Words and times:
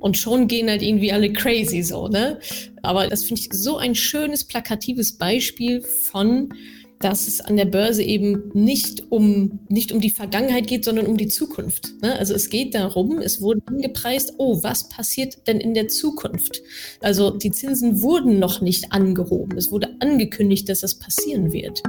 und 0.00 0.16
schon 0.16 0.48
gehen 0.48 0.68
halt 0.68 0.82
irgendwie 0.82 1.12
alle 1.12 1.32
crazy 1.32 1.82
so, 1.82 2.08
ne? 2.08 2.38
Aber 2.82 3.06
das 3.08 3.24
finde 3.24 3.42
ich 3.42 3.48
so 3.52 3.76
ein 3.76 3.94
schönes, 3.94 4.44
plakatives 4.44 5.12
Beispiel 5.12 5.82
von, 5.82 6.50
dass 7.00 7.28
es 7.28 7.40
an 7.40 7.56
der 7.56 7.64
Börse 7.64 8.02
eben 8.02 8.50
nicht 8.54 9.10
um, 9.10 9.60
nicht 9.68 9.92
um 9.92 10.00
die 10.00 10.10
Vergangenheit 10.10 10.66
geht, 10.66 10.84
sondern 10.84 11.06
um 11.06 11.16
die 11.16 11.28
Zukunft. 11.28 11.92
Ne? 12.02 12.18
Also 12.18 12.34
es 12.34 12.50
geht 12.50 12.74
darum, 12.74 13.18
es 13.18 13.40
wurde 13.40 13.62
angepreist, 13.66 14.34
oh, 14.38 14.62
was 14.62 14.88
passiert 14.88 15.46
denn 15.46 15.60
in 15.60 15.74
der 15.74 15.88
Zukunft? 15.88 16.60
Also 17.00 17.30
die 17.30 17.52
Zinsen 17.52 18.02
wurden 18.02 18.38
noch 18.38 18.60
nicht 18.60 18.92
angehoben. 18.92 19.56
Es 19.56 19.70
wurde 19.70 19.94
angekündigt, 20.00 20.68
dass 20.68 20.80
das 20.80 20.96
passieren 20.96 21.52
wird. 21.52 21.82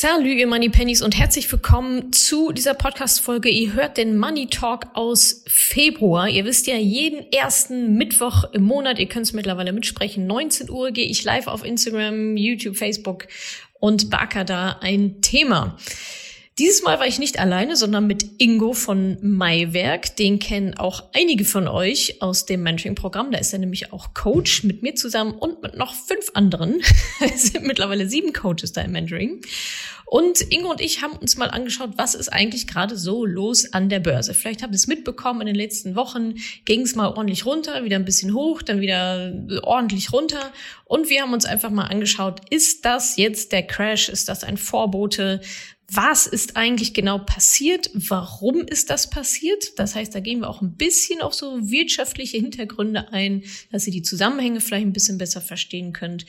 Salut, 0.00 0.26
ihr 0.26 0.46
Money 0.46 0.68
Pennies 0.68 1.02
und 1.02 1.18
herzlich 1.18 1.50
willkommen 1.50 2.12
zu 2.12 2.52
dieser 2.52 2.74
Podcast-Folge. 2.74 3.48
Ihr 3.48 3.72
hört 3.72 3.96
den 3.96 4.16
Money 4.16 4.46
Talk 4.46 4.86
aus 4.94 5.42
Februar. 5.48 6.28
Ihr 6.28 6.44
wisst 6.44 6.68
ja, 6.68 6.76
jeden 6.76 7.32
ersten 7.32 7.96
Mittwoch 7.96 8.44
im 8.52 8.62
Monat, 8.62 9.00
ihr 9.00 9.08
könnt 9.08 9.26
es 9.26 9.32
mittlerweile 9.32 9.72
mitsprechen, 9.72 10.28
19 10.28 10.70
Uhr 10.70 10.92
gehe 10.92 11.06
ich 11.06 11.24
live 11.24 11.48
auf 11.48 11.64
Instagram, 11.64 12.36
YouTube, 12.36 12.76
Facebook 12.76 13.26
und 13.80 14.08
backe 14.08 14.44
da 14.44 14.78
ein 14.82 15.20
Thema. 15.20 15.76
Dieses 16.58 16.82
Mal 16.82 16.98
war 16.98 17.06
ich 17.06 17.20
nicht 17.20 17.38
alleine, 17.38 17.76
sondern 17.76 18.08
mit 18.08 18.26
Ingo 18.38 18.72
von 18.72 19.16
Maiwerk. 19.22 20.16
Den 20.16 20.40
kennen 20.40 20.74
auch 20.74 21.04
einige 21.12 21.44
von 21.44 21.68
euch 21.68 22.20
aus 22.20 22.46
dem 22.46 22.64
Mentoring-Programm. 22.64 23.30
Da 23.30 23.38
ist 23.38 23.52
er 23.52 23.60
nämlich 23.60 23.92
auch 23.92 24.12
Coach 24.12 24.64
mit 24.64 24.82
mir 24.82 24.96
zusammen 24.96 25.34
und 25.34 25.62
mit 25.62 25.76
noch 25.76 25.94
fünf 25.94 26.32
anderen. 26.34 26.80
es 27.20 27.44
sind 27.44 27.64
mittlerweile 27.64 28.08
sieben 28.08 28.32
Coaches 28.32 28.72
da 28.72 28.80
im 28.80 28.90
Mentoring. 28.90 29.40
Und 30.10 30.40
Ingo 30.50 30.70
und 30.70 30.80
ich 30.80 31.02
haben 31.02 31.16
uns 31.16 31.36
mal 31.36 31.50
angeschaut, 31.50 31.90
was 31.96 32.14
ist 32.14 32.32
eigentlich 32.32 32.66
gerade 32.66 32.96
so 32.96 33.26
los 33.26 33.74
an 33.74 33.90
der 33.90 34.00
Börse. 34.00 34.32
Vielleicht 34.32 34.62
habt 34.62 34.72
ihr 34.72 34.76
es 34.76 34.86
mitbekommen, 34.86 35.42
in 35.42 35.48
den 35.48 35.54
letzten 35.54 35.96
Wochen 35.96 36.34
ging 36.64 36.80
es 36.80 36.94
mal 36.94 37.08
ordentlich 37.08 37.44
runter, 37.44 37.84
wieder 37.84 37.96
ein 37.96 38.06
bisschen 38.06 38.32
hoch, 38.32 38.62
dann 38.62 38.80
wieder 38.80 39.34
ordentlich 39.64 40.12
runter. 40.12 40.50
Und 40.86 41.10
wir 41.10 41.20
haben 41.20 41.34
uns 41.34 41.44
einfach 41.44 41.70
mal 41.70 41.84
angeschaut, 41.84 42.40
ist 42.48 42.86
das 42.86 43.16
jetzt 43.16 43.52
der 43.52 43.64
Crash? 43.64 44.08
Ist 44.08 44.30
das 44.30 44.44
ein 44.44 44.56
Vorbote? 44.56 45.42
was 45.90 46.26
ist 46.26 46.56
eigentlich 46.56 46.92
genau 46.92 47.18
passiert, 47.18 47.90
warum 47.94 48.60
ist 48.60 48.90
das 48.90 49.08
passiert. 49.08 49.78
Das 49.78 49.94
heißt, 49.94 50.14
da 50.14 50.20
gehen 50.20 50.40
wir 50.40 50.50
auch 50.50 50.60
ein 50.60 50.74
bisschen 50.74 51.22
auf 51.22 51.32
so 51.32 51.70
wirtschaftliche 51.70 52.36
Hintergründe 52.36 53.10
ein, 53.10 53.42
dass 53.72 53.86
ihr 53.86 53.92
die 53.94 54.02
Zusammenhänge 54.02 54.60
vielleicht 54.60 54.86
ein 54.86 54.92
bisschen 54.92 55.16
besser 55.16 55.40
verstehen 55.40 55.94
könnt. 55.94 56.26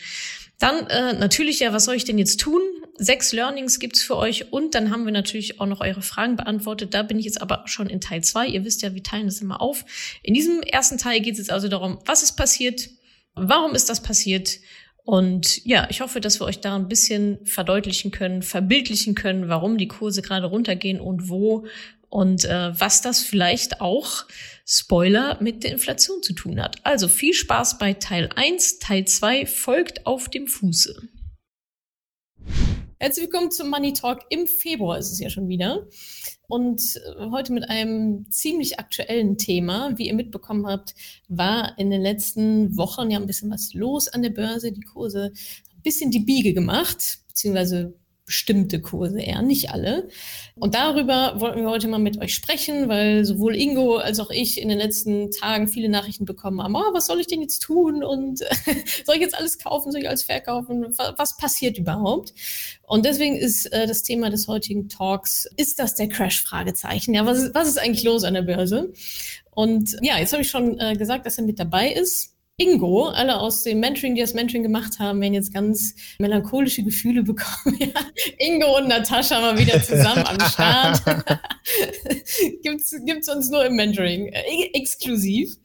Dann 0.59 0.87
äh, 0.87 1.13
natürlich, 1.13 1.59
ja, 1.59 1.73
was 1.73 1.85
soll 1.85 1.95
ich 1.95 2.05
denn 2.05 2.17
jetzt 2.17 2.39
tun? 2.39 2.61
Sechs 3.01 3.31
Learnings 3.31 3.79
gibt's 3.79 4.03
für 4.03 4.17
euch 4.17 4.51
und 4.51 4.75
dann 4.75 4.91
haben 4.91 5.05
wir 5.05 5.13
natürlich 5.13 5.61
auch 5.61 5.65
noch 5.65 5.79
eure 5.79 6.01
Fragen 6.01 6.35
beantwortet. 6.35 6.93
Da 6.93 7.01
bin 7.01 7.17
ich 7.17 7.25
jetzt 7.25 7.41
aber 7.41 7.63
schon 7.65 7.89
in 7.89 8.01
Teil 8.01 8.23
zwei. 8.23 8.45
Ihr 8.45 8.65
wisst 8.65 8.81
ja, 8.81 8.93
wir 8.93 9.03
teilen 9.03 9.27
das 9.27 9.39
immer 9.39 9.61
auf. 9.61 9.85
In 10.21 10.33
diesem 10.33 10.61
ersten 10.61 10.97
Teil 10.97 11.21
geht 11.21 11.33
es 11.33 11.39
jetzt 11.39 11.51
also 11.51 11.69
darum, 11.69 11.99
was 12.05 12.23
ist 12.23 12.33
passiert, 12.33 12.89
warum 13.35 13.73
ist 13.73 13.89
das 13.89 14.01
passiert 14.03 14.59
und 15.05 15.65
ja, 15.65 15.87
ich 15.89 16.01
hoffe, 16.01 16.21
dass 16.21 16.39
wir 16.39 16.45
euch 16.45 16.59
da 16.59 16.75
ein 16.75 16.87
bisschen 16.87 17.43
verdeutlichen 17.43 18.11
können, 18.11 18.43
verbildlichen 18.43 19.15
können, 19.15 19.49
warum 19.49 19.79
die 19.79 19.87
Kurse 19.87 20.21
gerade 20.21 20.45
runtergehen 20.45 20.99
und 20.99 21.29
wo 21.29 21.65
und 22.09 22.45
äh, 22.45 22.79
was 22.79 23.01
das 23.01 23.23
vielleicht 23.23 23.81
auch, 23.81 24.25
Spoiler, 24.67 25.41
mit 25.41 25.63
der 25.63 25.71
Inflation 25.71 26.21
zu 26.21 26.33
tun 26.33 26.61
hat. 26.61 26.75
Also 26.83 27.07
viel 27.07 27.33
Spaß 27.33 27.79
bei 27.79 27.93
Teil 27.93 28.29
1, 28.35 28.77
Teil 28.77 29.05
2 29.05 29.47
folgt 29.47 30.05
auf 30.05 30.29
dem 30.29 30.45
Fuße. 30.45 31.01
Herzlich 33.01 33.27
willkommen 33.27 33.49
zum 33.49 33.69
Money 33.69 33.93
Talk. 33.93 34.25
Im 34.27 34.45
Februar 34.45 34.97
ist 34.97 35.09
es 35.13 35.19
ja 35.19 35.29
schon 35.29 35.47
wieder. 35.47 35.87
Und 36.49 36.81
äh, 36.97 37.29
heute 37.31 37.53
mit 37.53 37.69
einem 37.69 38.29
ziemlich 38.29 38.77
aktuellen 38.77 39.37
Thema. 39.37 39.97
Wie 39.97 40.07
ihr 40.07 40.13
mitbekommen 40.13 40.67
habt, 40.67 40.95
war 41.29 41.79
in 41.79 41.91
den 41.91 42.01
letzten 42.01 42.75
Wochen 42.75 43.09
ja 43.09 43.17
ein 43.17 43.25
bisschen 43.25 43.49
was 43.51 43.73
los 43.73 44.09
an 44.09 44.21
der 44.21 44.31
Börse. 44.31 44.73
Die 44.73 44.81
Kurse 44.81 45.31
ein 45.31 45.81
bisschen 45.81 46.11
die 46.11 46.19
Biege 46.19 46.53
gemacht, 46.53 47.19
beziehungsweise 47.29 47.97
bestimmte 48.29 48.79
Kurse 48.79 49.19
eher, 49.19 49.41
nicht 49.41 49.71
alle. 49.71 50.07
Und 50.55 50.75
darüber 50.75 51.39
wollten 51.39 51.61
wir 51.61 51.69
heute 51.69 51.87
mal 51.87 51.97
mit 51.97 52.21
euch 52.21 52.35
sprechen, 52.35 52.87
weil 52.87 53.25
sowohl 53.25 53.55
Ingo 53.55 53.97
als 53.97 54.19
auch 54.19 54.29
ich 54.29 54.61
in 54.61 54.69
den 54.69 54.77
letzten 54.77 55.31
Tagen 55.31 55.67
viele 55.67 55.89
Nachrichten 55.89 56.25
bekommen 56.25 56.61
haben, 56.61 56.75
oh, 56.75 56.93
was 56.93 57.07
soll 57.07 57.19
ich 57.19 57.25
denn 57.25 57.41
jetzt 57.41 57.59
tun 57.59 58.03
und 58.03 58.39
soll 59.05 59.15
ich 59.15 59.21
jetzt 59.21 59.35
alles 59.35 59.57
kaufen, 59.57 59.91
soll 59.91 60.01
ich 60.01 60.07
alles 60.07 60.23
verkaufen, 60.23 60.95
was 61.17 61.37
passiert 61.37 61.79
überhaupt? 61.79 62.35
Und 62.83 63.03
deswegen 63.05 63.35
ist 63.35 63.65
äh, 63.73 63.87
das 63.87 64.03
Thema 64.03 64.29
des 64.29 64.47
heutigen 64.47 64.89
Talks, 64.89 65.47
ist 65.57 65.79
das 65.79 65.95
der 65.95 66.07
Crash? 66.07 66.43
Fragezeichen. 66.43 67.15
Ja, 67.15 67.25
was 67.25 67.39
ist, 67.39 67.55
was 67.55 67.67
ist 67.67 67.79
eigentlich 67.79 68.03
los 68.03 68.23
an 68.23 68.35
der 68.35 68.43
Börse? 68.43 68.93
Und 69.51 69.97
ja, 70.01 70.19
jetzt 70.19 70.33
habe 70.33 70.43
ich 70.43 70.49
schon 70.49 70.79
äh, 70.79 70.95
gesagt, 70.95 71.25
dass 71.25 71.39
er 71.39 71.45
mit 71.45 71.59
dabei 71.59 71.91
ist. 71.91 72.35
Ingo, 72.59 73.07
alle 73.07 73.39
aus 73.39 73.63
dem 73.63 73.79
Mentoring, 73.79 74.15
die 74.15 74.21
das 74.21 74.33
Mentoring 74.33 74.63
gemacht 74.63 74.99
haben, 74.99 75.21
werden 75.21 75.33
jetzt 75.33 75.53
ganz 75.53 75.95
melancholische 76.19 76.83
Gefühle 76.83 77.23
bekommen. 77.23 77.77
Ja, 77.79 78.01
Ingo 78.37 78.77
und 78.77 78.89
Natascha 78.89 79.39
mal 79.39 79.57
wieder 79.57 79.81
zusammen 79.81 80.25
am 80.25 80.39
Start. 80.41 81.01
gibt's, 82.61 82.93
gibt's 83.05 83.29
uns 83.29 83.49
nur 83.49 83.65
im 83.65 83.75
Mentoring, 83.75 84.27
äh, 84.27 84.69
exklusiv. 84.73 85.55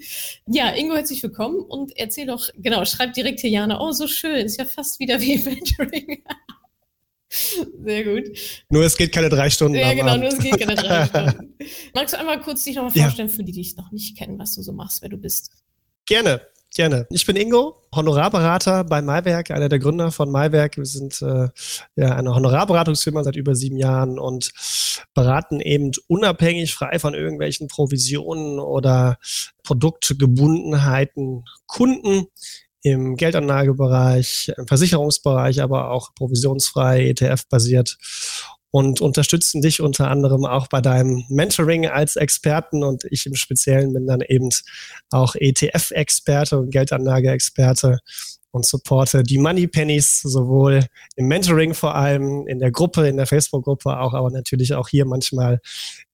Ja, 0.47 0.71
Ingo, 0.71 0.95
herzlich 0.95 1.23
willkommen 1.23 1.61
und 1.61 1.93
erzähl 1.97 2.27
doch, 2.27 2.49
genau, 2.57 2.85
schreib 2.85 3.13
direkt 3.15 3.41
hier 3.41 3.51
Jana, 3.51 3.81
oh, 3.81 3.91
so 3.91 4.07
schön, 4.07 4.47
ist 4.47 4.59
ja 4.59 4.65
fast 4.65 5.01
wieder 5.01 5.21
wie 5.21 5.35
im 5.35 5.45
Mentoring. 5.45 6.23
Sehr 7.85 8.05
gut. 8.05 8.39
Nur 8.69 8.85
es 8.85 8.97
geht 8.97 9.11
keine 9.11 9.29
drei 9.29 9.51
Stunden. 9.51 9.77
Ja, 9.77 9.93
genau, 9.93 10.17
nur 10.17 10.29
es 10.29 10.39
geht 10.39 10.59
keine 10.61 10.77
drei 10.77 11.07
Stunden. 11.07 11.55
Magst 11.93 12.15
du 12.15 12.19
einmal 12.19 12.41
kurz 12.41 12.63
dich 12.63 12.77
noch 12.77 12.85
mal 12.85 12.91
vorstellen, 12.91 13.29
ja. 13.29 13.35
für 13.35 13.43
die, 13.43 13.51
die 13.51 13.63
dich 13.63 13.77
noch 13.77 13.91
nicht 13.91 14.17
kennen, 14.17 14.39
was 14.39 14.55
du 14.55 14.63
so 14.63 14.73
machst, 14.73 15.03
wer 15.03 15.09
du 15.09 15.17
bist? 15.17 15.51
Gerne. 16.07 16.43
Gerne. 16.75 17.07
Ich 17.11 17.25
bin 17.25 17.37
Ingo, 17.37 17.77
Honorarberater 17.95 18.83
bei 18.83 19.01
Maiwerk, 19.01 19.53
einer 19.53 19.69
der 19.69 19.79
Gründer 19.79 20.11
von 20.11 20.29
Maiwerk. 20.29 20.77
Wir 20.77 20.85
sind 20.85 21.23
äh, 21.23 21.49
ja 21.95 22.17
eine 22.17 22.35
Honorarberatungsfirma 22.35 23.23
seit 23.23 23.37
über 23.37 23.55
sieben 23.55 23.77
Jahren 23.77 24.19
und 24.19 24.51
beraten 25.15 25.61
eben 25.61 25.93
unabhängig, 26.09 26.75
frei 26.75 26.99
von 26.99 27.15
irgendwelchen 27.15 27.69
Provisionen 27.69 28.59
oder 28.59 29.19
Produktgebundenheiten 29.63 31.45
Kunden 31.67 32.27
im 32.83 33.15
Geldanlagebereich, 33.15 34.53
im 34.59 34.67
Versicherungsbereich, 34.67 35.63
aber 35.63 35.93
auch 35.93 36.13
provisionsfrei, 36.17 37.09
ETF-basiert 37.11 37.99
und 38.75 39.01
unterstützen 39.01 39.63
dich 39.63 39.81
unter 39.81 40.11
anderem 40.11 40.45
auch 40.45 40.67
bei 40.67 40.81
deinem 40.81 41.23
Mentoring 41.29 41.87
als 41.87 42.17
Experten. 42.17 42.83
Und 42.83 43.05
ich 43.09 43.25
im 43.25 43.37
Speziellen 43.37 43.93
bin 43.93 44.09
dann 44.09 44.21
eben 44.21 44.49
auch 45.11 45.37
ETF-Experte 45.37 46.59
und 46.59 46.73
Geldanlage-Experte 46.73 48.01
und 48.51 48.67
supporte 48.67 49.23
die 49.23 49.39
Money 49.39 49.69
Pennies 49.69 50.23
sowohl 50.23 50.87
im 51.15 51.29
Mentoring 51.29 51.73
vor 51.73 51.95
allem, 51.95 52.49
in 52.49 52.59
der 52.59 52.73
Gruppe, 52.73 53.07
in 53.07 53.17
der 53.17 53.29
Facebook-Gruppe 53.29 53.97
auch, 54.01 54.13
aber 54.13 54.33
natürlich 54.33 54.75
auch 54.75 54.89
hier 54.89 55.07
manchmal 55.07 55.61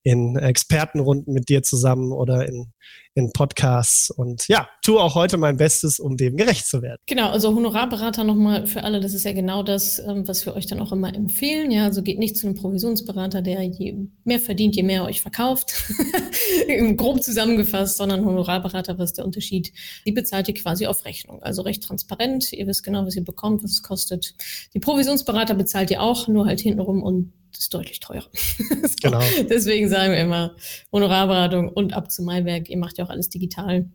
in 0.02 0.36
Expertenrunden 0.36 1.34
mit 1.34 1.48
dir 1.48 1.62
zusammen 1.62 2.12
oder 2.12 2.48
in, 2.48 2.72
in 3.14 3.32
Podcasts. 3.32 4.10
Und 4.10 4.48
ja, 4.48 4.68
tue 4.82 4.98
auch 4.98 5.14
heute 5.14 5.36
mein 5.36 5.58
Bestes, 5.58 6.00
um 6.00 6.16
dem 6.16 6.36
gerecht 6.36 6.66
zu 6.66 6.80
werden. 6.80 6.98
Genau, 7.06 7.30
also 7.30 7.54
Honorarberater 7.54 8.24
nochmal 8.24 8.66
für 8.66 8.82
alle, 8.82 9.00
das 9.00 9.12
ist 9.12 9.24
ja 9.24 9.32
genau 9.32 9.62
das, 9.62 9.98
ähm, 9.98 10.26
was 10.26 10.46
wir 10.46 10.54
euch 10.54 10.66
dann 10.66 10.80
auch 10.80 10.92
immer 10.92 11.14
empfehlen. 11.14 11.70
Ja, 11.70 11.84
also 11.84 12.02
geht 12.02 12.18
nicht 12.18 12.36
zu 12.36 12.46
einem 12.46 12.56
Provisionsberater, 12.56 13.42
der 13.42 13.62
je 13.62 13.96
mehr 14.24 14.40
verdient, 14.40 14.74
je 14.76 14.82
mehr 14.82 15.04
euch 15.04 15.20
verkauft. 15.20 15.74
Grob 16.96 17.22
zusammengefasst, 17.22 17.98
sondern 17.98 18.24
Honorarberater, 18.24 18.98
was 18.98 19.10
ist 19.10 19.18
der 19.18 19.26
Unterschied? 19.26 19.72
Die 20.06 20.12
bezahlt 20.12 20.48
ihr 20.48 20.54
quasi 20.54 20.86
auf 20.86 21.04
Rechnung. 21.04 21.42
Also 21.42 21.60
recht 21.62 21.82
transparent. 21.82 22.52
Ihr 22.52 22.66
wisst 22.66 22.84
genau, 22.84 23.04
was 23.04 23.16
ihr 23.16 23.24
bekommt, 23.24 23.62
was 23.62 23.72
es 23.72 23.82
kostet. 23.82 24.34
Die 24.72 24.80
Provisionsberater 24.80 25.54
bezahlt 25.54 25.90
ihr 25.90 26.00
auch, 26.00 26.26
nur 26.26 26.46
halt 26.46 26.60
hintenrum 26.60 27.02
und 27.02 27.32
ist 27.58 27.72
deutlich 27.74 28.00
teurer. 28.00 28.26
genau. 29.02 29.20
Deswegen 29.48 29.88
sagen 29.88 30.12
wir 30.12 30.20
immer 30.20 30.56
Honorarberatung 30.92 31.68
und 31.68 31.94
ab 31.94 32.10
zu 32.10 32.22
Maiwerk. 32.22 32.68
Ihr 32.68 32.78
macht 32.78 32.98
ja 32.98 33.04
auch 33.04 33.10
alles 33.10 33.28
digital. 33.28 33.90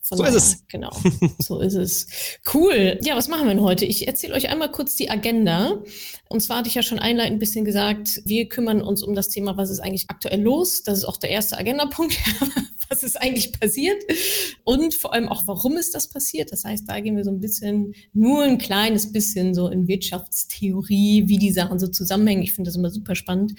Von 0.00 0.18
so 0.18 0.24
daher, 0.24 0.36
ist 0.36 0.46
es. 0.54 0.66
Genau, 0.68 0.90
so 1.38 1.60
ist 1.60 1.74
es. 1.74 2.06
Cool. 2.54 2.98
Ja, 3.02 3.14
was 3.14 3.28
machen 3.28 3.46
wir 3.46 3.54
denn 3.54 3.62
heute? 3.62 3.84
Ich 3.84 4.06
erzähle 4.06 4.34
euch 4.34 4.48
einmal 4.48 4.70
kurz 4.70 4.96
die 4.96 5.10
Agenda. 5.10 5.82
Und 6.28 6.40
zwar 6.40 6.58
hatte 6.58 6.68
ich 6.68 6.74
ja 6.74 6.82
schon 6.82 6.98
einleitend 6.98 7.36
ein 7.36 7.38
bisschen 7.38 7.66
gesagt, 7.66 8.22
wir 8.24 8.48
kümmern 8.48 8.80
uns 8.80 9.02
um 9.02 9.14
das 9.14 9.28
Thema, 9.28 9.58
was 9.58 9.68
ist 9.68 9.80
eigentlich 9.80 10.08
aktuell 10.08 10.40
los. 10.40 10.82
Das 10.82 10.98
ist 10.98 11.04
auch 11.04 11.18
der 11.18 11.30
erste 11.30 11.58
Agendapunkt. 11.58 12.16
was 12.88 13.02
ist 13.02 13.20
eigentlich 13.20 13.58
passiert 13.58 14.02
und 14.64 14.94
vor 14.94 15.12
allem 15.12 15.28
auch, 15.28 15.46
warum 15.46 15.76
ist 15.76 15.94
das 15.94 16.08
passiert. 16.08 16.52
Das 16.52 16.64
heißt, 16.64 16.88
da 16.88 17.00
gehen 17.00 17.16
wir 17.16 17.24
so 17.24 17.30
ein 17.30 17.40
bisschen, 17.40 17.94
nur 18.12 18.42
ein 18.42 18.58
kleines 18.58 19.12
bisschen 19.12 19.54
so 19.54 19.68
in 19.68 19.88
Wirtschaftstheorie, 19.88 21.24
wie 21.26 21.38
die 21.38 21.52
Sachen 21.52 21.78
so 21.78 21.88
zusammenhängen. 21.88 22.42
Ich 22.42 22.52
finde 22.52 22.68
das 22.68 22.76
immer 22.76 22.90
super 22.90 23.14
spannend. 23.14 23.54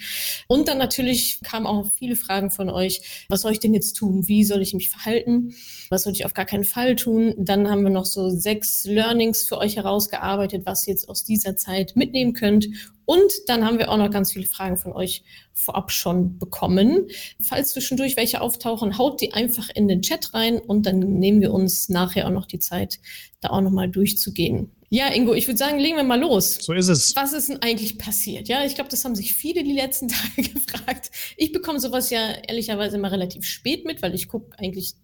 Und 0.48 0.68
dann 0.68 0.78
natürlich 0.78 1.40
kamen 1.42 1.66
auch 1.66 1.90
viele 1.94 2.16
Fragen 2.16 2.50
von 2.50 2.70
euch. 2.70 3.26
Was 3.28 3.42
soll 3.42 3.52
ich 3.52 3.60
denn 3.60 3.74
jetzt 3.74 3.94
tun? 3.94 4.26
Wie 4.28 4.44
soll 4.44 4.62
ich 4.62 4.74
mich 4.74 4.90
verhalten? 4.90 5.54
Was 5.90 6.02
soll 6.02 6.12
ich 6.12 6.24
auf 6.24 6.34
gar 6.34 6.44
keinen 6.44 6.64
Fall 6.64 6.96
tun? 6.96 7.34
Dann 7.38 7.68
haben 7.68 7.82
wir 7.82 7.90
noch 7.90 8.06
so 8.06 8.30
sechs 8.30 8.84
Learnings 8.84 9.42
für 9.42 9.58
euch 9.58 9.76
herausgearbeitet, 9.76 10.62
was 10.66 10.86
ihr 10.86 10.92
jetzt 10.92 11.08
aus 11.08 11.24
dieser 11.24 11.56
Zeit 11.56 11.96
mitnehmen 11.96 12.32
könnt 12.32 12.68
und 13.10 13.32
dann 13.48 13.64
haben 13.64 13.80
wir 13.80 13.90
auch 13.90 13.96
noch 13.96 14.12
ganz 14.12 14.30
viele 14.30 14.46
Fragen 14.46 14.76
von 14.76 14.92
euch 14.92 15.24
vorab 15.52 15.90
schon 15.90 16.38
bekommen. 16.38 17.08
Falls 17.42 17.72
zwischendurch 17.72 18.16
welche 18.16 18.40
auftauchen, 18.40 18.98
haut 18.98 19.20
die 19.20 19.32
einfach 19.32 19.68
in 19.74 19.88
den 19.88 20.00
Chat 20.00 20.32
rein 20.32 20.60
und 20.60 20.86
dann 20.86 21.00
nehmen 21.00 21.40
wir 21.40 21.52
uns 21.52 21.88
nachher 21.88 22.28
auch 22.28 22.30
noch 22.30 22.46
die 22.46 22.60
Zeit, 22.60 23.00
da 23.40 23.50
auch 23.50 23.62
nochmal 23.62 23.88
durchzugehen. 23.88 24.70
Ja, 24.90 25.12
Ingo, 25.12 25.34
ich 25.34 25.48
würde 25.48 25.58
sagen, 25.58 25.80
legen 25.80 25.96
wir 25.96 26.04
mal 26.04 26.20
los. 26.20 26.58
So 26.60 26.72
ist 26.72 26.86
es. 26.86 27.16
Was 27.16 27.32
ist 27.32 27.48
denn 27.48 27.60
eigentlich 27.62 27.98
passiert? 27.98 28.46
Ja, 28.46 28.64
ich 28.64 28.76
glaube, 28.76 28.90
das 28.90 29.04
haben 29.04 29.16
sich 29.16 29.34
viele 29.34 29.64
die 29.64 29.72
letzten 29.72 30.06
Tage 30.36 30.48
gefragt. 30.48 31.10
Ich 31.36 31.50
bekomme 31.50 31.80
sowas 31.80 32.10
ja 32.10 32.30
ehrlicherweise 32.46 32.96
immer 32.96 33.10
relativ 33.10 33.44
spät 33.44 33.86
mit, 33.86 34.02
weil 34.02 34.14
ich 34.14 34.28
gucke 34.28 34.56
eigentlich 34.56 34.94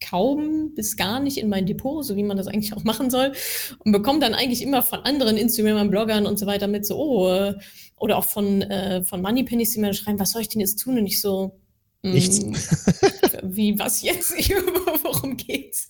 kaum 0.00 0.74
bis 0.74 0.96
gar 0.96 1.20
nicht 1.20 1.38
in 1.38 1.48
mein 1.48 1.66
Depot, 1.66 2.04
so 2.04 2.16
wie 2.16 2.22
man 2.22 2.36
das 2.36 2.46
eigentlich 2.46 2.72
auch 2.72 2.84
machen 2.84 3.10
soll. 3.10 3.32
Und 3.78 3.92
bekomme 3.92 4.20
dann 4.20 4.34
eigentlich 4.34 4.62
immer 4.62 4.82
von 4.82 5.00
anderen 5.00 5.36
Instagramern, 5.36 5.90
Bloggern 5.90 6.26
und 6.26 6.38
so 6.38 6.46
weiter 6.46 6.66
mit 6.66 6.86
so, 6.86 6.96
oh, 6.98 7.28
äh, 7.28 7.54
oder 7.96 8.16
auch 8.16 8.24
von, 8.24 8.62
äh, 8.62 9.04
von 9.04 9.22
Moneypennies, 9.22 9.72
die 9.72 9.80
mir 9.80 9.92
schreiben, 9.94 10.18
was 10.18 10.30
soll 10.30 10.42
ich 10.42 10.48
denn 10.48 10.60
jetzt 10.60 10.76
tun? 10.76 10.98
Und 10.98 11.06
ich 11.06 11.20
so, 11.20 11.60
hm, 12.02 12.12
Nichts. 12.12 12.40
Wie, 13.42 13.78
was 13.78 14.02
jetzt? 14.02 14.32
Worum 15.02 15.36
geht's? 15.36 15.86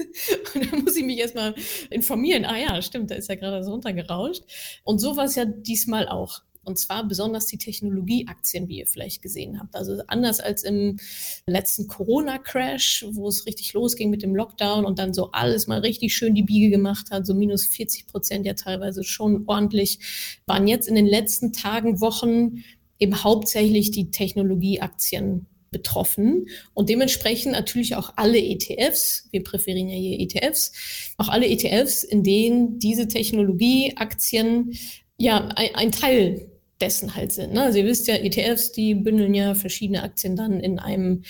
Und 0.54 0.70
dann 0.70 0.82
muss 0.82 0.96
ich 0.96 1.04
mich 1.04 1.18
erstmal 1.18 1.54
informieren. 1.88 2.44
Ah 2.44 2.58
ja, 2.58 2.82
stimmt, 2.82 3.10
da 3.10 3.14
ist 3.14 3.28
ja 3.28 3.36
gerade 3.36 3.62
so 3.62 3.70
runtergerauscht. 3.70 4.42
Und 4.82 4.98
so 4.98 5.16
war 5.16 5.24
es 5.24 5.36
ja 5.36 5.44
diesmal 5.44 6.08
auch. 6.08 6.42
Und 6.62 6.78
zwar 6.78 7.08
besonders 7.08 7.46
die 7.46 7.58
Technologieaktien, 7.58 8.68
wie 8.68 8.78
ihr 8.78 8.86
vielleicht 8.86 9.22
gesehen 9.22 9.58
habt. 9.58 9.74
Also 9.74 10.02
anders 10.08 10.40
als 10.40 10.62
im 10.62 10.98
letzten 11.46 11.88
Corona-Crash, 11.88 13.06
wo 13.12 13.28
es 13.28 13.46
richtig 13.46 13.72
losging 13.72 14.10
mit 14.10 14.22
dem 14.22 14.36
Lockdown 14.36 14.84
und 14.84 14.98
dann 14.98 15.14
so 15.14 15.30
alles 15.32 15.66
mal 15.66 15.80
richtig 15.80 16.14
schön 16.14 16.34
die 16.34 16.42
Biege 16.42 16.70
gemacht 16.70 17.10
hat, 17.10 17.26
so 17.26 17.34
minus 17.34 17.64
40 17.64 18.06
Prozent 18.06 18.46
ja 18.46 18.54
teilweise 18.54 19.04
schon 19.04 19.44
ordentlich, 19.46 20.40
waren 20.46 20.68
jetzt 20.68 20.86
in 20.86 20.94
den 20.94 21.06
letzten 21.06 21.52
Tagen, 21.52 22.00
Wochen 22.00 22.62
eben 22.98 23.24
hauptsächlich 23.24 23.90
die 23.90 24.10
Technologieaktien 24.10 25.46
betroffen 25.70 26.48
und 26.74 26.88
dementsprechend 26.88 27.52
natürlich 27.52 27.94
auch 27.94 28.12
alle 28.16 28.38
ETFs, 28.38 29.28
wir 29.30 29.44
präferieren 29.44 29.88
ja 29.88 29.96
hier 29.96 30.20
ETFs, 30.20 30.72
auch 31.16 31.28
alle 31.28 31.48
ETFs, 31.48 32.02
in 32.02 32.22
denen 32.22 32.78
diese 32.78 33.08
Technologieaktien 33.08 34.76
ja 35.16 35.48
ein, 35.54 35.74
ein 35.74 35.92
Teil 35.92 36.49
dessen 36.80 37.14
halt 37.14 37.32
sind. 37.32 37.52
Ne? 37.52 37.62
Also 37.62 37.78
ihr 37.78 37.86
wisst 37.86 38.06
ja, 38.06 38.14
ETFs, 38.14 38.72
die 38.72 38.94
bündeln 38.94 39.34
ja 39.34 39.54
verschiedene 39.54 40.02
Aktien 40.02 40.36
dann 40.36 40.60
in 40.60 40.78
einem, 40.78 41.22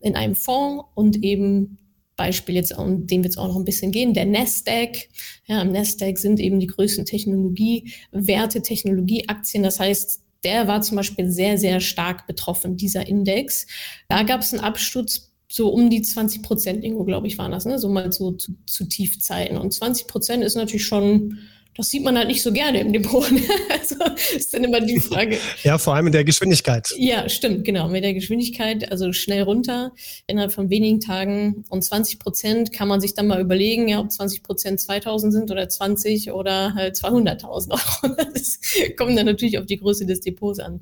in 0.00 0.16
einem 0.16 0.34
Fonds 0.34 0.84
und 0.94 1.22
eben 1.22 1.78
Beispiel 2.16 2.54
jetzt, 2.54 2.76
um 2.76 3.06
den 3.06 3.22
wird 3.22 3.32
es 3.34 3.38
auch 3.38 3.48
noch 3.48 3.56
ein 3.56 3.64
bisschen 3.64 3.92
gehen, 3.92 4.14
der 4.14 4.24
Nasdaq. 4.24 5.08
Ja, 5.46 5.60
im 5.60 5.72
Nasdaq 5.72 6.18
sind 6.18 6.40
eben 6.40 6.58
die 6.58 6.66
größten 6.66 7.04
Technologiewerte, 7.04 8.62
Technologieaktien. 8.62 9.62
Das 9.62 9.78
heißt, 9.78 10.22
der 10.42 10.66
war 10.66 10.80
zum 10.80 10.96
Beispiel 10.96 11.30
sehr, 11.30 11.58
sehr 11.58 11.80
stark 11.80 12.26
betroffen, 12.26 12.76
dieser 12.76 13.06
Index. 13.06 13.66
Da 14.08 14.22
gab 14.22 14.40
es 14.40 14.52
einen 14.52 14.62
Absturz 14.62 15.32
so 15.48 15.68
um 15.68 15.90
die 15.90 16.02
20 16.02 16.42
Prozent, 16.42 16.84
irgendwo, 16.84 17.04
glaube 17.04 17.26
ich, 17.26 17.38
waren 17.38 17.52
das, 17.52 17.66
ne? 17.66 17.78
so 17.78 17.88
mal 17.88 18.12
so 18.12 18.32
zu, 18.32 18.54
zu 18.66 18.84
Tiefzeiten. 18.84 19.56
Und 19.56 19.72
20 19.72 20.06
Prozent 20.06 20.42
ist 20.42 20.56
natürlich 20.56 20.86
schon 20.86 21.38
das 21.76 21.90
sieht 21.90 22.02
man 22.02 22.16
halt 22.16 22.28
nicht 22.28 22.42
so 22.42 22.52
gerne 22.52 22.80
im 22.80 22.92
Depot. 22.92 23.30
Ne? 23.30 23.40
Also 23.68 23.96
ist 24.34 24.52
dann 24.52 24.64
immer 24.64 24.80
die 24.80 24.98
Frage. 24.98 25.38
ja, 25.62 25.78
vor 25.78 25.94
allem 25.94 26.06
in 26.06 26.12
der 26.12 26.24
Geschwindigkeit. 26.24 26.88
Ja, 26.96 27.28
stimmt, 27.28 27.64
genau. 27.64 27.88
Mit 27.88 28.04
der 28.04 28.14
Geschwindigkeit, 28.14 28.90
also 28.90 29.12
schnell 29.12 29.42
runter, 29.42 29.92
innerhalb 30.26 30.52
von 30.52 30.70
wenigen 30.70 31.00
Tagen. 31.00 31.64
Und 31.68 31.82
20 31.82 32.18
Prozent 32.18 32.72
kann 32.72 32.88
man 32.88 33.00
sich 33.00 33.14
dann 33.14 33.26
mal 33.26 33.40
überlegen, 33.40 33.88
ja, 33.88 34.00
ob 34.00 34.10
20 34.10 34.42
Prozent 34.42 34.80
2000 34.80 35.32
sind 35.32 35.50
oder 35.50 35.68
20 35.68 36.32
oder 36.32 36.74
halt 36.74 36.96
200.000 36.96 37.70
Euro. 37.70 38.16
Das 38.36 38.58
kommt 38.96 39.16
dann 39.16 39.26
natürlich 39.26 39.58
auf 39.58 39.66
die 39.66 39.78
Größe 39.78 40.04
des 40.06 40.20
Depots 40.20 40.58
an. 40.58 40.80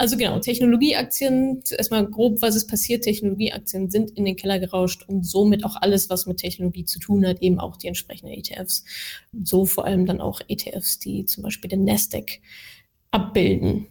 Also 0.00 0.16
genau, 0.16 0.38
Technologieaktien, 0.38 1.62
erstmal 1.76 2.06
grob, 2.06 2.40
was 2.40 2.56
ist 2.56 2.68
passiert. 2.68 3.04
Technologieaktien 3.04 3.90
sind 3.90 4.10
in 4.12 4.24
den 4.24 4.36
Keller 4.36 4.58
gerauscht 4.58 5.04
und 5.06 5.26
somit 5.26 5.64
auch 5.64 5.76
alles, 5.76 6.08
was 6.08 6.24
mit 6.24 6.38
Technologie 6.38 6.84
zu 6.84 6.98
tun 6.98 7.26
hat, 7.26 7.42
eben 7.42 7.58
auch 7.58 7.76
die 7.76 7.88
entsprechenden 7.88 8.32
ETFs. 8.32 8.84
So 9.44 9.66
vor 9.66 9.84
allem 9.84 10.06
dann 10.06 10.20
auch 10.20 10.29
ETFs, 10.48 10.98
die 10.98 11.24
zum 11.24 11.42
Beispiel 11.42 11.68
den 11.68 11.84
Nasdaq 11.84 12.40
abbilden. 13.10 13.88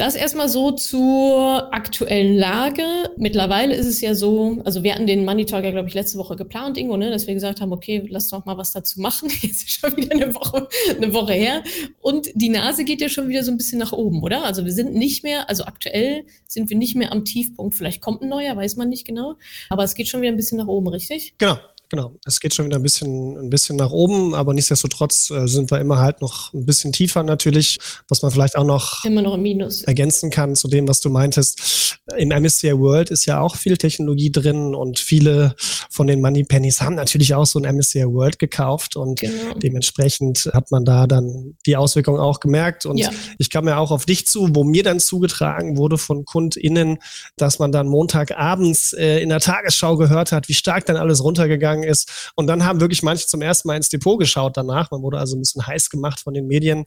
Das 0.00 0.14
erstmal 0.14 0.48
so 0.48 0.70
zur 0.70 1.74
aktuellen 1.74 2.34
Lage. 2.34 2.82
Mittlerweile 3.18 3.74
ist 3.74 3.84
es 3.84 4.00
ja 4.00 4.14
so, 4.14 4.62
also 4.64 4.82
wir 4.82 4.94
hatten 4.94 5.06
den 5.06 5.26
Money 5.26 5.44
Talk 5.44 5.62
ja, 5.62 5.72
glaube 5.72 5.88
ich, 5.88 5.94
letzte 5.94 6.16
Woche 6.16 6.36
geplant, 6.36 6.78
Ingo, 6.78 6.96
ne, 6.96 7.10
dass 7.10 7.26
wir 7.26 7.34
gesagt 7.34 7.60
haben, 7.60 7.70
okay, 7.70 8.02
lass 8.08 8.28
doch 8.28 8.46
mal 8.46 8.56
was 8.56 8.72
dazu 8.72 8.98
machen. 8.98 9.28
Jetzt 9.42 9.64
ist 9.64 9.72
schon 9.72 9.94
wieder 9.98 10.12
eine 10.12 10.34
Woche, 10.34 10.68
eine 10.96 11.12
Woche 11.12 11.34
her. 11.34 11.62
Und 12.00 12.30
die 12.34 12.48
Nase 12.48 12.84
geht 12.84 13.02
ja 13.02 13.10
schon 13.10 13.28
wieder 13.28 13.44
so 13.44 13.50
ein 13.50 13.58
bisschen 13.58 13.78
nach 13.78 13.92
oben, 13.92 14.22
oder? 14.22 14.42
Also 14.44 14.64
wir 14.64 14.72
sind 14.72 14.94
nicht 14.94 15.22
mehr, 15.22 15.50
also 15.50 15.64
aktuell 15.64 16.24
sind 16.46 16.70
wir 16.70 16.78
nicht 16.78 16.96
mehr 16.96 17.12
am 17.12 17.26
Tiefpunkt. 17.26 17.74
Vielleicht 17.74 18.00
kommt 18.00 18.22
ein 18.22 18.30
neuer, 18.30 18.56
weiß 18.56 18.76
man 18.76 18.88
nicht 18.88 19.06
genau. 19.06 19.34
Aber 19.68 19.84
es 19.84 19.94
geht 19.94 20.08
schon 20.08 20.22
wieder 20.22 20.32
ein 20.32 20.36
bisschen 20.38 20.56
nach 20.56 20.68
oben, 20.68 20.88
richtig? 20.88 21.34
Genau. 21.36 21.58
Genau, 21.90 22.14
es 22.24 22.38
geht 22.38 22.54
schon 22.54 22.66
wieder 22.66 22.76
ein 22.76 22.84
bisschen, 22.84 23.36
ein 23.36 23.50
bisschen 23.50 23.74
nach 23.74 23.90
oben, 23.90 24.32
aber 24.32 24.54
nichtsdestotrotz 24.54 25.28
äh, 25.30 25.48
sind 25.48 25.72
wir 25.72 25.80
immer 25.80 25.98
halt 25.98 26.20
noch 26.20 26.54
ein 26.54 26.64
bisschen 26.64 26.92
tiefer 26.92 27.24
natürlich, 27.24 27.78
was 28.08 28.22
man 28.22 28.30
vielleicht 28.30 28.56
auch 28.56 28.64
noch, 28.64 29.04
immer 29.04 29.22
noch 29.22 29.36
Minus. 29.36 29.82
ergänzen 29.82 30.30
kann 30.30 30.54
zu 30.54 30.68
dem, 30.68 30.86
was 30.86 31.00
du 31.00 31.10
meintest. 31.10 31.98
Im 32.16 32.28
MSCI 32.28 32.78
World 32.78 33.10
ist 33.10 33.26
ja 33.26 33.40
auch 33.40 33.56
viel 33.56 33.76
Technologie 33.76 34.30
drin 34.30 34.76
und 34.76 35.00
viele 35.00 35.56
von 35.90 36.06
den 36.06 36.20
Money 36.20 36.44
Pennies 36.44 36.80
haben 36.80 36.94
natürlich 36.94 37.34
auch 37.34 37.44
so 37.44 37.58
ein 37.60 37.76
MSCI 37.76 38.06
World 38.06 38.38
gekauft 38.38 38.94
und 38.94 39.18
genau. 39.18 39.54
dementsprechend 39.54 40.48
hat 40.52 40.70
man 40.70 40.84
da 40.84 41.08
dann 41.08 41.56
die 41.66 41.76
Auswirkungen 41.76 42.20
auch 42.20 42.38
gemerkt. 42.38 42.86
Und 42.86 42.98
ja. 42.98 43.10
ich 43.38 43.50
kam 43.50 43.66
ja 43.66 43.78
auch 43.78 43.90
auf 43.90 44.06
dich 44.06 44.28
zu, 44.28 44.48
wo 44.54 44.62
mir 44.62 44.84
dann 44.84 45.00
zugetragen 45.00 45.76
wurde 45.76 45.98
von 45.98 46.24
KundInnen, 46.24 46.98
dass 47.36 47.58
man 47.58 47.72
dann 47.72 47.88
Montagabends 47.88 48.92
äh, 48.92 49.18
in 49.18 49.28
der 49.28 49.40
Tagesschau 49.40 49.96
gehört 49.96 50.30
hat, 50.30 50.48
wie 50.48 50.54
stark 50.54 50.86
dann 50.86 50.96
alles 50.96 51.24
runtergegangen 51.24 51.79
gegangen 51.80 51.90
ist. 51.90 52.32
Und 52.36 52.46
dann 52.46 52.64
haben 52.64 52.80
wirklich 52.80 53.02
manche 53.02 53.26
zum 53.26 53.42
ersten 53.42 53.68
Mal 53.68 53.76
ins 53.76 53.88
Depot 53.88 54.18
geschaut 54.18 54.56
danach. 54.56 54.90
Man 54.90 55.02
wurde 55.02 55.18
also 55.18 55.36
ein 55.36 55.40
bisschen 55.40 55.66
heiß 55.66 55.90
gemacht 55.90 56.20
von 56.20 56.34
den 56.34 56.46
Medien. 56.46 56.84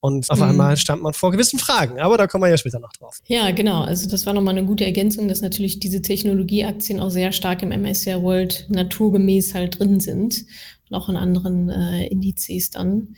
Und 0.00 0.28
auf 0.30 0.38
mhm. 0.38 0.44
einmal 0.44 0.76
stand 0.76 1.02
man 1.02 1.14
vor 1.14 1.30
gewissen 1.30 1.58
Fragen. 1.58 2.00
Aber 2.00 2.16
da 2.16 2.26
kommen 2.26 2.42
wir 2.42 2.50
ja 2.50 2.58
später 2.58 2.80
noch 2.80 2.92
drauf. 2.92 3.18
Ja, 3.26 3.50
genau. 3.52 3.82
Also 3.82 4.08
das 4.08 4.26
war 4.26 4.34
nochmal 4.34 4.56
eine 4.56 4.66
gute 4.66 4.84
Ergänzung, 4.84 5.28
dass 5.28 5.40
natürlich 5.40 5.78
diese 5.78 6.02
Technologieaktien 6.02 7.00
auch 7.00 7.10
sehr 7.10 7.32
stark 7.32 7.62
im 7.62 7.68
MSCI 7.68 8.20
World 8.20 8.66
naturgemäß 8.68 9.54
halt 9.54 9.78
drin 9.78 10.00
sind. 10.00 10.44
Und 10.90 10.96
auch 10.96 11.08
in 11.08 11.16
anderen 11.16 11.70
äh, 11.70 12.06
Indizes 12.08 12.70
dann. 12.70 13.14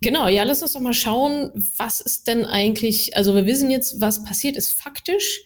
Genau, 0.00 0.28
ja, 0.28 0.42
lass 0.42 0.60
uns 0.60 0.72
doch 0.72 0.80
mal 0.80 0.92
schauen, 0.92 1.50
was 1.78 2.00
ist 2.00 2.26
denn 2.26 2.44
eigentlich, 2.44 3.16
also 3.16 3.34
wir 3.34 3.46
wissen 3.46 3.70
jetzt, 3.70 4.00
was 4.00 4.24
passiert 4.24 4.56
ist 4.56 4.72
faktisch. 4.72 5.40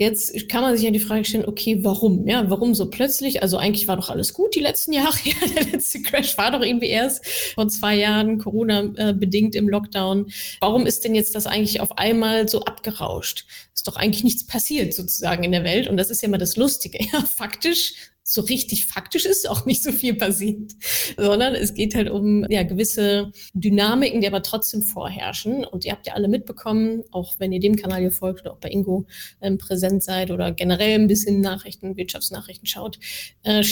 Jetzt 0.00 0.48
kann 0.48 0.62
man 0.62 0.76
sich 0.76 0.84
ja 0.84 0.92
die 0.92 1.00
Frage 1.00 1.24
stellen, 1.24 1.44
okay, 1.44 1.80
warum? 1.82 2.28
Ja, 2.28 2.48
warum 2.48 2.72
so 2.72 2.88
plötzlich? 2.88 3.42
Also 3.42 3.56
eigentlich 3.56 3.88
war 3.88 3.96
doch 3.96 4.10
alles 4.10 4.32
gut 4.32 4.54
die 4.54 4.60
letzten 4.60 4.92
Jahre. 4.92 5.08
Ja, 5.24 5.34
der 5.48 5.72
letzte 5.72 6.00
Crash 6.02 6.38
war 6.38 6.52
doch 6.52 6.62
irgendwie 6.62 6.86
erst 6.86 7.26
vor 7.54 7.66
zwei 7.68 7.96
Jahren, 7.96 8.38
Corona-bedingt 8.38 9.56
im 9.56 9.68
Lockdown. 9.68 10.30
Warum 10.60 10.86
ist 10.86 11.04
denn 11.04 11.16
jetzt 11.16 11.34
das 11.34 11.48
eigentlich 11.48 11.80
auf 11.80 11.98
einmal 11.98 12.48
so 12.48 12.62
abgerauscht? 12.62 13.46
Ist 13.74 13.88
doch 13.88 13.96
eigentlich 13.96 14.22
nichts 14.22 14.46
passiert 14.46 14.94
sozusagen 14.94 15.42
in 15.42 15.50
der 15.50 15.64
Welt. 15.64 15.88
Und 15.88 15.96
das 15.96 16.10
ist 16.10 16.22
ja 16.22 16.28
immer 16.28 16.38
das 16.38 16.56
Lustige. 16.56 16.98
Ja, 17.12 17.22
faktisch 17.22 17.94
so 18.30 18.42
richtig 18.42 18.84
faktisch 18.84 19.24
ist 19.24 19.48
auch 19.48 19.64
nicht 19.64 19.82
so 19.82 19.90
viel 19.90 20.12
passiert, 20.12 20.72
sondern 21.16 21.54
es 21.54 21.72
geht 21.72 21.94
halt 21.94 22.10
um 22.10 22.44
ja, 22.50 22.62
gewisse 22.62 23.32
Dynamiken, 23.54 24.20
die 24.20 24.26
aber 24.26 24.42
trotzdem 24.42 24.82
vorherrschen. 24.82 25.64
Und 25.64 25.86
ihr 25.86 25.92
habt 25.92 26.06
ja 26.06 26.12
alle 26.12 26.28
mitbekommen, 26.28 27.04
auch 27.10 27.36
wenn 27.38 27.52
ihr 27.52 27.60
dem 27.60 27.76
Kanal 27.76 28.00
hier 28.00 28.10
folgt 28.10 28.42
oder 28.42 28.52
auch 28.52 28.58
bei 28.58 28.68
Ingo 28.68 29.06
ähm, 29.40 29.56
präsent 29.56 30.02
seid 30.02 30.30
oder 30.30 30.52
generell 30.52 30.98
ein 30.98 31.06
bisschen 31.06 31.40
Nachrichten, 31.40 31.96
Wirtschaftsnachrichten 31.96 32.66
schaut. 32.66 32.98
Äh, 33.44 33.64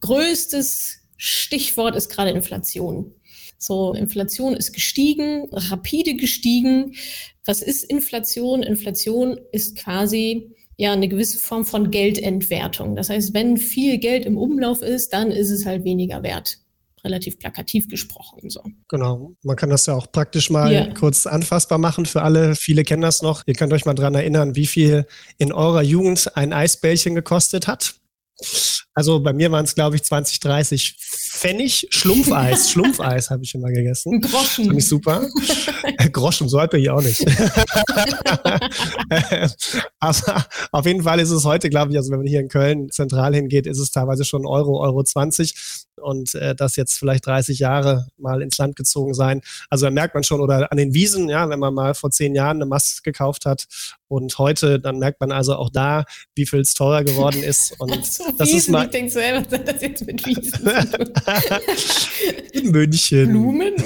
größtes 0.00 0.98
Stichwort 1.16 1.96
ist 1.96 2.10
gerade 2.10 2.32
Inflation. 2.32 3.14
So, 3.56 3.94
Inflation 3.94 4.54
ist 4.54 4.74
gestiegen, 4.74 5.48
rapide 5.52 6.16
gestiegen. 6.16 6.96
Was 7.46 7.62
ist 7.62 7.84
Inflation? 7.84 8.62
Inflation 8.62 9.40
ist 9.52 9.78
quasi 9.78 10.54
ja 10.82 10.92
eine 10.92 11.08
gewisse 11.08 11.38
Form 11.38 11.64
von 11.64 11.90
Geldentwertung. 11.90 12.96
Das 12.96 13.08
heißt, 13.08 13.32
wenn 13.34 13.56
viel 13.56 13.98
Geld 13.98 14.26
im 14.26 14.36
Umlauf 14.36 14.82
ist, 14.82 15.12
dann 15.12 15.30
ist 15.30 15.50
es 15.50 15.64
halt 15.64 15.84
weniger 15.84 16.22
wert. 16.22 16.58
Relativ 17.04 17.38
plakativ 17.38 17.88
gesprochen. 17.88 18.50
So. 18.50 18.62
Genau. 18.88 19.34
Man 19.42 19.56
kann 19.56 19.70
das 19.70 19.86
ja 19.86 19.94
auch 19.94 20.10
praktisch 20.10 20.50
mal 20.50 20.72
ja. 20.72 20.92
kurz 20.92 21.26
anfassbar 21.26 21.78
machen 21.78 22.06
für 22.06 22.22
alle. 22.22 22.54
Viele 22.54 22.84
kennen 22.84 23.02
das 23.02 23.22
noch. 23.22 23.42
Ihr 23.46 23.54
könnt 23.54 23.72
euch 23.72 23.84
mal 23.84 23.94
dran 23.94 24.14
erinnern, 24.14 24.54
wie 24.54 24.66
viel 24.66 25.06
in 25.38 25.52
eurer 25.52 25.82
Jugend 25.82 26.36
ein 26.36 26.52
Eisbällchen 26.52 27.14
gekostet 27.14 27.66
hat. 27.66 27.94
Also 28.94 29.20
bei 29.20 29.32
mir 29.32 29.50
waren 29.50 29.64
es, 29.64 29.74
glaube 29.74 29.96
ich, 29.96 30.04
20, 30.04 30.40
30 30.40 30.96
Pfennig. 31.32 31.88
Schlumpfeis. 31.90 32.70
Schlumpfeis 32.72 33.30
habe 33.30 33.42
ich 33.42 33.54
immer 33.54 33.70
gegessen. 33.70 34.20
Groschen. 34.20 34.66
Fand 34.66 34.78
ich 34.78 34.86
super. 34.86 35.26
Groschen, 36.12 36.48
so 36.48 36.58
alt 36.58 36.70
bin 36.70 36.82
ich 36.82 36.90
auch 36.90 37.02
nicht. 37.02 37.24
Aber 39.98 40.46
auf 40.72 40.86
jeden 40.86 41.02
Fall 41.02 41.20
ist 41.20 41.30
es 41.30 41.44
heute, 41.44 41.70
glaube 41.70 41.92
ich, 41.92 41.96
also 41.96 42.10
wenn 42.10 42.18
man 42.18 42.26
hier 42.26 42.40
in 42.40 42.48
Köln 42.48 42.90
zentral 42.90 43.34
hingeht, 43.34 43.66
ist 43.66 43.78
es 43.78 43.90
teilweise 43.90 44.24
schon 44.24 44.46
Euro, 44.46 44.80
Euro 44.80 45.02
20 45.02 45.54
und 46.02 46.34
äh, 46.34 46.54
das 46.54 46.76
jetzt 46.76 46.98
vielleicht 46.98 47.26
30 47.26 47.58
Jahre 47.58 48.08
mal 48.18 48.42
ins 48.42 48.58
Land 48.58 48.76
gezogen 48.76 49.14
sein. 49.14 49.40
Also 49.70 49.86
da 49.86 49.90
merkt 49.90 50.14
man 50.14 50.24
schon, 50.24 50.40
oder 50.40 50.70
an 50.70 50.78
den 50.78 50.94
Wiesen, 50.94 51.28
ja, 51.28 51.48
wenn 51.48 51.58
man 51.58 51.72
mal 51.74 51.94
vor 51.94 52.10
zehn 52.10 52.34
Jahren 52.34 52.58
eine 52.58 52.66
Maske 52.66 53.02
gekauft 53.02 53.46
hat 53.46 53.66
und 54.08 54.36
heute, 54.38 54.78
dann 54.80 54.98
merkt 54.98 55.20
man 55.20 55.32
also 55.32 55.54
auch 55.56 55.70
da, 55.70 56.04
wie 56.34 56.46
viel 56.46 56.60
es 56.60 56.74
teurer 56.74 57.04
geworden 57.04 57.42
ist. 57.42 57.72
Und 57.78 58.04
so 58.04 58.24
das 58.36 58.48
Wiesen, 58.48 58.58
ist 58.58 58.68
mal 58.68 58.84
ich 58.84 58.90
denke 58.90 59.10
so, 59.10 59.18
ey, 59.18 59.42
was 59.42 59.52
hat 59.58 59.68
das 59.68 59.80
jetzt 59.80 60.06
mit 60.06 60.26
Wiesen? 60.26 60.70
in 62.52 62.70
München. 62.70 63.30
Blumen? 63.30 63.74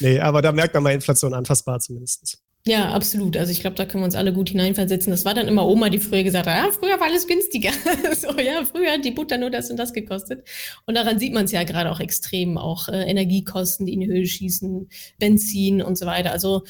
Nee, 0.00 0.20
aber 0.20 0.42
da 0.42 0.52
merkt 0.52 0.74
man 0.74 0.82
mal 0.82 0.92
Inflation 0.92 1.32
anfassbar 1.32 1.80
zumindest. 1.80 2.38
Ja, 2.66 2.92
absolut. 2.92 3.36
Also 3.36 3.52
ich 3.52 3.60
glaube, 3.60 3.76
da 3.76 3.84
können 3.84 4.02
wir 4.02 4.06
uns 4.06 4.14
alle 4.14 4.32
gut 4.32 4.48
hineinversetzen. 4.48 5.10
Das 5.10 5.26
war 5.26 5.34
dann 5.34 5.48
immer 5.48 5.66
Oma, 5.66 5.90
die 5.90 5.98
früher 5.98 6.22
gesagt 6.22 6.46
hat, 6.46 6.56
ja, 6.56 6.72
früher 6.72 6.98
war 6.98 7.08
alles 7.08 7.26
günstiger. 7.26 7.70
so, 8.16 8.38
ja, 8.38 8.64
früher 8.64 8.92
hat 8.92 9.04
die 9.04 9.10
Butter 9.10 9.36
nur 9.36 9.50
das 9.50 9.70
und 9.70 9.76
das 9.76 9.92
gekostet. 9.92 10.48
Und 10.86 10.94
daran 10.94 11.18
sieht 11.18 11.34
man 11.34 11.44
es 11.44 11.52
ja 11.52 11.62
gerade 11.64 11.90
auch 11.90 12.00
extrem, 12.00 12.56
auch 12.56 12.88
äh, 12.88 13.02
Energiekosten, 13.02 13.84
die 13.84 13.92
in 13.92 14.00
die 14.00 14.06
Höhe 14.06 14.26
schießen, 14.26 14.88
Benzin 15.18 15.82
und 15.82 15.98
so 15.98 16.06
weiter. 16.06 16.32
Also 16.32 16.64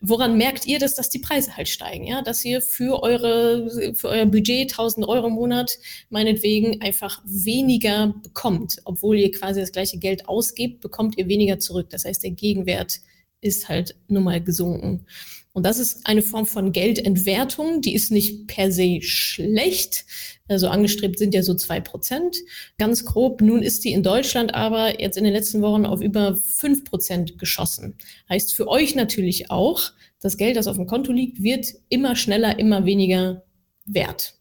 woran 0.00 0.38
merkt 0.38 0.66
ihr 0.66 0.78
das, 0.78 0.94
dass 0.94 1.10
die 1.10 1.18
Preise 1.18 1.56
halt 1.56 1.68
steigen? 1.68 2.06
Ja, 2.06 2.22
dass 2.22 2.44
ihr 2.44 2.62
für 2.62 3.02
eure, 3.02 3.94
für 3.94 4.08
euer 4.08 4.26
Budget 4.26 4.72
1000 4.72 5.06
Euro 5.06 5.28
im 5.28 5.34
Monat 5.34 5.78
meinetwegen 6.08 6.80
einfach 6.80 7.22
weniger 7.24 8.14
bekommt, 8.22 8.78
obwohl 8.84 9.18
ihr 9.18 9.30
quasi 9.30 9.60
das 9.60 9.72
gleiche 9.72 9.98
Geld 9.98 10.28
ausgebt, 10.28 10.80
bekommt 10.80 11.18
ihr 11.18 11.28
weniger 11.28 11.58
zurück. 11.58 11.90
Das 11.90 12.04
heißt, 12.04 12.22
der 12.22 12.30
Gegenwert 12.30 13.00
ist 13.42 13.68
halt 13.68 13.94
nun 14.08 14.24
mal 14.24 14.42
gesunken. 14.42 15.06
Und 15.52 15.66
das 15.66 15.78
ist 15.78 16.06
eine 16.06 16.22
Form 16.22 16.46
von 16.46 16.72
Geldentwertung, 16.72 17.80
die 17.80 17.94
ist 17.94 18.12
nicht 18.12 18.46
per 18.46 18.70
se 18.70 19.00
schlecht. 19.02 20.04
Also 20.46 20.68
angestrebt 20.68 21.18
sind 21.18 21.34
ja 21.34 21.42
so 21.42 21.54
zwei 21.54 21.80
Prozent, 21.80 22.36
ganz 22.78 23.04
grob. 23.04 23.40
Nun 23.40 23.62
ist 23.62 23.84
die 23.84 23.92
in 23.92 24.02
Deutschland 24.02 24.54
aber 24.54 25.00
jetzt 25.00 25.16
in 25.16 25.24
den 25.24 25.32
letzten 25.32 25.60
Wochen 25.62 25.86
auf 25.86 26.00
über 26.00 26.36
fünf 26.36 26.84
Prozent 26.84 27.38
geschossen. 27.38 27.96
Heißt 28.28 28.54
für 28.54 28.68
euch 28.68 28.94
natürlich 28.94 29.50
auch, 29.50 29.92
das 30.20 30.36
Geld, 30.36 30.56
das 30.56 30.66
auf 30.66 30.76
dem 30.76 30.86
Konto 30.86 31.12
liegt, 31.12 31.42
wird 31.42 31.66
immer 31.88 32.14
schneller, 32.14 32.58
immer 32.58 32.84
weniger 32.84 33.44
wert. 33.86 34.34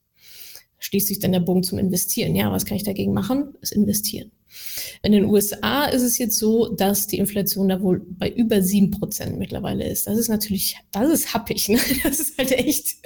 Schließt 0.78 1.08
sich 1.08 1.20
dann 1.20 1.32
der 1.32 1.40
Bogen 1.40 1.64
zum 1.64 1.80
Investieren. 1.80 2.36
Ja, 2.36 2.52
was 2.52 2.66
kann 2.66 2.78
ich 2.78 2.84
dagegen 2.84 3.14
machen? 3.14 3.56
Das 3.62 3.72
Investieren. 3.72 4.32
In 5.04 5.12
den 5.12 5.26
USA 5.26 5.86
ist 5.86 6.02
es 6.02 6.18
jetzt 6.18 6.38
so, 6.38 6.74
dass 6.74 7.08
die 7.08 7.18
Inflation 7.18 7.70
da 7.70 7.82
wohl 7.82 8.06
bei 8.06 8.30
über 8.30 8.62
sieben 8.62 8.92
Prozent 8.92 9.38
mittlerweile 9.38 9.88
ist. 9.88 10.08
Das 10.08 10.18
ist 10.18 10.30
natürlich, 10.30 10.78
das 10.92 11.10
ist 11.10 11.34
happig, 11.34 11.70
ne? 11.70 11.80
Das 12.04 12.20
ist 12.20 12.38
halt 12.38 12.52
echt, 12.52 12.98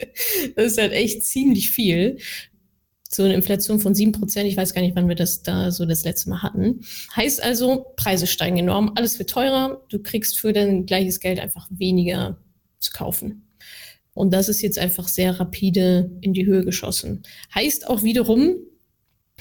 das 0.55 0.73
ist 0.73 0.77
halt 0.77 0.93
echt 0.93 1.23
ziemlich 1.25 1.71
viel. 1.71 2.17
So 3.09 3.23
eine 3.23 3.35
Inflation 3.35 3.79
von 3.79 3.93
sieben 3.93 4.12
Prozent, 4.12 4.47
ich 4.47 4.57
weiß 4.57 4.73
gar 4.73 4.81
nicht, 4.81 4.95
wann 4.95 5.07
wir 5.07 5.15
das 5.15 5.43
da 5.43 5.71
so 5.71 5.85
das 5.85 6.03
letzte 6.03 6.29
Mal 6.29 6.41
hatten. 6.41 6.81
Heißt 7.15 7.43
also, 7.43 7.93
Preise 7.95 8.25
steigen 8.25 8.57
enorm, 8.57 8.93
alles 8.95 9.19
wird 9.19 9.29
teurer, 9.29 9.83
du 9.89 10.00
kriegst 10.00 10.39
für 10.39 10.51
dein 10.51 10.85
gleiches 10.85 11.19
Geld 11.19 11.39
einfach 11.39 11.67
weniger 11.69 12.39
zu 12.79 12.91
kaufen. 12.91 13.47
Und 14.13 14.33
das 14.33 14.50
ist 14.50 14.62
jetzt 14.62 14.79
einfach 14.79 15.07
sehr 15.07 15.39
rapide 15.39 16.12
in 16.21 16.33
die 16.33 16.45
Höhe 16.45 16.63
geschossen. 16.63 17.23
Heißt 17.53 17.88
auch 17.88 18.03
wiederum, 18.03 18.55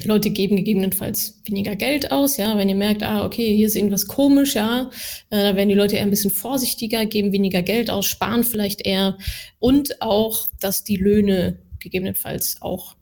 Leute 0.04 0.30
geben 0.30 0.56
gegebenenfalls 0.56 1.40
weniger 1.44 1.76
Geld 1.76 2.11
aus, 2.11 2.37
ja, 2.37 2.56
wenn 2.56 2.68
ihr 2.68 2.75
merkt, 2.75 3.02
ah, 3.02 3.25
okay, 3.25 3.54
hier 3.54 3.66
ist 3.66 3.76
irgendwas 3.76 4.06
komisch, 4.06 4.54
ja, 4.54 4.90
äh, 5.30 5.42
da 5.42 5.56
werden 5.56 5.68
die 5.68 5.75
Leute 5.75 5.96
eher 5.96 6.02
ein 6.02 6.11
bisschen 6.11 6.30
vorsichtiger, 6.30 7.06
geben 7.06 7.32
weniger 7.32 7.62
Geld 7.62 7.90
aus, 7.90 8.06
sparen 8.06 8.42
vielleicht 8.42 8.84
eher 8.87 9.18
und 9.58 10.00
auch, 10.00 10.49
dass 10.61 10.82
die 10.82 10.96
Löhne 10.96 11.58
gegebenenfalls 11.78 12.56
auch 12.61 12.96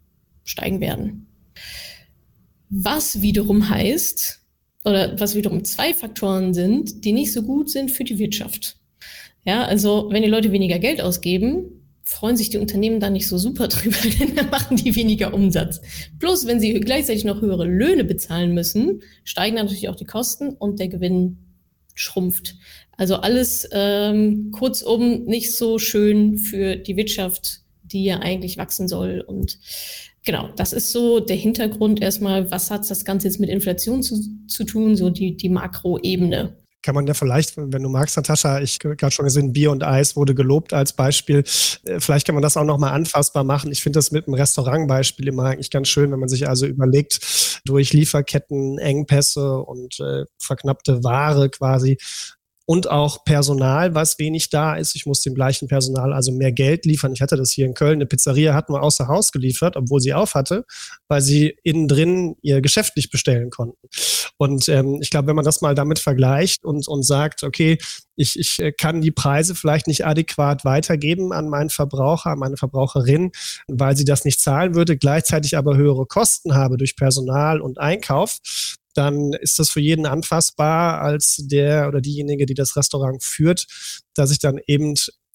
steigen 0.44 0.80
werden. 0.80 1.26
Was 2.68 3.22
wiederum 3.22 3.68
heißt, 3.68 4.40
oder 4.84 5.18
was 5.18 5.34
wiederum 5.34 5.64
zwei 5.64 5.94
Faktoren 5.94 6.54
sind, 6.54 7.04
die 7.04 7.12
nicht 7.12 7.32
so 7.32 7.42
gut 7.42 7.70
sind 7.70 7.90
für 7.90 8.04
die 8.04 8.18
Wirtschaft. 8.18 8.78
Ja, 9.44 9.64
also 9.64 10.08
wenn 10.10 10.22
die 10.22 10.28
Leute 10.28 10.52
weniger 10.52 10.78
Geld 10.78 11.00
ausgeben, 11.00 11.79
freuen 12.10 12.36
sich 12.36 12.50
die 12.50 12.58
Unternehmen 12.58 12.98
da 12.98 13.08
nicht 13.08 13.28
so 13.28 13.38
super 13.38 13.68
drüber, 13.68 13.96
denn 14.18 14.34
dann 14.34 14.50
machen 14.50 14.76
die 14.76 14.96
weniger 14.96 15.32
Umsatz. 15.32 15.80
Bloß 16.18 16.46
wenn 16.46 16.58
sie 16.58 16.72
gleichzeitig 16.80 17.24
noch 17.24 17.40
höhere 17.40 17.64
Löhne 17.64 18.04
bezahlen 18.04 18.52
müssen, 18.52 19.02
steigen 19.22 19.56
natürlich 19.56 19.88
auch 19.88 19.94
die 19.94 20.06
Kosten 20.06 20.50
und 20.50 20.80
der 20.80 20.88
Gewinn 20.88 21.38
schrumpft. 21.94 22.56
Also 22.96 23.16
alles 23.16 23.68
ähm, 23.72 24.50
kurzum 24.50 25.24
nicht 25.24 25.56
so 25.56 25.78
schön 25.78 26.36
für 26.36 26.76
die 26.76 26.96
Wirtschaft, 26.96 27.60
die 27.84 28.04
ja 28.04 28.18
eigentlich 28.18 28.58
wachsen 28.58 28.88
soll. 28.88 29.22
Und 29.24 29.58
genau, 30.24 30.48
das 30.56 30.72
ist 30.72 30.90
so 30.90 31.20
der 31.20 31.36
Hintergrund 31.36 32.02
erstmal, 32.02 32.50
was 32.50 32.70
hat 32.70 32.90
das 32.90 33.04
Ganze 33.04 33.28
jetzt 33.28 33.38
mit 33.38 33.50
Inflation 33.50 34.02
zu, 34.02 34.20
zu 34.48 34.64
tun, 34.64 34.96
so 34.96 35.10
die, 35.10 35.36
die 35.36 35.48
Makroebene 35.48 36.56
kann 36.82 36.94
man 36.94 37.06
ja 37.06 37.14
vielleicht, 37.14 37.56
wenn 37.56 37.82
du 37.82 37.88
magst, 37.88 38.16
Natascha, 38.16 38.60
ich 38.60 38.78
gerade 38.78 39.10
schon 39.10 39.24
gesehen, 39.24 39.52
Bier 39.52 39.70
und 39.70 39.84
Eis 39.84 40.16
wurde 40.16 40.34
gelobt 40.34 40.72
als 40.72 40.92
Beispiel. 40.92 41.44
Äh, 41.84 42.00
vielleicht 42.00 42.26
kann 42.26 42.34
man 42.34 42.42
das 42.42 42.56
auch 42.56 42.64
nochmal 42.64 42.92
anfassbar 42.92 43.44
machen. 43.44 43.70
Ich 43.72 43.82
finde 43.82 43.98
das 43.98 44.10
mit 44.10 44.26
dem 44.26 44.34
Restaurantbeispiel 44.34 45.28
immer 45.28 45.44
eigentlich 45.44 45.70
ganz 45.70 45.88
schön, 45.88 46.10
wenn 46.12 46.20
man 46.20 46.28
sich 46.28 46.48
also 46.48 46.66
überlegt, 46.66 47.20
durch 47.64 47.92
Lieferketten, 47.92 48.78
Engpässe 48.78 49.58
und 49.58 50.00
äh, 50.00 50.24
verknappte 50.38 51.04
Ware 51.04 51.50
quasi 51.50 51.98
und 52.70 52.88
auch 52.88 53.24
Personal, 53.24 53.96
was 53.96 54.20
wenig 54.20 54.48
da 54.48 54.76
ist. 54.76 54.94
Ich 54.94 55.04
muss 55.04 55.22
dem 55.22 55.34
gleichen 55.34 55.66
Personal 55.66 56.12
also 56.12 56.30
mehr 56.30 56.52
Geld 56.52 56.86
liefern. 56.86 57.12
Ich 57.12 57.20
hatte 57.20 57.36
das 57.36 57.50
hier 57.50 57.66
in 57.66 57.74
Köln. 57.74 57.94
Eine 57.94 58.06
Pizzeria 58.06 58.54
hatten 58.54 58.72
wir 58.72 58.84
außer 58.84 59.08
Haus 59.08 59.32
geliefert, 59.32 59.74
obwohl 59.74 60.00
sie 60.00 60.14
auf 60.14 60.36
hatte, 60.36 60.64
weil 61.08 61.20
sie 61.20 61.56
innen 61.64 61.88
drin 61.88 62.36
ihr 62.42 62.60
Geschäft 62.60 62.94
nicht 62.96 63.10
bestellen 63.10 63.50
konnten. 63.50 63.88
Und 64.36 64.68
ähm, 64.68 65.00
ich 65.02 65.10
glaube, 65.10 65.26
wenn 65.26 65.34
man 65.34 65.44
das 65.44 65.62
mal 65.62 65.74
damit 65.74 65.98
vergleicht 65.98 66.64
und, 66.64 66.86
und 66.86 67.02
sagt, 67.02 67.42
okay, 67.42 67.76
ich, 68.14 68.38
ich 68.38 68.60
äh, 68.60 68.70
kann 68.70 69.00
die 69.00 69.10
Preise 69.10 69.56
vielleicht 69.56 69.88
nicht 69.88 70.06
adäquat 70.06 70.64
weitergeben 70.64 71.32
an 71.32 71.48
meinen 71.48 71.70
Verbraucher, 71.70 72.30
an 72.30 72.38
meine 72.38 72.56
Verbraucherin, 72.56 73.32
weil 73.66 73.96
sie 73.96 74.04
das 74.04 74.24
nicht 74.24 74.40
zahlen 74.40 74.76
würde, 74.76 74.96
gleichzeitig 74.96 75.56
aber 75.56 75.76
höhere 75.76 76.06
Kosten 76.06 76.54
habe 76.54 76.76
durch 76.76 76.94
Personal 76.94 77.60
und 77.60 77.80
Einkauf, 77.80 78.38
dann 78.94 79.32
ist 79.32 79.58
das 79.58 79.70
für 79.70 79.80
jeden 79.80 80.06
anfassbar 80.06 81.00
als 81.00 81.36
der 81.38 81.88
oder 81.88 82.00
diejenige, 82.00 82.46
die 82.46 82.54
das 82.54 82.76
Restaurant 82.76 83.22
führt, 83.22 83.66
dass 84.14 84.30
ich 84.30 84.38
dann 84.38 84.58
eben 84.66 84.94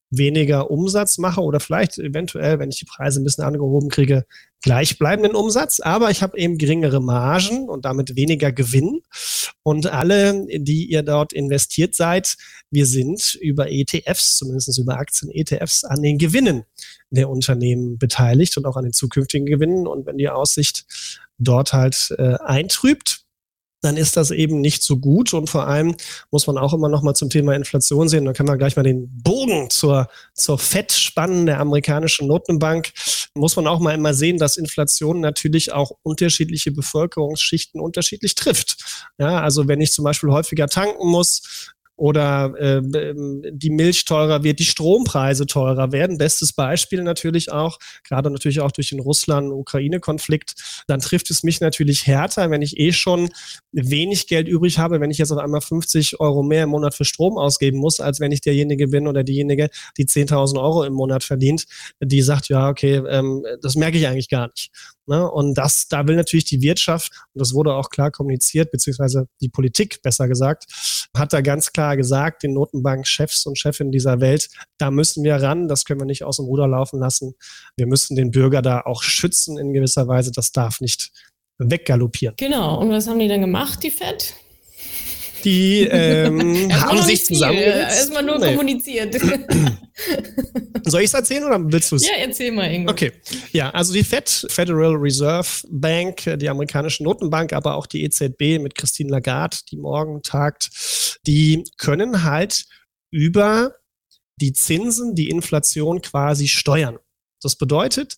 weniger 0.09 0.69
Umsatz 0.71 1.17
mache 1.17 1.41
oder 1.41 1.59
vielleicht 1.59 1.97
eventuell, 1.97 2.59
wenn 2.59 2.69
ich 2.69 2.79
die 2.79 2.85
Preise 2.85 3.19
ein 3.19 3.23
bisschen 3.23 3.43
angehoben 3.43 3.89
kriege, 3.89 4.25
gleichbleibenden 4.61 5.35
Umsatz, 5.35 5.79
aber 5.79 6.09
ich 6.09 6.21
habe 6.21 6.37
eben 6.37 6.57
geringere 6.57 7.01
Margen 7.01 7.69
und 7.69 7.85
damit 7.85 8.15
weniger 8.15 8.51
Gewinn. 8.51 9.01
Und 9.63 9.87
alle, 9.87 10.45
die 10.47 10.85
ihr 10.85 11.03
dort 11.03 11.33
investiert 11.33 11.95
seid, 11.95 12.35
wir 12.71 12.85
sind 12.85 13.35
über 13.41 13.71
ETFs, 13.71 14.37
zumindest 14.37 14.77
über 14.79 14.97
Aktien-ETFs, 14.97 15.83
an 15.83 16.01
den 16.01 16.17
Gewinnen 16.17 16.63
der 17.09 17.29
Unternehmen 17.29 17.97
beteiligt 17.97 18.57
und 18.57 18.65
auch 18.65 18.75
an 18.75 18.83
den 18.83 18.93
zukünftigen 18.93 19.45
Gewinnen. 19.45 19.87
Und 19.87 20.05
wenn 20.05 20.17
die 20.17 20.29
Aussicht 20.29 20.85
dort 21.37 21.73
halt 21.73 22.13
äh, 22.17 22.35
eintrübt, 22.43 23.24
dann 23.81 23.97
ist 23.97 24.17
das 24.17 24.31
eben 24.31 24.61
nicht 24.61 24.83
so 24.83 24.97
gut. 24.97 25.33
Und 25.33 25.49
vor 25.49 25.67
allem 25.67 25.95
muss 26.31 26.47
man 26.47 26.57
auch 26.57 26.73
immer 26.73 26.89
noch 26.89 27.03
mal 27.03 27.13
zum 27.13 27.29
Thema 27.29 27.53
Inflation 27.53 28.09
sehen. 28.09 28.25
Da 28.25 28.33
können 28.33 28.49
wir 28.49 28.57
gleich 28.57 28.75
mal 28.75 28.83
den 28.83 29.09
Bogen 29.21 29.69
zur, 29.69 30.07
zur 30.33 30.57
FED 30.57 30.91
spannen, 30.91 31.45
der 31.45 31.59
amerikanischen 31.59 32.27
Notenbank. 32.27 32.91
Muss 33.35 33.55
man 33.55 33.67
auch 33.67 33.79
mal 33.79 33.93
immer 33.93 34.13
sehen, 34.13 34.37
dass 34.37 34.57
Inflation 34.57 35.19
natürlich 35.19 35.73
auch 35.73 35.91
unterschiedliche 36.03 36.71
Bevölkerungsschichten 36.71 37.79
unterschiedlich 37.79 38.35
trifft. 38.35 38.77
Ja, 39.17 39.41
also 39.41 39.67
wenn 39.67 39.81
ich 39.81 39.91
zum 39.91 40.03
Beispiel 40.03 40.31
häufiger 40.31 40.67
tanken 40.67 41.07
muss, 41.07 41.73
oder 41.95 42.53
äh, 42.57 42.81
die 43.51 43.69
Milch 43.69 44.05
teurer 44.05 44.43
wird, 44.43 44.59
die 44.59 44.65
Strompreise 44.65 45.45
teurer 45.45 45.91
werden. 45.91 46.17
Bestes 46.17 46.53
Beispiel 46.53 47.03
natürlich 47.03 47.51
auch, 47.51 47.79
gerade 48.03 48.29
natürlich 48.29 48.59
auch 48.59 48.71
durch 48.71 48.89
den 48.89 48.99
Russland-Ukraine-Konflikt, 48.99 50.83
dann 50.87 50.99
trifft 50.99 51.29
es 51.31 51.43
mich 51.43 51.61
natürlich 51.61 52.05
härter, 52.05 52.51
wenn 52.51 52.61
ich 52.61 52.77
eh 52.77 52.91
schon 52.91 53.29
wenig 53.71 54.27
Geld 54.27 54.47
übrig 54.47 54.77
habe, 54.77 54.99
wenn 54.99 55.11
ich 55.11 55.17
jetzt 55.17 55.31
auf 55.31 55.39
einmal 55.39 55.61
50 55.61 56.19
Euro 56.19 56.43
mehr 56.43 56.63
im 56.63 56.69
Monat 56.69 56.95
für 56.95 57.05
Strom 57.05 57.37
ausgeben 57.37 57.77
muss, 57.77 57.99
als 57.99 58.19
wenn 58.19 58.31
ich 58.31 58.41
derjenige 58.41 58.87
bin 58.87 59.07
oder 59.07 59.23
diejenige, 59.23 59.69
die 59.97 60.05
10.000 60.05 60.61
Euro 60.61 60.83
im 60.83 60.93
Monat 60.93 61.23
verdient, 61.23 61.65
die 62.01 62.21
sagt, 62.21 62.49
ja, 62.49 62.69
okay, 62.69 63.01
ähm, 63.07 63.45
das 63.61 63.75
merke 63.75 63.97
ich 63.97 64.07
eigentlich 64.07 64.29
gar 64.29 64.47
nicht. 64.47 64.71
Ne? 65.07 65.29
Und 65.29 65.55
das, 65.55 65.87
da 65.87 66.07
will 66.07 66.15
natürlich 66.15 66.45
die 66.45 66.61
Wirtschaft, 66.61 67.11
und 67.33 67.39
das 67.39 67.53
wurde 67.53 67.73
auch 67.73 67.89
klar 67.89 68.11
kommuniziert, 68.11 68.71
beziehungsweise 68.71 69.27
die 69.39 69.49
Politik 69.49 70.01
besser 70.01 70.27
gesagt, 70.27 70.65
hat 71.15 71.31
da 71.31 71.41
ganz 71.41 71.71
klar 71.71 71.84
klar 71.85 71.97
gesagt, 71.97 72.43
den 72.43 72.53
Notenbankchefs 72.53 73.45
und 73.45 73.59
Chefinnen 73.59 73.91
dieser 73.91 74.19
Welt, 74.19 74.49
da 74.79 74.89
müssen 74.89 75.23
wir 75.23 75.35
ran, 75.35 75.67
das 75.67 75.85
können 75.85 75.99
wir 75.99 76.05
nicht 76.05 76.23
aus 76.23 76.37
dem 76.37 76.45
Ruder 76.45 76.67
laufen 76.67 76.99
lassen. 76.99 77.35
Wir 77.77 77.85
müssen 77.85 78.15
den 78.15 78.31
Bürger 78.31 78.63
da 78.63 78.81
auch 78.81 79.03
schützen 79.03 79.59
in 79.59 79.71
gewisser 79.71 80.07
Weise, 80.07 80.31
das 80.31 80.51
darf 80.51 80.81
nicht 80.81 81.11
weggaloppieren. 81.59 82.35
Genau, 82.37 82.79
und 82.79 82.89
was 82.89 83.07
haben 83.07 83.19
die 83.19 83.27
dann 83.27 83.41
gemacht, 83.41 83.83
die 83.83 83.91
FED? 83.91 84.33
Die 85.45 85.81
ähm, 85.83 86.71
haben 86.73 87.01
sich 87.03 87.25
zusammengesetzt. 87.25 87.97
Erstmal 87.97 88.23
nur 88.23 88.39
nee. 88.39 88.47
kommuniziert. 88.47 89.15
Soll 90.83 91.01
ich 91.01 91.07
es 91.07 91.13
erzählen 91.13 91.43
oder 91.43 91.59
willst 91.71 91.91
du 91.91 91.95
es? 91.95 92.05
Ja, 92.05 92.15
erzähl 92.17 92.51
mal, 92.51 92.71
Ingo. 92.71 92.91
Okay. 92.91 93.13
Ja, 93.53 93.69
also 93.69 93.93
die 93.93 94.03
Fed, 94.03 94.47
Federal 94.49 94.95
Reserve 94.95 95.47
Bank, 95.69 96.23
die 96.37 96.49
amerikanische 96.49 97.03
Notenbank, 97.03 97.53
aber 97.53 97.75
auch 97.75 97.85
die 97.85 98.03
EZB 98.03 98.59
mit 98.59 98.75
Christine 98.75 99.11
Lagarde, 99.11 99.57
die 99.71 99.77
morgen 99.77 100.21
tagt, 100.21 100.69
die 101.25 101.63
können 101.77 102.23
halt 102.23 102.65
über 103.11 103.75
die 104.37 104.53
Zinsen 104.53 105.15
die 105.15 105.29
Inflation 105.29 106.01
quasi 106.01 106.47
steuern. 106.47 106.97
Das 107.41 107.55
bedeutet, 107.55 108.15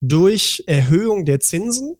durch 0.00 0.64
Erhöhung 0.66 1.24
der 1.24 1.40
Zinsen, 1.40 1.96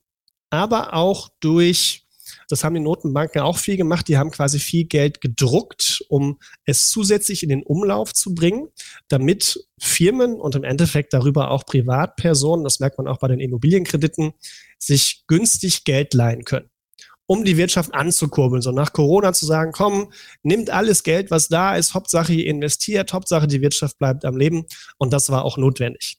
aber 0.50 0.94
auch 0.94 1.28
durch 1.40 2.03
das 2.48 2.64
haben 2.64 2.74
die 2.74 2.80
Notenbanken 2.80 3.42
auch 3.42 3.58
viel 3.58 3.76
gemacht. 3.76 4.08
Die 4.08 4.18
haben 4.18 4.30
quasi 4.30 4.58
viel 4.58 4.84
Geld 4.84 5.20
gedruckt, 5.20 6.04
um 6.08 6.38
es 6.64 6.88
zusätzlich 6.88 7.42
in 7.42 7.48
den 7.48 7.62
Umlauf 7.62 8.12
zu 8.12 8.34
bringen, 8.34 8.68
damit 9.08 9.66
Firmen 9.78 10.34
und 10.34 10.54
im 10.54 10.64
Endeffekt 10.64 11.12
darüber 11.12 11.50
auch 11.50 11.66
Privatpersonen, 11.66 12.64
das 12.64 12.80
merkt 12.80 12.98
man 12.98 13.08
auch 13.08 13.18
bei 13.18 13.28
den 13.28 13.40
Immobilienkrediten, 13.40 14.32
sich 14.78 15.24
günstig 15.26 15.84
Geld 15.84 16.14
leihen 16.14 16.44
können 16.44 16.70
um 17.26 17.44
die 17.44 17.56
Wirtschaft 17.56 17.94
anzukurbeln. 17.94 18.62
So 18.62 18.70
nach 18.70 18.92
Corona 18.92 19.32
zu 19.32 19.46
sagen, 19.46 19.72
komm, 19.72 20.12
nimmt 20.42 20.70
alles 20.70 21.02
Geld, 21.02 21.30
was 21.30 21.48
da 21.48 21.76
ist, 21.76 21.94
Hauptsache 21.94 22.32
ihr 22.32 22.46
investiert, 22.46 23.12
Hauptsache 23.12 23.46
die 23.46 23.62
Wirtschaft 23.62 23.98
bleibt 23.98 24.24
am 24.24 24.36
Leben. 24.36 24.66
Und 24.98 25.12
das 25.12 25.30
war 25.30 25.44
auch 25.44 25.56
notwendig. 25.56 26.18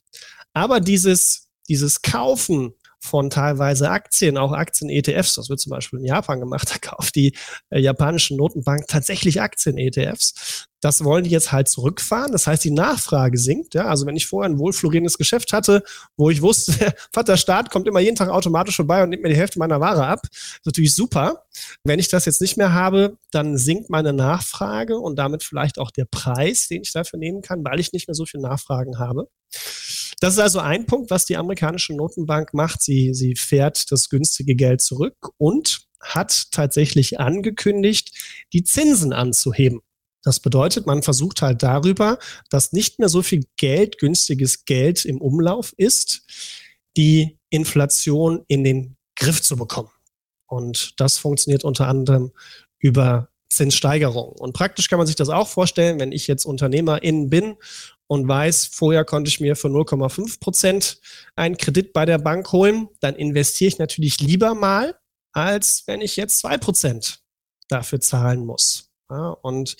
Aber 0.54 0.80
dieses, 0.80 1.50
dieses 1.70 2.02
Kaufen 2.02 2.74
von 3.06 3.30
teilweise 3.30 3.90
Aktien, 3.90 4.38
auch 4.38 4.52
Aktien-ETFs. 4.52 5.36
Das 5.36 5.50
wird 5.50 5.60
zum 5.60 5.70
Beispiel 5.70 6.00
in 6.00 6.06
Japan 6.06 6.40
gemacht. 6.40 6.70
Da 6.76 6.80
kauft 6.80 7.16
die 7.16 7.38
äh, 7.70 7.80
japanische 7.80 8.36
Notenbank 8.36 8.88
tatsächlich 8.88 9.40
Aktien-ETFs. 9.40 10.68
Das 10.82 11.04
wollen 11.04 11.24
die 11.24 11.30
jetzt 11.30 11.52
halt 11.52 11.68
zurückfahren. 11.68 12.32
Das 12.32 12.48
heißt, 12.48 12.64
die 12.64 12.72
Nachfrage 12.72 13.38
sinkt. 13.38 13.74
Ja? 13.74 13.86
Also 13.86 14.06
wenn 14.06 14.16
ich 14.16 14.28
vorher 14.28 14.50
ein 14.50 14.60
wohlflorierendes 14.60 15.18
Geschäft 15.18 15.54
hatte, 15.54 15.84
wo 16.18 16.30
ich 16.30 16.42
wusste, 16.42 16.94
der 17.28 17.38
Staat 17.38 17.72
kommt 17.72 17.88
immer 17.88 18.00
jeden 18.00 18.16
Tag 18.16 18.30
automatisch 18.30 18.76
vorbei 18.76 19.02
und 19.02 19.10
nimmt 19.10 19.24
mir 19.24 19.30
die 19.30 19.38
Hälfte 19.38 19.58
meiner 19.58 19.80
Ware 19.80 20.06
ab, 20.06 20.22
ist 20.32 20.66
natürlich 20.66 20.94
super. 20.94 21.46
Wenn 21.84 22.00
ich 22.00 22.10
das 22.10 22.26
jetzt 22.26 22.42
nicht 22.42 22.58
mehr 22.58 22.74
habe, 22.74 23.18
dann 23.32 23.58
sinkt 23.58 23.90
meine 23.90 24.14
Nachfrage 24.14 24.98
und 24.98 25.16
damit 25.18 25.44
vielleicht 25.44 25.80
auch 25.80 25.92
der 25.92 26.06
Preis, 26.06 26.68
den 26.68 26.82
ich 26.82 26.92
dafür 26.92 27.20
nehmen 27.20 27.42
kann, 27.42 27.64
weil 27.64 27.80
ich 27.80 27.94
nicht 27.94 28.08
mehr 28.08 28.16
so 28.16 28.26
viel 28.26 28.42
Nachfragen 28.42 29.00
habe. 29.00 29.28
Das 30.20 30.34
ist 30.34 30.40
also 30.40 30.60
ein 30.60 30.86
Punkt, 30.86 31.12
was 31.12 31.26
die 31.26 31.38
amerikanische 31.38 31.96
Notenbank 31.96 32.54
macht. 32.54 32.82
Sie, 32.82 33.14
sie 33.14 33.36
fährt 33.36 33.92
das 33.92 34.10
günstige 34.10 34.56
Geld 34.56 34.82
zurück 34.82 35.16
und 35.38 35.82
hat 36.02 36.52
tatsächlich 36.52 37.20
angekündigt, 37.20 38.12
die 38.54 38.64
Zinsen 38.64 39.14
anzuheben. 39.14 39.82
Das 40.24 40.40
bedeutet, 40.40 40.88
man 40.88 41.04
versucht 41.04 41.42
halt 41.42 41.62
darüber, 41.62 42.18
dass 42.50 42.74
nicht 42.74 43.00
mehr 43.00 43.10
so 43.10 43.22
viel 43.22 43.44
Geld, 43.58 44.00
günstiges 44.00 44.66
Geld 44.66 45.06
im 45.06 45.22
Umlauf 45.22 45.74
ist, 45.78 46.24
die 46.98 47.38
Inflation 47.50 48.44
in 48.48 48.64
den 48.64 48.98
Griff 49.16 49.42
zu 49.42 49.56
bekommen. 49.56 49.92
Und 50.48 51.00
das 51.00 51.18
funktioniert 51.18 51.64
unter 51.64 51.88
anderem 51.88 52.32
über 52.80 53.30
Zinssteigerung. 53.50 54.34
Und 54.34 54.54
praktisch 54.54 54.90
kann 54.90 54.98
man 54.98 55.08
sich 55.08 55.16
das 55.16 55.30
auch 55.30 55.48
vorstellen, 55.48 56.00
wenn 56.00 56.12
ich 56.12 56.28
jetzt 56.28 56.46
Unternehmerin 56.46 57.30
bin 57.30 57.56
und 58.08 58.28
weiß, 58.28 58.66
vorher 58.68 59.06
konnte 59.06 59.30
ich 59.30 59.40
mir 59.40 59.56
für 59.56 59.68
0,5 59.68 60.40
Prozent 60.40 61.00
einen 61.36 61.58
Kredit 61.58 61.94
bei 61.94 62.06
der 62.06 62.20
Bank 62.20 62.52
holen, 62.52 62.88
dann 63.00 63.16
investiere 63.16 63.70
ich 63.70 63.80
natürlich 63.80 64.20
lieber 64.20 64.54
mal, 64.54 64.98
als 65.34 65.84
wenn 65.88 66.02
ich 66.02 66.16
jetzt 66.16 66.40
zwei 66.40 66.58
Prozent 66.58 67.20
dafür 67.68 68.00
zahlen 68.00 68.46
muss. 68.46 68.92
Ja, 69.10 69.30
und 69.30 69.76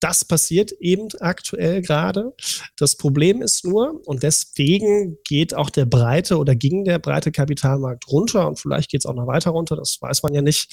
das 0.00 0.24
passiert 0.24 0.72
eben 0.72 1.08
aktuell 1.20 1.82
gerade. 1.82 2.32
Das 2.78 2.96
Problem 2.96 3.42
ist 3.42 3.66
nur, 3.66 4.00
und 4.06 4.22
deswegen 4.22 5.18
geht 5.24 5.54
auch 5.54 5.68
der 5.68 5.84
breite 5.84 6.38
oder 6.38 6.54
ging 6.54 6.84
der 6.84 6.98
breite 6.98 7.30
Kapitalmarkt 7.30 8.08
runter 8.08 8.48
und 8.48 8.58
vielleicht 8.58 8.90
geht 8.90 9.02
es 9.02 9.06
auch 9.06 9.14
noch 9.14 9.26
weiter 9.26 9.50
runter, 9.50 9.76
das 9.76 9.98
weiß 10.00 10.22
man 10.22 10.32
ja 10.32 10.40
nicht, 10.40 10.72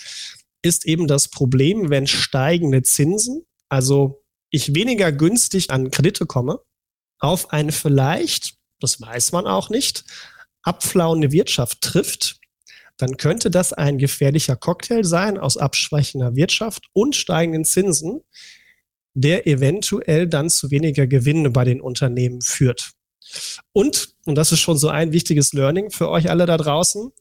ist 0.61 0.85
eben 0.85 1.07
das 1.07 1.27
Problem, 1.27 1.89
wenn 1.89 2.07
steigende 2.07 2.81
Zinsen, 2.81 3.45
also 3.67 4.23
ich 4.51 4.73
weniger 4.73 5.11
günstig 5.11 5.69
an 5.69 5.91
Kredite 5.91 6.25
komme, 6.25 6.59
auf 7.21 7.51
eine 7.51 7.71
vielleicht, 7.71 8.55
das 8.79 8.99
weiß 8.99 9.31
man 9.31 9.47
auch 9.47 9.69
nicht, 9.69 10.03
abflauende 10.63 11.31
Wirtschaft 11.31 11.81
trifft, 11.81 12.39
dann 12.97 13.17
könnte 13.17 13.49
das 13.49 13.73
ein 13.73 13.97
gefährlicher 13.97 14.55
Cocktail 14.55 15.03
sein 15.03 15.37
aus 15.37 15.57
abschwächender 15.57 16.35
Wirtschaft 16.35 16.87
und 16.93 17.15
steigenden 17.15 17.65
Zinsen, 17.65 18.21
der 19.13 19.47
eventuell 19.47 20.27
dann 20.27 20.49
zu 20.49 20.71
weniger 20.71 21.07
Gewinne 21.07 21.49
bei 21.49 21.63
den 21.63 21.81
Unternehmen 21.81 22.41
führt. 22.41 22.91
Und, 23.71 24.15
und 24.25 24.35
das 24.35 24.51
ist 24.51 24.59
schon 24.59 24.77
so 24.77 24.89
ein 24.89 25.13
wichtiges 25.13 25.53
Learning 25.53 25.89
für 25.89 26.09
euch 26.09 26.29
alle 26.29 26.45
da 26.45 26.57
draußen, 26.57 27.11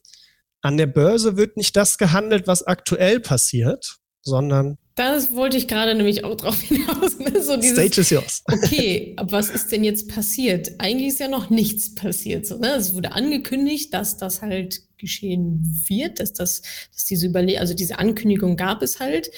an 0.61 0.77
der 0.77 0.87
Börse 0.87 1.37
wird 1.37 1.57
nicht 1.57 1.75
das 1.75 1.97
gehandelt, 1.97 2.45
was 2.45 2.63
aktuell 2.63 3.19
passiert, 3.19 3.97
sondern 4.21 4.77
das 4.95 5.33
wollte 5.33 5.57
ich 5.57 5.67
gerade 5.67 5.95
nämlich 5.95 6.23
auch 6.23 6.35
drauf 6.35 6.59
hinaus. 6.61 7.17
Ne? 7.19 7.41
So 7.41 7.55
dieses, 7.55 7.77
Stage 7.77 8.01
is 8.01 8.09
yours. 8.09 8.43
okay, 8.51 9.13
aber 9.17 9.33
was 9.33 9.49
ist 9.49 9.71
denn 9.71 9.83
jetzt 9.83 10.09
passiert? 10.09 10.71
Eigentlich 10.79 11.09
ist 11.09 11.19
ja 11.19 11.27
noch 11.27 11.49
nichts 11.49 11.95
passiert. 11.95 12.45
So, 12.45 12.57
ne? 12.57 12.73
Es 12.75 12.93
wurde 12.93 13.13
angekündigt, 13.13 13.93
dass 13.93 14.17
das 14.17 14.41
halt 14.41 14.81
geschehen 14.97 15.63
wird, 15.87 16.19
dass 16.19 16.33
das, 16.33 16.61
dass 16.93 17.05
diese 17.05 17.27
Überle 17.27 17.59
also 17.59 17.73
diese 17.73 17.99
Ankündigung 17.99 18.57
gab 18.57 18.81
es 18.81 18.99
halt. 18.99 19.31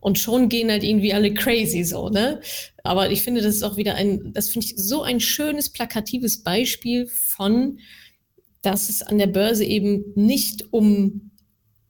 Und 0.00 0.18
schon 0.18 0.48
gehen 0.48 0.70
halt 0.70 0.82
irgendwie 0.82 1.12
alle 1.12 1.34
crazy 1.34 1.84
so, 1.84 2.08
ne? 2.08 2.40
Aber 2.84 3.10
ich 3.10 3.20
finde, 3.20 3.42
das 3.42 3.56
ist 3.56 3.62
auch 3.62 3.76
wieder 3.76 3.96
ein, 3.96 4.32
das 4.32 4.48
finde 4.48 4.66
ich 4.66 4.74
so 4.76 5.02
ein 5.02 5.20
schönes, 5.20 5.68
plakatives 5.68 6.42
Beispiel 6.42 7.06
von, 7.06 7.80
dass 8.62 8.88
es 8.88 9.02
an 9.02 9.18
der 9.18 9.26
Börse 9.26 9.64
eben 9.64 10.04
nicht 10.14 10.72
um, 10.72 11.32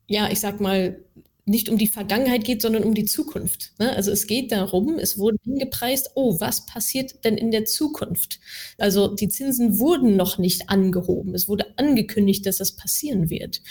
ja, 0.08 0.28
ich 0.28 0.40
sag 0.40 0.60
mal, 0.60 1.04
nicht 1.50 1.68
um 1.68 1.78
die 1.78 1.88
Vergangenheit 1.88 2.44
geht, 2.44 2.62
sondern 2.62 2.84
um 2.84 2.94
die 2.94 3.06
Zukunft. 3.06 3.72
Ne? 3.80 3.94
Also 3.96 4.12
es 4.12 4.28
geht 4.28 4.52
darum, 4.52 5.00
es 5.00 5.18
wurde 5.18 5.36
hingepreist, 5.42 6.12
oh, 6.14 6.38
was 6.38 6.64
passiert 6.64 7.24
denn 7.24 7.36
in 7.36 7.50
der 7.50 7.64
Zukunft? 7.64 8.38
Also 8.78 9.08
die 9.08 9.28
Zinsen 9.28 9.80
wurden 9.80 10.14
noch 10.14 10.38
nicht 10.38 10.70
angehoben. 10.70 11.34
Es 11.34 11.48
wurde 11.48 11.66
angekündigt, 11.76 12.46
dass 12.46 12.58
das 12.58 12.76
passieren 12.76 13.30
wird. 13.30 13.62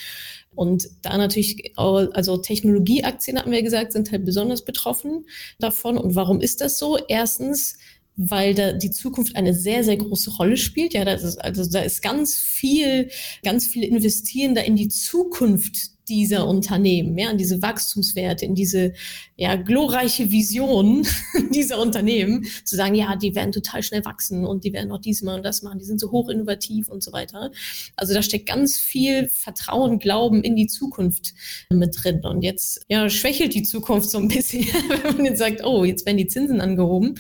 Und 0.53 0.89
da 1.03 1.17
natürlich, 1.17 1.73
also 1.77 2.35
Technologieaktien, 2.35 3.39
hatten 3.39 3.51
wir 3.51 3.63
gesagt, 3.63 3.93
sind 3.93 4.11
halt 4.11 4.25
besonders 4.25 4.65
betroffen 4.65 5.25
davon. 5.57 5.97
Und 5.97 6.15
warum 6.15 6.41
ist 6.41 6.59
das 6.59 6.77
so? 6.77 6.97
Erstens, 7.07 7.77
weil 8.21 8.53
da 8.53 8.73
die 8.73 8.91
Zukunft 8.91 9.37
eine 9.37 9.53
sehr, 9.53 9.85
sehr 9.85 9.95
große 9.95 10.31
Rolle 10.31 10.57
spielt. 10.57 10.93
Ja, 10.93 11.05
das 11.05 11.23
ist, 11.23 11.37
also 11.37 11.65
da 11.65 11.79
ist 11.79 12.01
ganz 12.01 12.35
viel, 12.35 13.09
ganz 13.43 13.65
viel 13.65 13.83
investieren 13.85 14.55
da 14.55 14.61
in 14.61 14.75
die 14.75 14.89
Zukunft 14.89 15.91
dieser 16.09 16.47
Unternehmen, 16.47 17.17
ja, 17.17 17.29
in 17.29 17.37
diese 17.37 17.61
Wachstumswerte, 17.61 18.43
in 18.43 18.55
diese 18.55 18.93
ja, 19.37 19.55
glorreiche 19.55 20.31
Vision 20.31 21.07
dieser 21.53 21.79
Unternehmen, 21.79 22.45
zu 22.65 22.75
sagen, 22.75 22.95
ja, 22.95 23.15
die 23.15 23.35
werden 23.35 23.51
total 23.51 23.83
schnell 23.83 24.03
wachsen 24.03 24.45
und 24.45 24.63
die 24.63 24.73
werden 24.73 24.91
auch 24.91 24.99
diesmal 24.99 25.37
und 25.37 25.45
das 25.45 25.61
machen, 25.61 25.79
die 25.79 25.85
sind 25.85 25.99
so 25.99 26.11
hoch 26.11 26.27
innovativ 26.29 26.89
und 26.89 27.03
so 27.03 27.13
weiter. 27.13 27.51
Also 27.95 28.13
da 28.13 28.23
steckt 28.23 28.47
ganz 28.47 28.77
viel 28.77 29.29
Vertrauen, 29.29 29.99
Glauben 29.99 30.43
in 30.43 30.55
die 30.55 30.67
Zukunft 30.67 31.35
mit 31.69 31.95
drin. 32.03 32.21
Und 32.23 32.41
jetzt 32.41 32.85
ja, 32.89 33.09
schwächelt 33.09 33.53
die 33.53 33.63
Zukunft 33.63 34.09
so 34.09 34.17
ein 34.17 34.27
bisschen, 34.27 34.65
wenn 35.03 35.17
man 35.17 35.25
jetzt 35.25 35.39
sagt, 35.39 35.63
oh, 35.63 35.85
jetzt 35.85 36.05
werden 36.05 36.17
die 36.17 36.27
Zinsen 36.27 36.59
angehoben. 36.59 37.15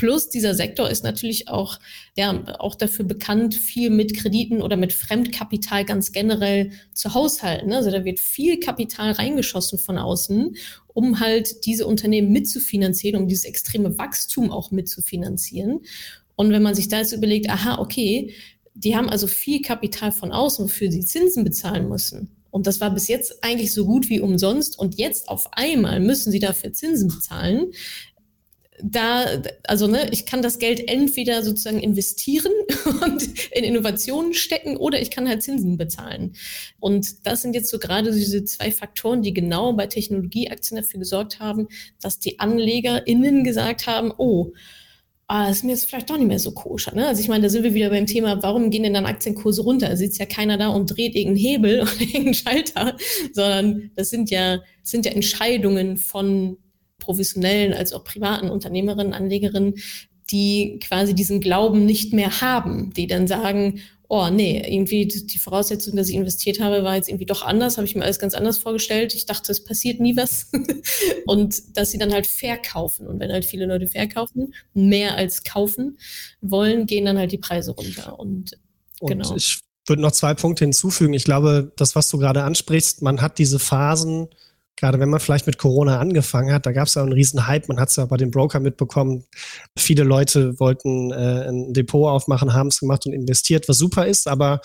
Plus 0.00 0.30
dieser 0.30 0.54
Sektor 0.54 0.88
ist 0.88 1.04
natürlich 1.04 1.48
auch, 1.48 1.78
ja, 2.16 2.42
auch 2.58 2.74
dafür 2.74 3.04
bekannt, 3.04 3.54
viel 3.54 3.90
mit 3.90 4.16
Krediten 4.16 4.62
oder 4.62 4.78
mit 4.78 4.94
Fremdkapital 4.94 5.84
ganz 5.84 6.12
generell 6.12 6.70
zu 6.94 7.12
haushalten. 7.12 7.70
Also 7.74 7.90
da 7.90 8.02
wird 8.02 8.18
viel 8.18 8.58
Kapital 8.60 9.12
reingeschossen 9.12 9.78
von 9.78 9.98
außen, 9.98 10.56
um 10.86 11.20
halt 11.20 11.66
diese 11.66 11.86
Unternehmen 11.86 12.32
mitzufinanzieren, 12.32 13.20
um 13.20 13.28
dieses 13.28 13.44
extreme 13.44 13.98
Wachstum 13.98 14.50
auch 14.50 14.70
mitzufinanzieren. 14.70 15.80
Und 16.34 16.50
wenn 16.50 16.62
man 16.62 16.74
sich 16.74 16.88
da 16.88 17.00
jetzt 17.00 17.12
überlegt, 17.12 17.50
aha, 17.50 17.78
okay, 17.78 18.32
die 18.72 18.96
haben 18.96 19.10
also 19.10 19.26
viel 19.26 19.60
Kapital 19.60 20.12
von 20.12 20.32
außen, 20.32 20.64
wofür 20.64 20.90
sie 20.90 21.04
Zinsen 21.04 21.44
bezahlen 21.44 21.90
müssen. 21.90 22.30
Und 22.50 22.66
das 22.66 22.80
war 22.80 22.90
bis 22.90 23.06
jetzt 23.06 23.44
eigentlich 23.44 23.74
so 23.74 23.84
gut 23.84 24.08
wie 24.08 24.20
umsonst. 24.20 24.78
Und 24.78 24.98
jetzt 24.98 25.28
auf 25.28 25.52
einmal 25.52 26.00
müssen 26.00 26.32
sie 26.32 26.38
dafür 26.40 26.72
Zinsen 26.72 27.08
bezahlen 27.08 27.72
da, 28.82 29.42
also 29.64 29.86
ne, 29.86 30.08
ich 30.10 30.26
kann 30.26 30.42
das 30.42 30.58
Geld 30.58 30.88
entweder 30.88 31.42
sozusagen 31.42 31.80
investieren 31.80 32.52
und 33.02 33.22
in 33.52 33.64
Innovationen 33.64 34.34
stecken 34.34 34.76
oder 34.76 35.00
ich 35.00 35.10
kann 35.10 35.28
halt 35.28 35.42
Zinsen 35.42 35.76
bezahlen. 35.76 36.34
Und 36.78 37.26
das 37.26 37.42
sind 37.42 37.54
jetzt 37.54 37.70
so 37.70 37.78
gerade 37.78 38.12
diese 38.12 38.44
zwei 38.44 38.70
Faktoren, 38.72 39.22
die 39.22 39.34
genau 39.34 39.72
bei 39.72 39.86
Technologieaktien 39.86 40.80
dafür 40.80 41.00
gesorgt 41.00 41.40
haben, 41.40 41.68
dass 42.00 42.18
die 42.18 42.38
AnlegerInnen 42.38 43.44
gesagt 43.44 43.86
haben, 43.86 44.12
oh, 44.16 44.52
ah, 45.30 45.48
ist 45.48 45.62
mir 45.62 45.70
jetzt 45.70 45.88
vielleicht 45.88 46.10
doch 46.10 46.18
nicht 46.18 46.26
mehr 46.26 46.40
so 46.40 46.50
koscher. 46.50 46.94
Ne? 46.94 47.06
Also 47.06 47.22
ich 47.22 47.28
meine, 47.28 47.44
da 47.44 47.48
sind 47.48 47.62
wir 47.62 47.72
wieder 47.72 47.90
beim 47.90 48.06
Thema, 48.06 48.42
warum 48.42 48.70
gehen 48.70 48.82
denn 48.82 48.94
dann 48.94 49.06
Aktienkurse 49.06 49.62
runter? 49.62 49.88
Da 49.88 49.96
sitzt 49.96 50.18
ja 50.18 50.26
keiner 50.26 50.58
da 50.58 50.68
und 50.68 50.86
dreht 50.86 51.14
irgendeinen 51.14 51.36
Hebel 51.36 51.80
oder 51.82 52.00
irgendeinen 52.00 52.34
Schalter, 52.34 52.96
sondern 53.32 53.92
das 53.94 54.10
sind 54.10 54.30
ja, 54.30 54.56
das 54.56 54.90
sind 54.90 55.06
ja 55.06 55.12
Entscheidungen 55.12 55.98
von 55.98 56.56
professionellen 57.00 57.72
als 57.72 57.92
auch 57.92 58.04
privaten 58.04 58.48
Unternehmerinnen, 58.48 59.12
Anlegerinnen, 59.12 59.74
die 60.30 60.78
quasi 60.80 61.14
diesen 61.14 61.40
Glauben 61.40 61.84
nicht 61.84 62.12
mehr 62.12 62.40
haben, 62.40 62.92
die 62.94 63.08
dann 63.08 63.26
sagen, 63.26 63.80
oh 64.10 64.28
nee, 64.28 64.60
irgendwie 64.66 65.06
die 65.06 65.38
Voraussetzung, 65.38 65.94
dass 65.94 66.08
ich 66.08 66.16
investiert 66.16 66.58
habe, 66.58 66.82
war 66.82 66.96
jetzt 66.96 67.08
irgendwie 67.08 67.26
doch 67.26 67.42
anders, 67.42 67.76
habe 67.76 67.86
ich 67.86 67.94
mir 67.94 68.02
alles 68.02 68.18
ganz 68.18 68.34
anders 68.34 68.58
vorgestellt. 68.58 69.14
Ich 69.14 69.24
dachte, 69.24 69.52
es 69.52 69.62
passiert 69.62 70.00
nie 70.00 70.16
was. 70.16 70.50
und 71.26 71.76
dass 71.76 71.92
sie 71.92 71.98
dann 71.98 72.12
halt 72.12 72.26
verkaufen. 72.26 73.06
Und 73.06 73.20
wenn 73.20 73.30
halt 73.30 73.44
viele 73.44 73.66
Leute 73.66 73.86
verkaufen, 73.86 74.52
mehr 74.74 75.14
als 75.14 75.44
kaufen 75.44 75.96
wollen, 76.40 76.86
gehen 76.86 77.04
dann 77.04 77.18
halt 77.18 77.30
die 77.30 77.38
Preise 77.38 77.70
runter. 77.70 78.18
Und, 78.18 78.58
und 78.98 79.08
genau. 79.08 79.36
Ich 79.36 79.60
würde 79.86 80.02
noch 80.02 80.12
zwei 80.12 80.34
Punkte 80.34 80.64
hinzufügen. 80.64 81.14
Ich 81.14 81.24
glaube, 81.24 81.72
das, 81.76 81.94
was 81.94 82.08
du 82.08 82.18
gerade 82.18 82.42
ansprichst, 82.42 83.02
man 83.02 83.20
hat 83.20 83.38
diese 83.38 83.60
Phasen, 83.60 84.28
gerade 84.80 84.98
wenn 84.98 85.10
man 85.10 85.20
vielleicht 85.20 85.46
mit 85.46 85.58
Corona 85.58 86.00
angefangen 86.00 86.52
hat, 86.52 86.66
da 86.66 86.72
gab 86.72 86.86
es 86.86 86.94
ja 86.94 87.02
einen 87.02 87.12
riesen 87.12 87.46
Hype, 87.46 87.68
man 87.68 87.78
hat 87.78 87.90
es 87.90 87.96
ja 87.96 88.06
bei 88.06 88.16
den 88.16 88.30
Broker 88.30 88.60
mitbekommen. 88.60 89.24
Viele 89.78 90.02
Leute 90.02 90.58
wollten 90.58 91.12
äh, 91.12 91.48
ein 91.48 91.72
Depot 91.72 92.08
aufmachen, 92.08 92.54
haben 92.54 92.68
es 92.68 92.80
gemacht 92.80 93.06
und 93.06 93.12
investiert, 93.12 93.68
was 93.68 93.78
super 93.78 94.06
ist, 94.06 94.26
aber 94.26 94.60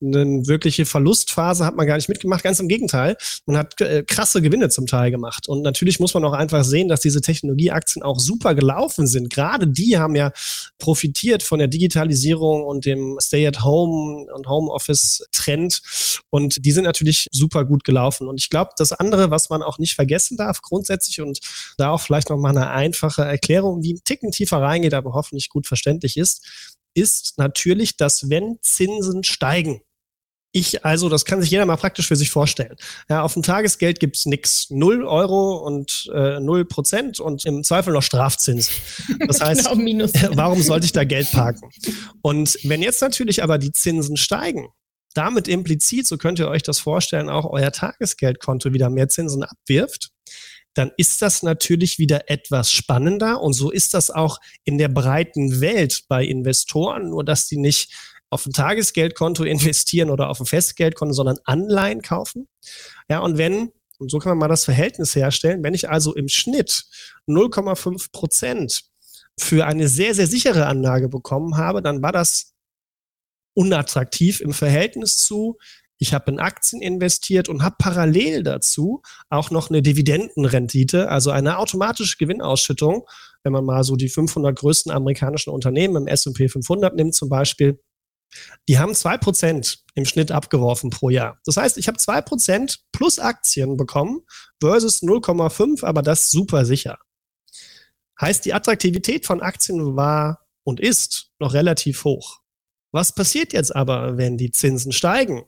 eine 0.00 0.46
wirkliche 0.46 0.86
Verlustphase 0.86 1.64
hat 1.64 1.76
man 1.76 1.86
gar 1.86 1.96
nicht 1.96 2.08
mitgemacht. 2.08 2.44
Ganz 2.44 2.60
im 2.60 2.68
Gegenteil. 2.68 3.16
Man 3.46 3.56
hat 3.56 3.80
äh, 3.80 4.04
krasse 4.06 4.40
Gewinne 4.40 4.68
zum 4.68 4.86
Teil 4.86 5.10
gemacht. 5.10 5.48
Und 5.48 5.62
natürlich 5.62 5.98
muss 5.98 6.14
man 6.14 6.24
auch 6.24 6.32
einfach 6.32 6.64
sehen, 6.64 6.88
dass 6.88 7.00
diese 7.00 7.20
Technologieaktien 7.20 8.02
auch 8.02 8.18
super 8.18 8.54
gelaufen 8.54 9.06
sind. 9.06 9.30
Gerade 9.30 9.66
die 9.66 9.98
haben 9.98 10.14
ja 10.14 10.32
profitiert 10.78 11.42
von 11.42 11.58
der 11.58 11.68
Digitalisierung 11.68 12.64
und 12.64 12.86
dem 12.86 13.18
Stay-at-Home 13.20 14.32
und 14.32 14.48
Homeoffice-Trend. 14.48 15.82
Und 16.30 16.64
die 16.64 16.72
sind 16.72 16.84
natürlich 16.84 17.26
super 17.32 17.64
gut 17.64 17.84
gelaufen. 17.84 18.28
Und 18.28 18.40
ich 18.40 18.50
glaube, 18.50 18.70
das 18.76 18.92
andere, 18.92 19.30
was 19.30 19.50
man 19.50 19.62
auch 19.62 19.78
nicht 19.78 19.94
vergessen 19.94 20.36
darf, 20.36 20.62
grundsätzlich 20.62 21.20
und 21.20 21.40
da 21.76 21.90
auch 21.90 22.00
vielleicht 22.00 22.30
noch 22.30 22.38
mal 22.38 22.50
eine 22.50 22.70
einfache 22.70 23.22
Erklärung, 23.22 23.80
die 23.80 23.94
ein 23.94 24.00
Ticken 24.04 24.30
tiefer 24.30 24.58
reingeht, 24.58 24.94
aber 24.94 25.12
hoffentlich 25.14 25.48
gut 25.48 25.66
verständlich 25.66 26.16
ist, 26.16 26.74
ist 26.94 27.34
natürlich, 27.38 27.96
dass 27.96 28.28
wenn 28.28 28.58
Zinsen 28.62 29.24
steigen, 29.24 29.80
ich 30.58 30.84
also, 30.84 31.08
das 31.08 31.24
kann 31.24 31.40
sich 31.40 31.50
jeder 31.50 31.66
mal 31.66 31.76
praktisch 31.76 32.08
für 32.08 32.16
sich 32.16 32.30
vorstellen. 32.30 32.76
Ja, 33.08 33.22
auf 33.22 33.34
dem 33.34 33.42
Tagesgeld 33.42 34.00
gibt's 34.00 34.26
nix. 34.26 34.68
Null 34.70 35.04
Euro 35.04 35.56
und 35.58 36.10
äh, 36.14 36.40
null 36.40 36.64
Prozent 36.64 37.20
und 37.20 37.44
im 37.44 37.64
Zweifel 37.64 37.92
noch 37.92 38.02
Strafzins. 38.02 38.70
Das 39.26 39.40
heißt, 39.42 39.68
genau, 39.70 40.06
warum 40.36 40.62
sollte 40.62 40.86
ich 40.86 40.92
da 40.92 41.04
Geld 41.04 41.30
parken? 41.30 41.70
Und 42.22 42.58
wenn 42.64 42.82
jetzt 42.82 43.00
natürlich 43.00 43.42
aber 43.42 43.58
die 43.58 43.72
Zinsen 43.72 44.16
steigen, 44.16 44.68
damit 45.14 45.48
implizit, 45.48 46.06
so 46.06 46.16
könnt 46.16 46.38
ihr 46.38 46.48
euch 46.48 46.62
das 46.62 46.78
vorstellen, 46.78 47.28
auch 47.28 47.46
euer 47.46 47.72
Tagesgeldkonto 47.72 48.72
wieder 48.72 48.90
mehr 48.90 49.08
Zinsen 49.08 49.42
abwirft, 49.42 50.10
dann 50.74 50.92
ist 50.96 51.22
das 51.22 51.42
natürlich 51.42 51.98
wieder 51.98 52.30
etwas 52.30 52.70
spannender. 52.70 53.40
Und 53.40 53.52
so 53.52 53.70
ist 53.70 53.94
das 53.94 54.10
auch 54.10 54.38
in 54.64 54.78
der 54.78 54.88
breiten 54.88 55.60
Welt 55.60 56.04
bei 56.08 56.24
Investoren, 56.24 57.10
nur 57.10 57.24
dass 57.24 57.48
die 57.48 57.56
nicht 57.56 57.92
auf 58.30 58.46
ein 58.46 58.52
Tagesgeldkonto 58.52 59.44
investieren 59.44 60.10
oder 60.10 60.28
auf 60.28 60.40
ein 60.40 60.46
Festgeldkonto, 60.46 61.14
sondern 61.14 61.38
Anleihen 61.44 62.02
kaufen. 62.02 62.48
Ja, 63.08 63.20
und 63.20 63.38
wenn, 63.38 63.72
und 63.98 64.10
so 64.10 64.18
kann 64.18 64.30
man 64.30 64.38
mal 64.38 64.48
das 64.48 64.64
Verhältnis 64.64 65.14
herstellen, 65.14 65.62
wenn 65.62 65.74
ich 65.74 65.88
also 65.88 66.14
im 66.14 66.28
Schnitt 66.28 66.84
0,5 67.26 68.12
Prozent 68.12 68.82
für 69.38 69.66
eine 69.66 69.88
sehr, 69.88 70.14
sehr 70.14 70.26
sichere 70.26 70.66
Anlage 70.66 71.08
bekommen 71.08 71.56
habe, 71.56 71.82
dann 71.82 72.02
war 72.02 72.12
das 72.12 72.54
unattraktiv 73.54 74.40
im 74.40 74.52
Verhältnis 74.52 75.18
zu, 75.18 75.56
ich 76.00 76.14
habe 76.14 76.30
in 76.30 76.38
Aktien 76.38 76.80
investiert 76.80 77.48
und 77.48 77.62
habe 77.62 77.74
parallel 77.78 78.44
dazu 78.44 79.02
auch 79.30 79.50
noch 79.50 79.68
eine 79.68 79.82
Dividendenrendite, 79.82 81.08
also 81.08 81.30
eine 81.30 81.58
automatische 81.58 82.16
Gewinnausschüttung, 82.18 83.04
wenn 83.42 83.52
man 83.52 83.64
mal 83.64 83.82
so 83.82 83.96
die 83.96 84.08
500 84.08 84.56
größten 84.56 84.92
amerikanischen 84.92 85.50
Unternehmen 85.50 85.96
im 85.96 86.06
S&P 86.06 86.48
500 86.48 86.94
nimmt 86.94 87.14
zum 87.14 87.28
Beispiel, 87.28 87.80
die 88.68 88.78
haben 88.78 88.94
zwei 88.94 89.16
Prozent 89.16 89.84
im 89.94 90.04
Schnitt 90.04 90.30
abgeworfen 90.30 90.90
pro 90.90 91.10
Jahr. 91.10 91.40
Das 91.44 91.56
heißt, 91.56 91.78
ich 91.78 91.88
habe 91.88 91.98
zwei 91.98 92.20
Prozent 92.20 92.80
plus 92.92 93.18
Aktien 93.18 93.76
bekommen 93.76 94.20
versus 94.60 95.02
0,5, 95.02 95.84
aber 95.84 96.02
das 96.02 96.30
super 96.30 96.64
sicher. 96.64 96.98
Heißt, 98.20 98.44
die 98.44 98.54
Attraktivität 98.54 99.26
von 99.26 99.40
Aktien 99.40 99.96
war 99.96 100.46
und 100.64 100.80
ist 100.80 101.30
noch 101.38 101.54
relativ 101.54 102.04
hoch. 102.04 102.40
Was 102.90 103.14
passiert 103.14 103.52
jetzt 103.52 103.74
aber, 103.74 104.16
wenn 104.16 104.36
die 104.36 104.50
Zinsen 104.50 104.92
steigen? 104.92 105.44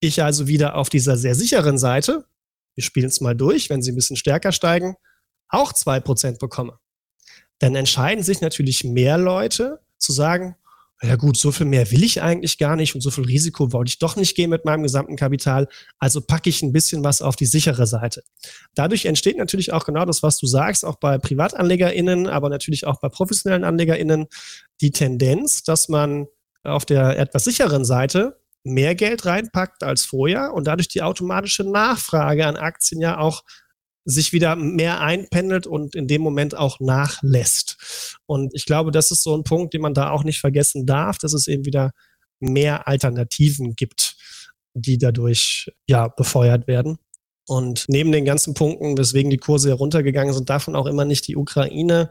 Ich 0.00 0.22
also 0.22 0.46
wieder 0.46 0.76
auf 0.76 0.90
dieser 0.90 1.16
sehr 1.16 1.34
sicheren 1.34 1.78
Seite, 1.78 2.26
wir 2.74 2.84
spielen 2.84 3.08
es 3.08 3.20
mal 3.20 3.34
durch, 3.34 3.70
wenn 3.70 3.82
sie 3.82 3.90
ein 3.90 3.96
bisschen 3.96 4.16
stärker 4.16 4.52
steigen, 4.52 4.96
auch 5.48 5.72
zwei 5.72 5.98
Prozent 5.98 6.38
bekomme. 6.38 6.78
Dann 7.58 7.74
entscheiden 7.74 8.22
sich 8.22 8.40
natürlich 8.40 8.84
mehr 8.84 9.18
Leute 9.18 9.80
zu 9.96 10.12
sagen, 10.12 10.56
ja 11.02 11.14
gut, 11.14 11.36
so 11.36 11.52
viel 11.52 11.66
mehr 11.66 11.90
will 11.92 12.02
ich 12.02 12.22
eigentlich 12.22 12.58
gar 12.58 12.74
nicht 12.74 12.94
und 12.94 13.00
so 13.00 13.10
viel 13.10 13.24
Risiko 13.24 13.72
wollte 13.72 13.90
ich 13.90 13.98
doch 13.98 14.16
nicht 14.16 14.34
gehen 14.34 14.50
mit 14.50 14.64
meinem 14.64 14.82
gesamten 14.82 15.14
Kapital. 15.14 15.68
Also 16.00 16.20
packe 16.20 16.50
ich 16.50 16.62
ein 16.62 16.72
bisschen 16.72 17.04
was 17.04 17.22
auf 17.22 17.36
die 17.36 17.46
sichere 17.46 17.86
Seite. 17.86 18.24
Dadurch 18.74 19.04
entsteht 19.04 19.38
natürlich 19.38 19.72
auch 19.72 19.84
genau 19.84 20.04
das, 20.04 20.24
was 20.24 20.38
du 20.38 20.46
sagst, 20.46 20.84
auch 20.84 20.96
bei 20.96 21.18
PrivatanlegerInnen, 21.18 22.26
aber 22.26 22.48
natürlich 22.48 22.86
auch 22.86 23.00
bei 23.00 23.08
professionellen 23.08 23.62
AnlegerInnen, 23.62 24.26
die 24.80 24.90
Tendenz, 24.90 25.62
dass 25.62 25.88
man 25.88 26.26
auf 26.64 26.84
der 26.84 27.16
etwas 27.16 27.44
sicheren 27.44 27.84
Seite 27.84 28.40
mehr 28.64 28.96
Geld 28.96 29.24
reinpackt 29.24 29.84
als 29.84 30.04
vorher 30.04 30.52
und 30.52 30.66
dadurch 30.66 30.88
die 30.88 31.02
automatische 31.02 31.62
Nachfrage 31.62 32.44
an 32.44 32.56
Aktien 32.56 33.00
ja 33.00 33.18
auch 33.18 33.44
sich 34.10 34.32
wieder 34.32 34.56
mehr 34.56 35.00
einpendelt 35.00 35.66
und 35.66 35.94
in 35.94 36.08
dem 36.08 36.22
Moment 36.22 36.56
auch 36.56 36.80
nachlässt. 36.80 38.16
Und 38.24 38.54
ich 38.54 38.64
glaube, 38.64 38.90
das 38.90 39.10
ist 39.10 39.22
so 39.22 39.36
ein 39.36 39.44
Punkt, 39.44 39.74
den 39.74 39.82
man 39.82 39.92
da 39.92 40.10
auch 40.10 40.24
nicht 40.24 40.40
vergessen 40.40 40.86
darf, 40.86 41.18
dass 41.18 41.34
es 41.34 41.46
eben 41.46 41.66
wieder 41.66 41.92
mehr 42.40 42.88
Alternativen 42.88 43.76
gibt, 43.76 44.16
die 44.72 44.96
dadurch 44.96 45.70
ja 45.86 46.08
befeuert 46.08 46.66
werden. 46.66 46.98
Und 47.46 47.84
neben 47.88 48.10
den 48.10 48.24
ganzen 48.24 48.54
Punkten, 48.54 48.96
weswegen 48.96 49.30
die 49.30 49.36
Kurse 49.36 49.68
heruntergegangen 49.68 50.32
sind, 50.32 50.48
davon 50.48 50.74
auch 50.74 50.86
immer 50.86 51.04
nicht 51.04 51.26
die 51.28 51.36
Ukraine 51.36 52.10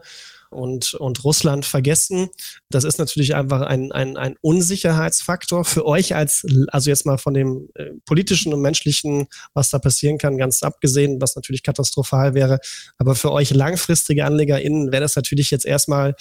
und, 0.50 0.94
und 0.94 1.24
Russland 1.24 1.64
vergessen. 1.64 2.28
Das 2.70 2.84
ist 2.84 2.98
natürlich 2.98 3.34
einfach 3.34 3.62
ein, 3.62 3.92
ein, 3.92 4.16
ein 4.16 4.36
Unsicherheitsfaktor 4.40 5.64
für 5.64 5.86
euch 5.86 6.14
als, 6.14 6.44
also 6.68 6.90
jetzt 6.90 7.06
mal 7.06 7.18
von 7.18 7.34
dem 7.34 7.68
äh, 7.74 7.90
politischen 8.06 8.52
und 8.54 8.60
menschlichen, 8.60 9.26
was 9.54 9.70
da 9.70 9.78
passieren 9.78 10.18
kann, 10.18 10.38
ganz 10.38 10.62
abgesehen, 10.62 11.20
was 11.20 11.36
natürlich 11.36 11.62
katastrophal 11.62 12.34
wäre. 12.34 12.58
Aber 12.98 13.14
für 13.14 13.32
euch 13.32 13.50
langfristige 13.50 14.24
AnlegerInnen 14.24 14.92
wäre 14.92 15.02
das 15.02 15.16
natürlich 15.16 15.50
jetzt 15.50 15.66
erstmal 15.66 16.14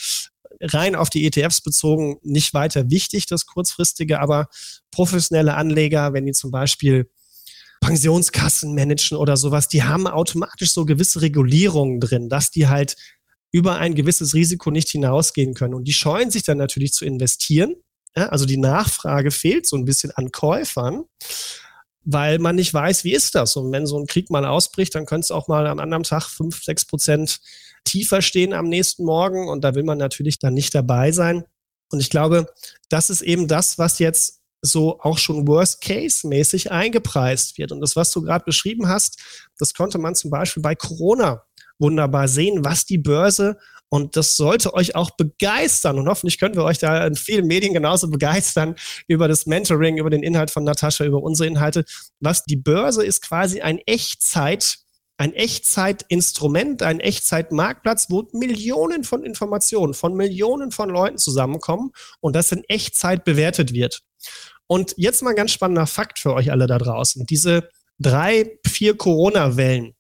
rein 0.62 0.96
auf 0.96 1.10
die 1.10 1.26
ETFs 1.26 1.62
bezogen 1.62 2.18
nicht 2.24 2.54
weiter 2.54 2.90
wichtig, 2.90 3.28
das 3.28 3.46
kurzfristige, 3.46 4.20
aber 4.20 4.48
professionelle 4.92 5.56
Anleger, 5.56 6.14
wenn 6.14 6.26
die 6.26 6.32
zum 6.32 6.52
Beispiel 6.52 7.10
Pensionskassen 7.82 8.74
managen 8.74 9.18
oder 9.18 9.38
sowas, 9.38 9.68
die 9.68 9.84
haben 9.84 10.08
automatisch 10.08 10.74
so 10.74 10.86
gewisse 10.86 11.22
Regulierungen 11.22 12.00
drin, 12.00 12.30
dass 12.30 12.50
die 12.50 12.68
halt 12.68 12.96
über 13.58 13.78
ein 13.78 13.96
gewisses 13.96 14.36
Risiko 14.36 14.70
nicht 14.70 14.90
hinausgehen 14.90 15.56
können. 15.56 15.74
Und 15.74 15.86
die 15.86 15.94
scheuen 15.94 16.30
sich 16.30 16.44
dann 16.44 16.60
natürlich 16.60 16.94
zu 16.94 17.06
investieren. 17.06 17.74
Ja, 18.16 18.30
also 18.30 18.46
die 18.46 18.58
Nachfrage 18.58 19.32
fehlt 19.32 19.68
so 19.68 19.76
ein 19.76 19.86
bisschen 19.86 20.12
an 20.12 20.32
Käufern, 20.32 21.06
weil 22.04 22.38
man 22.38 22.56
nicht 22.56 22.72
weiß, 22.72 23.04
wie 23.04 23.14
ist 23.14 23.34
das. 23.34 23.56
Und 23.56 23.72
wenn 23.72 23.88
so 23.88 23.98
ein 23.98 24.06
Krieg 24.06 24.30
mal 24.30 24.46
ausbricht, 24.46 24.94
dann 24.94 25.08
könnte 25.08 25.26
es 25.26 25.32
auch 25.32 25.48
mal 25.48 25.66
am 25.66 25.80
anderen 25.80 26.04
Tag 26.04 26.28
fünf, 26.30 26.64
sechs 26.64 26.86
Prozent 26.86 27.40
tiefer 27.84 28.22
stehen 28.22 28.54
am 28.54 28.70
nächsten 28.70 29.04
Morgen. 29.04 29.50
Und 29.50 29.64
da 29.64 29.74
will 29.74 29.84
man 29.84 29.98
natürlich 29.98 30.38
dann 30.38 30.54
nicht 30.54 30.76
dabei 30.76 31.12
sein. 31.12 31.44
Und 31.90 32.00
ich 32.00 32.12
glaube, 32.12 32.54
das 32.90 33.10
ist 33.10 33.24
eben 33.24 33.48
das, 33.48 33.80
was 33.80 33.98
jetzt 33.98 34.42
so 34.62 35.00
auch 35.00 35.18
schon 35.18 35.48
Worst-Case-mäßig 35.48 36.72
eingepreist 36.72 37.58
wird. 37.58 37.72
Und 37.72 37.82
das, 37.82 37.96
was 37.96 38.12
du 38.12 38.22
gerade 38.22 38.46
beschrieben 38.46 38.88
hast, 38.88 39.50
das 39.58 39.74
konnte 39.74 39.98
man 39.98 40.14
zum 40.14 40.30
Beispiel 40.30 40.62
bei 40.62 40.76
Corona 40.76 41.44
wunderbar 41.80 42.28
sehen, 42.28 42.64
was 42.66 42.86
die 42.86 42.98
Börse 42.98 43.58
und 43.90 44.18
das 44.18 44.36
sollte 44.36 44.74
euch 44.74 44.96
auch 44.96 45.12
begeistern. 45.12 45.98
Und 45.98 46.08
hoffentlich 46.10 46.40
können 46.40 46.56
wir 46.56 46.64
euch 46.64 46.78
da 46.78 47.08
in 47.08 47.16
vielen 47.16 47.48
Medien 47.48 47.74
genauso 47.74 48.10
begeistern 48.10 48.76
über 49.08 49.28
das 49.28 49.46
Mentoring, 49.46 49.98
über 49.98 50.10
den 50.10 50.24
Inhalt 50.24 50.52
von 50.52 50.64
Natascha, 50.64 51.06
über 51.06 51.22
unsere 51.22 51.48
Inhalte. 51.48 51.86
Was 52.20 52.44
die 52.44 52.58
Börse 52.58 53.06
ist 53.06 53.22
quasi 53.22 53.62
ein 53.62 53.80
Echtzeit 53.86 54.80
ein 55.20 55.34
Echtzeitinstrument, 55.34 56.84
ein 56.84 57.00
Echtzeitmarktplatz, 57.00 58.12
wo 58.12 58.28
Millionen 58.34 59.04
von 59.04 59.24
Informationen 59.24 59.96
von 59.96 60.14
Millionen 60.14 60.70
von 60.70 60.90
Leuten 60.90 61.18
zusammenkommen 61.18 61.92
und 62.20 62.36
das 62.36 62.52
in 62.52 62.64
Echtzeit 62.68 63.26
bewertet 63.26 63.74
wird. 63.74 64.04
Und 64.68 64.94
jetzt 64.96 65.24
mal 65.24 65.32
ein 65.32 65.36
ganz 65.36 65.52
spannender 65.52 65.88
Fakt 65.88 66.20
für 66.20 66.36
euch 66.36 66.52
alle 66.52 66.68
da 66.68 66.78
draußen. 66.78 67.26
Diese 67.26 67.68
drei, 67.98 68.60
vier 68.64 68.96
Corona-Wellen, 68.96 69.96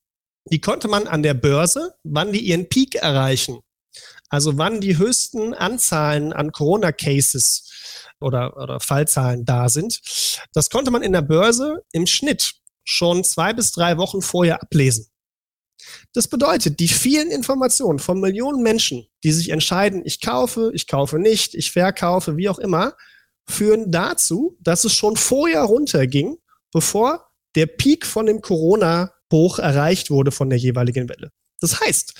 die 0.51 0.61
konnte 0.61 0.87
man 0.87 1.07
an 1.07 1.23
der 1.23 1.33
Börse, 1.33 1.93
wann 2.03 2.31
die 2.31 2.41
ihren 2.41 2.69
Peak 2.69 2.95
erreichen, 2.95 3.59
also 4.29 4.57
wann 4.57 4.81
die 4.81 4.97
höchsten 4.97 5.53
Anzahlen 5.53 6.33
an 6.33 6.51
Corona-Cases 6.51 7.71
oder, 8.19 8.57
oder 8.57 8.79
Fallzahlen 8.79 9.45
da 9.45 9.69
sind, 9.69 10.01
das 10.53 10.69
konnte 10.69 10.91
man 10.91 11.03
in 11.03 11.13
der 11.13 11.21
Börse 11.21 11.83
im 11.91 12.07
Schnitt 12.07 12.55
schon 12.83 13.23
zwei 13.23 13.53
bis 13.53 13.71
drei 13.71 13.97
Wochen 13.97 14.21
vorher 14.21 14.61
ablesen. 14.61 15.07
Das 16.13 16.27
bedeutet, 16.27 16.79
die 16.79 16.87
vielen 16.87 17.29
Informationen 17.29 17.99
von 17.99 18.19
Millionen 18.19 18.63
Menschen, 18.63 19.07
die 19.23 19.31
sich 19.31 19.49
entscheiden, 19.49 20.01
ich 20.05 20.21
kaufe, 20.21 20.71
ich 20.73 20.87
kaufe 20.87 21.19
nicht, 21.19 21.53
ich 21.53 21.71
verkaufe, 21.71 22.37
wie 22.37 22.49
auch 22.49 22.59
immer, 22.59 22.95
führen 23.45 23.91
dazu, 23.91 24.57
dass 24.59 24.83
es 24.83 24.93
schon 24.93 25.15
vorher 25.15 25.61
runterging, 25.61 26.37
bevor 26.71 27.29
der 27.55 27.67
Peak 27.67 28.05
von 28.05 28.25
dem 28.25 28.41
Corona-Hoch 29.29 29.59
erreicht 29.59 30.09
wurde 30.09 30.31
von 30.31 30.49
der 30.49 30.59
jeweiligen 30.59 31.09
Welle. 31.09 31.31
Das 31.59 31.79
heißt, 31.79 32.13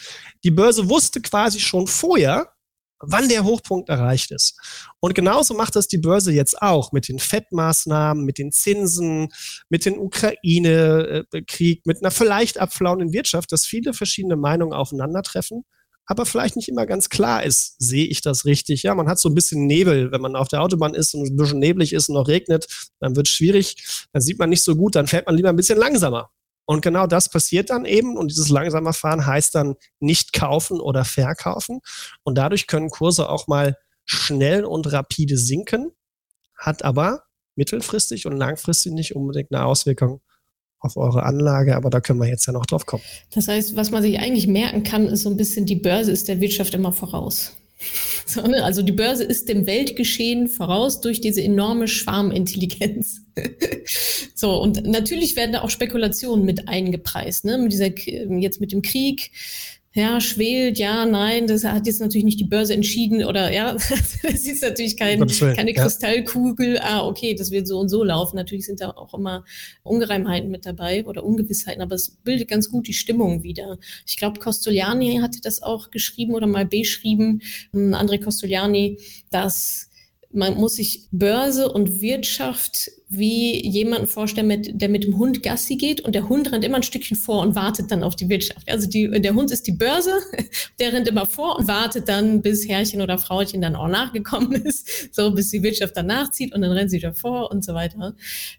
die 0.43 0.51
Börse 0.51 0.89
wusste 0.89 1.21
quasi 1.21 1.59
schon 1.59 1.87
vorher, 1.87 2.53
wann 2.99 3.29
der 3.29 3.43
Hochpunkt 3.43 3.89
erreicht 3.89 4.31
ist. 4.31 4.59
Und 4.99 5.13
genauso 5.13 5.53
macht 5.53 5.75
das 5.75 5.87
die 5.87 5.99
Börse 5.99 6.31
jetzt 6.31 6.59
auch 6.59 6.91
mit 6.91 7.07
den 7.07 7.19
Fettmaßnahmen, 7.19 8.25
mit 8.25 8.39
den 8.39 8.51
Zinsen, 8.51 9.29
mit 9.69 9.85
dem 9.85 9.99
Ukraine-Krieg, 9.99 11.85
mit 11.85 12.01
einer 12.01 12.09
vielleicht 12.09 12.57
abflauenden 12.57 13.13
Wirtschaft, 13.13 13.51
dass 13.51 13.67
viele 13.67 13.93
verschiedene 13.93 14.35
Meinungen 14.35 14.73
aufeinandertreffen, 14.73 15.63
aber 16.07 16.25
vielleicht 16.25 16.55
nicht 16.55 16.69
immer 16.69 16.87
ganz 16.87 17.09
klar 17.09 17.43
ist, 17.43 17.75
sehe 17.77 18.07
ich 18.07 18.21
das 18.21 18.45
richtig? 18.45 18.81
Ja, 18.81 18.95
man 18.95 19.07
hat 19.07 19.19
so 19.19 19.29
ein 19.29 19.35
bisschen 19.35 19.67
Nebel, 19.67 20.11
wenn 20.11 20.21
man 20.21 20.35
auf 20.35 20.47
der 20.47 20.63
Autobahn 20.63 20.95
ist 20.95 21.13
und 21.13 21.27
ein 21.27 21.35
bisschen 21.35 21.59
neblig 21.59 21.93
ist 21.93 22.09
und 22.09 22.15
noch 22.15 22.27
regnet, 22.27 22.65
dann 22.99 23.15
wird 23.15 23.27
es 23.27 23.33
schwierig, 23.33 23.75
dann 24.13 24.23
sieht 24.23 24.39
man 24.39 24.49
nicht 24.49 24.63
so 24.63 24.75
gut, 24.75 24.95
dann 24.95 25.05
fährt 25.05 25.27
man 25.27 25.35
lieber 25.35 25.49
ein 25.49 25.55
bisschen 25.55 25.77
langsamer. 25.77 26.31
Und 26.67 26.81
genau 26.81 27.07
das 27.07 27.29
passiert 27.29 27.69
dann 27.69 27.85
eben. 27.85 28.17
Und 28.17 28.29
dieses 28.29 28.49
langsamer 28.49 28.91
Fahren 28.91 29.25
heißt 29.25 29.55
dann 29.55 29.75
nicht 29.99 30.33
kaufen 30.33 30.81
oder 30.81 31.05
verkaufen. 31.05 31.79
Und 32.23 32.37
dadurch 32.37 32.67
können 32.67 32.89
Kurse 32.89 33.29
auch 33.29 33.47
mal 33.47 33.77
schnell 34.05 34.65
und 34.65 34.91
rapide 34.91 35.37
sinken, 35.37 35.91
hat 36.57 36.83
aber 36.83 37.23
mittelfristig 37.55 38.25
und 38.25 38.35
langfristig 38.35 38.91
nicht 38.91 39.15
unbedingt 39.15 39.51
eine 39.51 39.65
Auswirkung 39.65 40.21
auf 40.79 40.97
eure 40.97 41.23
Anlage, 41.23 41.75
aber 41.75 41.89
da 41.89 42.01
können 42.01 42.19
wir 42.19 42.27
jetzt 42.27 42.45
ja 42.45 42.53
noch 42.53 42.65
drauf 42.65 42.85
kommen. 42.85 43.03
Das 43.31 43.47
heißt, 43.47 43.75
was 43.75 43.89
man 43.89 44.03
sich 44.03 44.19
eigentlich 44.19 44.47
merken 44.47 44.83
kann, 44.83 45.07
ist 45.07 45.23
so 45.23 45.29
ein 45.29 45.37
bisschen, 45.37 45.65
die 45.65 45.75
Börse 45.75 46.11
ist 46.11 46.27
der 46.27 46.39
Wirtschaft 46.39 46.73
immer 46.73 46.91
voraus. 46.91 47.57
Ne? 48.47 48.63
Also 48.63 48.81
die 48.81 48.91
Börse 48.91 49.23
ist 49.23 49.49
dem 49.49 49.65
Weltgeschehen 49.65 50.47
voraus 50.47 51.01
durch 51.01 51.21
diese 51.21 51.41
enorme 51.41 51.87
Schwarmintelligenz. 51.87 53.21
so, 54.35 54.61
und 54.61 54.85
natürlich 54.85 55.35
werden 55.35 55.53
da 55.53 55.61
auch 55.61 55.69
Spekulationen 55.69 56.45
mit 56.45 56.67
eingepreist, 56.67 57.45
ne? 57.45 57.57
Mit 57.57 57.71
dieser, 57.71 57.89
jetzt 58.39 58.61
mit 58.61 58.71
dem 58.71 58.81
Krieg, 58.81 59.31
ja, 59.97 60.21
schwelt, 60.21 60.77
ja, 60.77 61.05
nein, 61.05 61.47
das 61.47 61.63
hat 61.63 61.87
jetzt 61.87 61.99
natürlich 61.99 62.23
nicht 62.23 62.39
die 62.39 62.45
Börse 62.45 62.73
entschieden 62.73 63.23
oder 63.23 63.51
ja, 63.51 63.73
das 64.23 64.23
ist 64.23 64.61
natürlich 64.61 64.95
kein, 64.95 65.25
keine 65.27 65.73
Kristallkugel, 65.73 66.75
ja. 66.75 66.81
ah, 66.83 67.07
okay, 67.07 67.33
das 67.33 67.49
wird 67.49 67.67
so 67.67 67.79
und 67.79 67.89
so 67.89 68.03
laufen. 68.03 68.35
Natürlich 68.35 68.67
sind 68.67 68.79
da 68.79 68.91
auch 68.91 69.13
immer 69.15 69.43
Ungereimheiten 69.81 70.51
mit 70.51 70.65
dabei 70.67 71.03
oder 71.05 71.23
Ungewissheiten, 71.23 71.81
aber 71.81 71.95
es 71.95 72.09
bildet 72.09 72.47
ganz 72.47 72.69
gut 72.69 72.87
die 72.87 72.93
Stimmung 72.93 73.41
wieder. 73.41 73.79
Ich 74.05 74.17
glaube, 74.17 74.39
Costoliani 74.39 75.17
hatte 75.21 75.41
das 75.41 75.63
auch 75.63 75.89
geschrieben 75.89 76.35
oder 76.35 76.45
mal 76.45 76.65
beschrieben, 76.65 77.41
André 77.73 78.23
Costoliani, 78.23 78.99
dass 79.31 79.86
man 80.31 80.55
muss 80.55 80.75
sich 80.75 81.07
Börse 81.11 81.71
und 81.71 82.01
Wirtschaft 82.01 82.91
wie 83.09 83.65
jemanden 83.65 84.07
vorstellen, 84.07 84.47
mit, 84.47 84.81
der 84.81 84.89
mit 84.89 85.05
dem 85.05 85.17
Hund 85.17 85.41
Gassi 85.41 85.77
geht 85.77 86.01
und 86.01 86.13
der 86.13 86.27
Hund 86.27 86.51
rennt 86.51 86.65
immer 86.65 86.77
ein 86.77 86.83
Stückchen 86.83 87.15
vor 87.15 87.41
und 87.41 87.55
wartet 87.55 87.89
dann 87.89 88.03
auf 88.03 88.17
die 88.17 88.27
Wirtschaft. 88.27 88.69
Also 88.69 88.87
die, 88.87 89.09
der 89.21 89.33
Hund 89.33 89.49
ist 89.51 89.65
die 89.65 89.71
Börse, 89.71 90.11
der 90.79 90.91
rennt 90.91 91.07
immer 91.07 91.25
vor 91.25 91.57
und 91.57 91.67
wartet 91.67 92.09
dann, 92.09 92.41
bis 92.41 92.67
Herrchen 92.67 93.01
oder 93.01 93.17
Frauchen 93.17 93.61
dann 93.61 93.75
auch 93.75 93.87
nachgekommen 93.87 94.51
ist, 94.65 95.15
so 95.15 95.31
bis 95.31 95.49
die 95.49 95.63
Wirtschaft 95.63 95.95
dann 95.95 96.07
nachzieht 96.07 96.53
und 96.53 96.61
dann 96.61 96.71
rennt 96.71 96.91
sie 96.91 96.97
wieder 96.97 97.13
vor 97.13 97.49
und 97.49 97.63
so 97.63 97.73
weiter. 97.73 98.15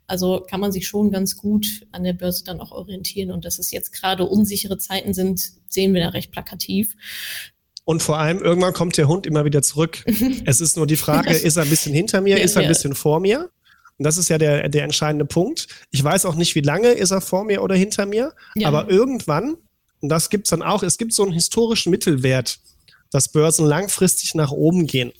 Also 0.07 0.45
kann 0.49 0.61
man 0.61 0.73
sich 0.73 0.89
schon 0.89 1.11
ganz 1.11 1.37
gut 1.37 1.87
an 1.93 2.05
der 2.05 2.15
Börse 2.15 2.45
dann 2.45 2.61
auch 2.61 2.73
orientieren 2.73 3.31
und 3.31 3.45
dass 3.45 3.59
es 3.59 3.71
jetzt 3.71 3.93
gerade 3.93 4.25
unsichere 4.25 4.79
Zeiten 4.79 5.13
sind, 5.13 5.43
sehen 5.69 5.93
wir 5.93 6.01
da 6.01 6.09
recht 6.09 6.33
plakativ. 6.33 6.95
Und 7.88 8.03
vor 8.03 8.18
allem, 8.18 8.40
irgendwann 8.40 8.74
kommt 8.74 8.98
der 8.98 9.09
Hund 9.09 9.27
immer 9.27 9.46
wieder 9.46 9.62
zurück. 9.62 10.05
es 10.44 10.61
ist 10.61 10.77
nur 10.77 10.87
die 10.87 10.96
Frage, 10.96 11.33
ist 11.33 11.57
er 11.57 11.62
ein 11.62 11.70
bisschen 11.70 11.94
hinter 11.94 12.20
mir, 12.20 12.37
ja, 12.37 12.44
ist 12.44 12.55
er 12.55 12.61
ein 12.61 12.68
bisschen 12.68 12.94
vor 12.94 13.18
mir? 13.18 13.48
Und 13.96 14.05
das 14.05 14.18
ist 14.18 14.29
ja 14.29 14.37
der, 14.37 14.68
der 14.68 14.85
entscheidende 14.85 15.24
Punkt. 15.24 15.68
Ich 15.90 16.05
weiß 16.05 16.27
auch 16.27 16.35
nicht, 16.35 16.55
wie 16.55 16.61
lange 16.61 16.88
ist 16.88 17.12
er 17.12 17.22
vor 17.22 17.44
mir 17.44 17.62
oder 17.62 17.74
hinter 17.74 18.05
mir, 18.05 18.35
ja. 18.57 18.68
aber 18.68 18.90
irgendwann, 18.90 19.57
und 20.03 20.11
das 20.11 20.29
gibt 20.29 20.48
es 20.48 20.51
dann 20.51 20.61
auch, 20.61 20.83
es 20.83 20.98
gibt 20.98 21.14
so 21.14 21.22
einen 21.22 21.33
historischen 21.33 21.88
Mittelwert, 21.88 22.59
dass 23.11 23.33
Börsen 23.33 23.64
langfristig 23.64 24.35
nach 24.35 24.51
oben 24.51 24.87
gehen 24.87 25.11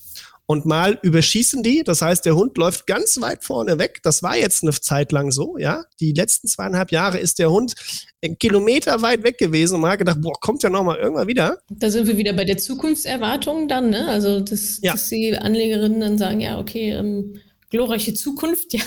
und 0.51 0.65
mal 0.65 0.99
überschießen 1.03 1.63
die. 1.63 1.85
Das 1.85 2.01
heißt, 2.01 2.25
der 2.25 2.35
Hund 2.35 2.57
läuft 2.57 2.87
ganz 2.87 3.21
weit 3.21 3.45
vorne 3.45 3.79
weg. 3.79 4.01
Das 4.03 4.23
war 4.23 4.35
jetzt 4.35 4.63
eine 4.63 4.73
Zeit 4.73 5.13
lang 5.13 5.31
so, 5.31 5.59
ja. 5.59 5.85
Die 6.01 6.13
letzten 6.15 6.49
zweieinhalb 6.49 6.91
Jahre 6.91 7.19
ist 7.19 7.39
der 7.39 7.51
Hund 7.51 7.75
einen 8.23 8.39
Kilometer 8.39 9.03
weit 9.03 9.23
weg 9.25 9.37
gewesen 9.37 9.75
und 9.75 9.83
man 9.83 9.91
hat 9.91 9.99
gedacht, 9.99 10.23
boah, 10.23 10.33
kommt 10.41 10.63
ja 10.63 10.71
noch 10.71 10.83
mal 10.85 10.97
irgendwann 10.97 11.29
wieder. 11.29 11.59
Da 11.69 11.91
sind 11.91 12.07
wir 12.07 12.17
wieder 12.17 12.33
bei 12.33 12.47
der 12.47 12.57
Zukunftserwartung 12.57 13.69
dann, 13.69 13.91
ne? 13.91 14.09
Also, 14.09 14.41
dass, 14.41 14.81
ja. 14.83 14.93
dass 14.93 15.09
die 15.09 15.37
Anlegerinnen 15.37 16.01
dann 16.01 16.17
sagen, 16.17 16.41
ja, 16.41 16.59
okay, 16.59 16.93
ähm, 16.93 17.39
glorreiche 17.71 18.15
Zukunft, 18.15 18.73
ja, 18.73 18.85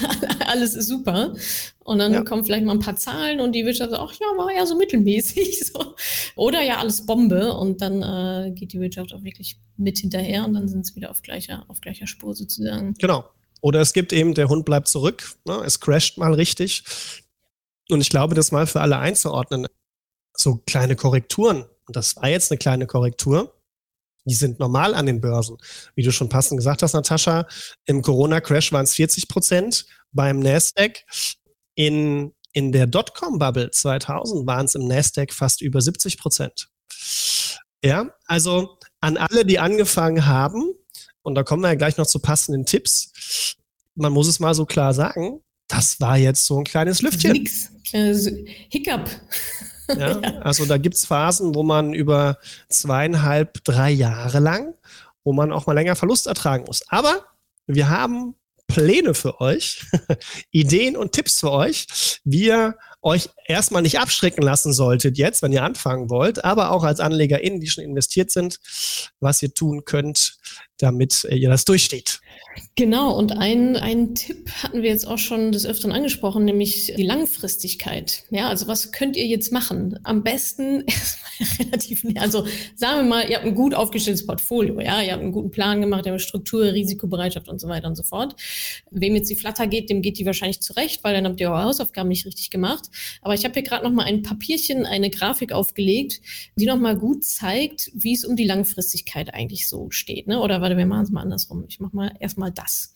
alles 0.48 0.74
ist 0.74 0.88
super. 0.88 1.34
Und 1.80 2.00
dann 2.00 2.14
ja. 2.14 2.24
kommen 2.24 2.46
vielleicht 2.46 2.66
mal 2.66 2.74
ein 2.74 2.80
paar 2.80 2.96
Zahlen 2.96 3.40
und 3.40 3.54
die 3.54 3.66
Wirtschaft 3.66 3.92
sagt, 3.92 4.02
ach 4.02 4.14
ja, 4.20 4.38
war 4.38 4.52
ja 4.54 4.66
so 4.66 4.76
mittelmäßig. 4.76 5.62
So. 5.72 5.96
Oder 6.36 6.62
ja, 6.64 6.80
alles 6.80 7.06
Bombe. 7.06 7.54
Und 7.54 7.82
dann 7.82 8.02
äh, 8.02 8.52
geht 8.52 8.74
die 8.74 8.80
Wirtschaft 8.82 9.14
auch 9.14 9.24
wirklich 9.24 9.58
mit 9.78 10.00
hinterher 10.00 10.44
und 10.44 10.54
dann 10.54 10.68
sind 10.68 10.86
sie 10.86 10.96
wieder 10.96 11.10
auf 11.10 11.22
gleicher, 11.22 11.64
auf 11.68 11.80
gleicher 11.82 12.08
Spur 12.08 12.34
sozusagen. 12.34 12.94
Genau. 12.96 13.24
Oder 13.62 13.80
es 13.80 13.94
gibt 13.94 14.12
eben, 14.12 14.34
der 14.34 14.50
Hund 14.50 14.66
bleibt 14.66 14.88
zurück, 14.88 15.36
ne? 15.46 15.62
es 15.66 15.80
crasht 15.80 16.18
mal 16.18 16.34
richtig. 16.34 16.84
Und 17.90 18.02
ich 18.02 18.10
glaube, 18.10 18.36
das 18.36 18.52
mal 18.52 18.68
für 18.68 18.82
alle 18.82 18.98
einzuordnen, 18.98 19.68
so 20.36 20.62
kleine 20.66 20.96
Korrekturen, 20.96 21.66
und 21.86 21.96
das 21.96 22.16
war 22.16 22.30
jetzt 22.30 22.52
eine 22.52 22.58
kleine 22.58 22.88
Korrektur, 22.88 23.54
die 24.26 24.36
sind 24.36 24.60
normal 24.60 24.94
an 24.94 25.06
den 25.06 25.22
Börsen. 25.22 25.58
Wie 25.96 26.04
du 26.04 26.12
schon 26.12 26.30
passend 26.30 26.58
gesagt 26.58 26.84
hast, 26.84 26.94
Natascha, 26.94 27.48
im 27.86 28.02
Corona-Crash 28.02 28.72
waren 28.72 28.84
es 28.84 28.96
40 28.96 29.28
Prozent, 29.28 29.86
beim 30.12 30.40
Nasdaq 30.40 31.04
in, 31.76 32.34
in 32.54 32.72
der 32.72 32.88
Dotcom-Bubble 32.88 33.72
2000 33.72 34.46
waren 34.46 34.66
es 34.66 34.76
im 34.76 34.88
Nasdaq 34.88 35.34
fast 35.34 35.62
über 35.62 35.82
70 35.82 36.18
Prozent. 36.18 36.70
Ja, 37.84 38.14
also 38.26 38.78
an 39.00 39.18
alle, 39.18 39.46
die 39.46 39.58
angefangen 39.58 40.26
haben, 40.28 40.74
und 41.24 41.36
da 41.36 41.44
kommen 41.44 41.64
wir 41.64 41.70
ja 41.70 41.76
gleich 41.76 41.98
noch 41.98 42.08
zu 42.08 42.20
passenden 42.20 42.66
Tipps, 42.66 43.56
man 43.96 44.14
muss 44.14 44.28
es 44.28 44.40
mal 44.40 44.54
so 44.54 44.66
klar 44.66 44.94
sagen, 44.94 45.42
das 45.68 46.00
war 46.00 46.18
jetzt 46.18 46.46
so 46.46 46.60
ein 46.60 46.64
kleines 46.64 47.02
Lüftchen. 47.02 47.32
Nix. 47.32 47.72
Hiccup. 48.70 49.10
Ja, 50.00 50.20
also 50.42 50.66
da 50.66 50.78
gibt 50.78 50.96
es 50.96 51.06
Phasen, 51.06 51.56
wo 51.56 51.64
man 51.64 51.94
über 51.94 52.38
zweieinhalb, 52.70 53.64
drei 53.64 53.92
Jahre 53.92 54.40
lang, 54.40 54.74
wo 55.24 55.34
man 55.34 55.52
auch 55.52 55.68
mal 55.68 55.74
länger 55.74 55.96
Verlust 55.96 56.28
ertragen 56.28 56.66
muss. 56.66 56.84
Aber 56.90 57.26
wir 57.68 57.90
haben 57.90 58.36
Pläne 58.68 59.14
für 59.14 59.42
euch, 59.42 59.84
Ideen 60.52 60.96
und 60.96 61.12
Tipps 61.12 61.40
für 61.42 61.52
euch, 61.52 62.20
wie 62.24 62.46
ihr 62.46 62.78
euch 63.02 63.30
erstmal 63.46 63.82
nicht 63.82 64.00
abschrecken 64.00 64.44
lassen 64.44 64.74
solltet 64.74 65.18
jetzt, 65.18 65.42
wenn 65.42 65.52
ihr 65.52 65.64
anfangen 65.64 66.10
wollt, 66.10 66.46
aber 66.46 66.72
auch 66.72 66.84
als 66.84 67.00
AnlegerInnen, 67.00 67.60
die 67.60 67.68
schon 67.68 67.84
investiert 67.84 68.32
sind, 68.32 68.60
was 69.20 69.42
ihr 69.42 69.54
tun 69.54 69.84
könnt, 69.86 70.38
damit 70.82 71.26
ihr 71.30 71.50
das 71.50 71.66
durchsteht. 71.66 72.20
Genau, 72.76 73.18
und 73.18 73.34
ein, 73.34 73.76
ein 73.76 74.16
Tipp 74.16 74.50
hatten 74.64 74.82
wir 74.82 74.90
jetzt 74.90 75.08
auch 75.08 75.18
schon 75.18 75.52
des 75.52 75.66
Öfteren 75.66 75.92
angesprochen, 75.92 76.46
nämlich 76.46 76.94
die 76.96 77.04
Langfristigkeit. 77.04 78.24
Ja, 78.30 78.50
also 78.50 78.68
was 78.68 78.92
könnt 78.92 79.16
ihr 79.16 79.26
jetzt 79.26 79.52
machen? 79.52 80.00
Am 80.04 80.24
besten 80.24 80.82
erstmal 80.88 81.32
relativ, 81.60 82.06
also 82.16 82.46
sagen 82.76 83.02
wir 83.02 83.10
mal, 83.10 83.30
ihr 83.30 83.38
habt 83.38 83.46
ein 83.46 83.56
gut 83.56 83.74
aufgestelltes 83.74 84.26
Portfolio, 84.26 84.80
ja, 84.80 85.02
ihr 85.02 85.12
habt 85.12 85.22
einen 85.22 85.32
guten 85.32 85.52
Plan 85.52 85.82
gemacht, 85.82 86.06
ihr 86.06 86.14
habt 86.14 86.22
Struktur, 86.22 86.64
Risikobereitschaft 86.64 87.50
und 87.50 87.60
so 87.60 87.68
weiter 87.68 87.88
und 87.88 87.96
so 87.96 88.04
fort. 88.04 88.36
Wem 88.90 89.16
jetzt 89.16 89.30
die 89.30 89.36
Flatter 89.36 89.68
geht, 89.68 89.90
dem 89.90 90.02
geht 90.02 90.18
die 90.18 90.26
wahrscheinlich 90.26 90.62
zurecht, 90.62 91.04
weil 91.04 91.14
dann 91.14 91.26
habt 91.26 91.40
ihr 91.40 91.50
eure 91.50 91.64
Hausaufgaben 91.64 92.10
nicht 92.10 92.26
richtig 92.26 92.50
gemacht. 92.50 92.86
Aber 93.22 93.34
ich 93.34 93.44
habe 93.44 93.54
hier 93.54 93.64
gerade 93.64 93.84
noch 93.84 93.92
mal 93.92 94.06
ein 94.06 94.24
Papierchen, 94.24 94.86
eine 94.86 95.10
Grafik 95.10 95.52
aufgelegt, 95.52 96.22
die 96.56 96.66
noch 96.66 96.80
mal 96.80 96.98
gut 96.98 97.24
zeigt, 97.24 97.92
wie 97.94 98.14
es 98.14 98.24
um 98.24 98.36
die 98.36 98.46
Langfristigkeit 98.46 99.34
eigentlich 99.34 99.68
so 99.68 99.90
steht. 99.92 100.28
Ne? 100.28 100.40
Oder 100.40 100.62
warte, 100.72 100.78
wir 100.78 100.86
machen 100.86 101.04
es 101.04 101.12
mal 101.12 101.22
andersrum. 101.22 101.66
Ich 101.68 101.80
mache 101.80 101.96
mal 101.96 102.14
erstmal 102.20 102.52
das. 102.52 102.94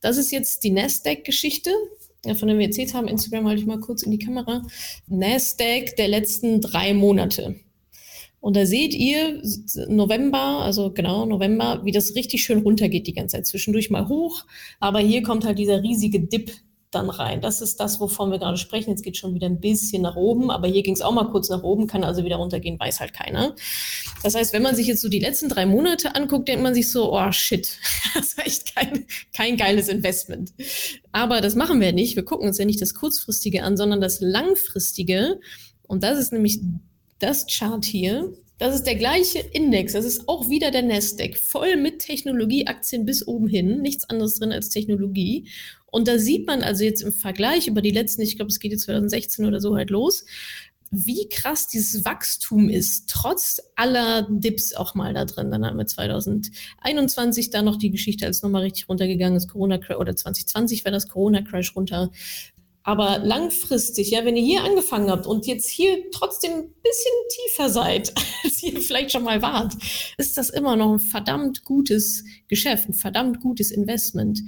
Das 0.00 0.16
ist 0.16 0.30
jetzt 0.30 0.64
die 0.64 0.70
Nasdaq-Geschichte. 0.70 1.70
von 2.36 2.48
dem 2.48 2.58
wir 2.58 2.66
erzählt 2.66 2.94
haben, 2.94 3.08
Instagram 3.08 3.46
halte 3.46 3.60
ich 3.60 3.66
mal 3.66 3.80
kurz 3.80 4.02
in 4.02 4.10
die 4.10 4.18
Kamera, 4.18 4.62
Nasdaq 5.08 5.96
der 5.96 6.08
letzten 6.08 6.60
drei 6.60 6.94
Monate. 6.94 7.56
Und 8.40 8.56
da 8.56 8.66
seht 8.66 8.94
ihr 8.94 9.42
November, 9.88 10.62
also 10.62 10.90
genau 10.90 11.26
November, 11.26 11.80
wie 11.84 11.92
das 11.92 12.14
richtig 12.14 12.44
schön 12.44 12.58
runtergeht 12.58 13.06
die 13.06 13.14
ganze 13.14 13.36
Zeit. 13.36 13.46
Zwischendurch 13.46 13.90
mal 13.90 14.08
hoch, 14.08 14.44
aber 14.80 15.00
hier 15.00 15.22
kommt 15.22 15.44
halt 15.44 15.58
dieser 15.58 15.82
riesige 15.82 16.20
Dip 16.20 16.52
dann 16.94 17.10
rein. 17.10 17.40
Das 17.40 17.60
ist 17.60 17.80
das, 17.80 18.00
wovon 18.00 18.30
wir 18.30 18.38
gerade 18.38 18.56
sprechen. 18.56 18.90
Jetzt 18.90 19.02
geht 19.02 19.16
schon 19.16 19.34
wieder 19.34 19.46
ein 19.46 19.60
bisschen 19.60 20.02
nach 20.02 20.16
oben, 20.16 20.50
aber 20.50 20.68
hier 20.68 20.82
ging 20.82 20.94
es 20.94 21.00
auch 21.00 21.12
mal 21.12 21.28
kurz 21.30 21.48
nach 21.48 21.62
oben, 21.62 21.86
kann 21.86 22.04
also 22.04 22.24
wieder 22.24 22.36
runtergehen, 22.36 22.78
weiß 22.78 23.00
halt 23.00 23.12
keiner. 23.12 23.54
Das 24.22 24.34
heißt, 24.34 24.52
wenn 24.52 24.62
man 24.62 24.76
sich 24.76 24.86
jetzt 24.86 25.00
so 25.00 25.08
die 25.08 25.18
letzten 25.18 25.48
drei 25.48 25.66
Monate 25.66 26.14
anguckt, 26.14 26.48
denkt 26.48 26.62
man 26.62 26.74
sich 26.74 26.90
so, 26.90 27.12
oh 27.12 27.32
shit, 27.32 27.78
das 28.14 28.36
war 28.36 28.46
echt 28.46 28.74
kein, 28.74 29.06
kein 29.34 29.56
geiles 29.56 29.88
Investment. 29.88 30.52
Aber 31.12 31.40
das 31.40 31.54
machen 31.54 31.80
wir 31.80 31.92
nicht. 31.92 32.16
Wir 32.16 32.24
gucken 32.24 32.46
uns 32.46 32.58
ja 32.58 32.64
nicht 32.64 32.80
das 32.80 32.94
kurzfristige 32.94 33.62
an, 33.62 33.76
sondern 33.76 34.00
das 34.00 34.20
langfristige. 34.20 35.40
Und 35.82 36.02
das 36.02 36.18
ist 36.18 36.32
nämlich 36.32 36.60
das 37.18 37.46
Chart 37.46 37.84
hier, 37.84 38.32
das 38.58 38.74
ist 38.74 38.84
der 38.84 38.94
gleiche 38.94 39.40
Index. 39.40 39.94
Das 39.94 40.04
ist 40.04 40.28
auch 40.28 40.48
wieder 40.48 40.70
der 40.70 40.82
Nasdaq. 40.82 41.36
Voll 41.36 41.76
mit 41.76 41.98
Technologieaktien 42.00 43.04
bis 43.04 43.26
oben 43.26 43.48
hin. 43.48 43.82
Nichts 43.82 44.08
anderes 44.08 44.38
drin 44.38 44.52
als 44.52 44.68
Technologie. 44.68 45.48
Und 45.86 46.08
da 46.08 46.18
sieht 46.18 46.46
man 46.46 46.62
also 46.62 46.84
jetzt 46.84 47.02
im 47.02 47.12
Vergleich 47.12 47.68
über 47.68 47.82
die 47.82 47.90
letzten, 47.90 48.22
ich 48.22 48.36
glaube, 48.36 48.50
es 48.50 48.60
geht 48.60 48.72
jetzt 48.72 48.84
2016 48.84 49.44
oder 49.44 49.60
so 49.60 49.76
halt 49.76 49.90
los, 49.90 50.24
wie 50.90 51.28
krass 51.28 51.66
dieses 51.66 52.04
Wachstum 52.04 52.68
ist, 52.68 53.10
trotz 53.10 53.60
aller 53.74 54.28
Dips 54.30 54.74
auch 54.74 54.94
mal 54.94 55.12
da 55.12 55.24
drin. 55.24 55.50
Dann 55.50 55.64
haben 55.64 55.76
wir 55.76 55.86
2021 55.86 57.50
da 57.50 57.62
noch 57.62 57.76
die 57.76 57.90
Geschichte, 57.90 58.26
als 58.26 58.42
nochmal 58.42 58.62
richtig 58.62 58.88
runtergegangen 58.88 59.36
ist, 59.36 59.48
Corona 59.48 59.80
oder 59.98 60.14
2020 60.14 60.84
war 60.84 60.92
das 60.92 61.08
Corona-Crash 61.08 61.74
runter. 61.74 62.10
Aber 62.86 63.18
langfristig, 63.18 64.10
ja, 64.10 64.26
wenn 64.26 64.36
ihr 64.36 64.44
hier 64.44 64.62
angefangen 64.62 65.10
habt 65.10 65.26
und 65.26 65.46
jetzt 65.46 65.70
hier 65.70 66.10
trotzdem 66.12 66.52
ein 66.52 66.74
bisschen 66.82 67.12
tiefer 67.30 67.70
seid, 67.70 68.12
als 68.44 68.62
ihr 68.62 68.78
vielleicht 68.80 69.10
schon 69.10 69.24
mal 69.24 69.40
wart, 69.40 69.74
ist 70.18 70.36
das 70.36 70.50
immer 70.50 70.76
noch 70.76 70.92
ein 70.92 70.98
verdammt 70.98 71.64
gutes 71.64 72.24
Geschäft, 72.46 72.88
ein 72.88 72.94
verdammt 72.94 73.40
gutes 73.40 73.70
Investment. 73.70 74.42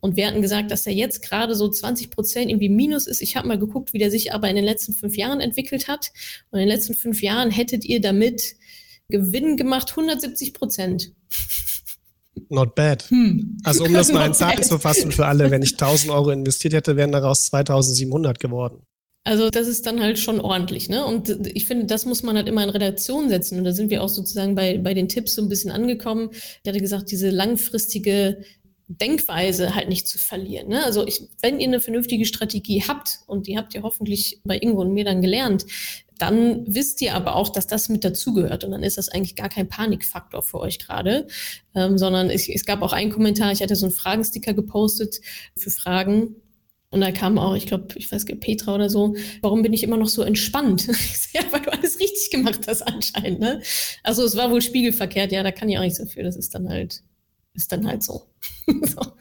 Und 0.00 0.16
wir 0.16 0.26
hatten 0.26 0.42
gesagt, 0.42 0.72
dass 0.72 0.86
er 0.86 0.92
jetzt 0.92 1.22
gerade 1.22 1.54
so 1.54 1.68
20 1.68 2.10
Prozent 2.10 2.50
irgendwie 2.50 2.68
minus 2.68 3.06
ist. 3.06 3.22
Ich 3.22 3.36
habe 3.36 3.48
mal 3.48 3.58
geguckt, 3.58 3.92
wie 3.92 3.98
der 3.98 4.10
sich 4.10 4.34
aber 4.34 4.50
in 4.50 4.56
den 4.56 4.64
letzten 4.64 4.92
fünf 4.92 5.16
Jahren 5.16 5.40
entwickelt 5.40 5.86
hat. 5.86 6.12
Und 6.50 6.58
in 6.58 6.66
den 6.66 6.76
letzten 6.76 6.94
fünf 6.94 7.22
Jahren 7.22 7.50
hättet 7.50 7.84
ihr 7.84 8.00
damit 8.00 8.56
Gewinn 9.08 9.56
gemacht 9.56 9.90
170 9.90 10.54
Prozent. 10.54 11.12
Not 12.48 12.74
bad. 12.74 13.02
Hm. 13.10 13.58
Also 13.64 13.84
um 13.84 13.92
das 13.94 14.12
mal 14.12 14.26
in 14.26 14.34
Zahlen 14.34 14.62
zu 14.62 14.78
fassen 14.78 15.12
für 15.12 15.26
alle, 15.26 15.50
wenn 15.50 15.62
ich 15.62 15.72
1000 15.72 16.12
Euro 16.12 16.30
investiert 16.30 16.74
hätte, 16.74 16.96
wären 16.96 17.12
daraus 17.12 17.46
2700 17.46 18.38
geworden. 18.38 18.82
Also 19.24 19.50
das 19.50 19.66
ist 19.66 19.86
dann 19.86 20.00
halt 20.00 20.20
schon 20.20 20.40
ordentlich, 20.40 20.88
ne? 20.88 21.04
Und 21.04 21.48
ich 21.52 21.66
finde, 21.66 21.86
das 21.86 22.06
muss 22.06 22.22
man 22.22 22.36
halt 22.36 22.46
immer 22.46 22.62
in 22.62 22.70
Relation 22.70 23.28
setzen. 23.28 23.58
Und 23.58 23.64
da 23.64 23.72
sind 23.72 23.90
wir 23.90 24.04
auch 24.04 24.08
sozusagen 24.08 24.54
bei, 24.54 24.78
bei 24.78 24.94
den 24.94 25.08
Tipps 25.08 25.34
so 25.34 25.42
ein 25.42 25.48
bisschen 25.48 25.72
angekommen. 25.72 26.28
Ich 26.30 26.68
hatte 26.68 26.80
gesagt, 26.80 27.10
diese 27.10 27.30
langfristige 27.30 28.44
Denkweise 28.88 29.74
halt 29.74 29.88
nicht 29.88 30.06
zu 30.06 30.18
verlieren. 30.18 30.68
Ne? 30.68 30.84
Also 30.84 31.06
ich, 31.06 31.22
wenn 31.42 31.58
ihr 31.58 31.66
eine 31.66 31.80
vernünftige 31.80 32.24
Strategie 32.24 32.84
habt, 32.86 33.20
und 33.26 33.46
die 33.46 33.58
habt 33.58 33.74
ihr 33.74 33.82
hoffentlich 33.82 34.40
bei 34.44 34.56
Ingo 34.58 34.82
und 34.82 34.94
mir 34.94 35.04
dann 35.04 35.22
gelernt, 35.22 35.66
dann 36.18 36.64
wisst 36.66 37.02
ihr 37.02 37.14
aber 37.14 37.36
auch, 37.36 37.50
dass 37.50 37.66
das 37.66 37.88
mit 37.88 38.04
dazugehört. 38.04 38.64
Und 38.64 38.70
dann 38.70 38.82
ist 38.82 38.96
das 38.96 39.08
eigentlich 39.08 39.36
gar 39.36 39.48
kein 39.48 39.68
Panikfaktor 39.68 40.42
für 40.42 40.60
euch 40.60 40.78
gerade, 40.78 41.26
ähm, 41.74 41.98
sondern 41.98 42.30
es, 42.30 42.48
es 42.48 42.64
gab 42.64 42.82
auch 42.82 42.92
einen 42.92 43.10
Kommentar, 43.10 43.52
ich 43.52 43.60
hatte 43.60 43.76
so 43.76 43.86
einen 43.86 43.94
Fragensticker 43.94 44.54
gepostet 44.54 45.20
für 45.56 45.70
Fragen. 45.70 46.36
Und 46.90 47.00
da 47.00 47.10
kam 47.10 47.38
auch, 47.38 47.54
ich 47.54 47.66
glaube, 47.66 47.88
ich 47.96 48.10
weiß 48.10 48.24
nicht, 48.24 48.40
Petra 48.40 48.74
oder 48.74 48.88
so, 48.88 49.16
warum 49.42 49.62
bin 49.62 49.72
ich 49.72 49.82
immer 49.82 49.96
noch 49.96 50.08
so 50.08 50.22
entspannt? 50.22 50.86
ja, 51.32 51.42
weil 51.50 51.60
du 51.60 51.72
alles 51.72 51.98
richtig 51.98 52.30
gemacht 52.30 52.60
hast 52.68 52.82
anscheinend. 52.82 53.40
Ne? 53.40 53.60
Also 54.04 54.24
es 54.24 54.36
war 54.36 54.50
wohl 54.50 54.62
spiegelverkehrt, 54.62 55.32
ja, 55.32 55.42
da 55.42 55.50
kann 55.50 55.68
ich 55.68 55.76
auch 55.76 55.82
nichts 55.82 55.98
dafür. 55.98 56.22
Das 56.22 56.36
ist 56.36 56.54
dann 56.54 56.68
halt, 56.68 57.02
ist 57.56 57.72
dann 57.72 57.86
halt 57.86 58.02
so. 58.02 58.26
so 58.66 59.16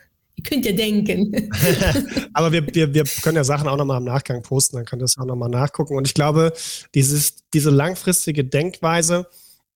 könnt 0.46 0.66
ihr 0.66 0.76
denken. 0.76 1.50
Aber 2.34 2.52
wir, 2.52 2.74
wir, 2.74 2.94
wir 2.94 3.04
können 3.22 3.38
ja 3.38 3.44
Sachen 3.44 3.68
auch 3.68 3.78
nochmal 3.78 3.98
im 3.98 4.06
Nachgang 4.06 4.42
posten, 4.42 4.78
dann 4.78 4.86
könnt 4.86 5.02
ihr 5.02 5.06
es 5.06 5.18
auch 5.18 5.26
nochmal 5.26 5.50
nachgucken. 5.50 5.98
Und 5.98 6.08
ich 6.08 6.14
glaube, 6.14 6.54
dieses, 6.94 7.38
diese 7.54 7.70
langfristige 7.70 8.46
Denkweise 8.46 9.28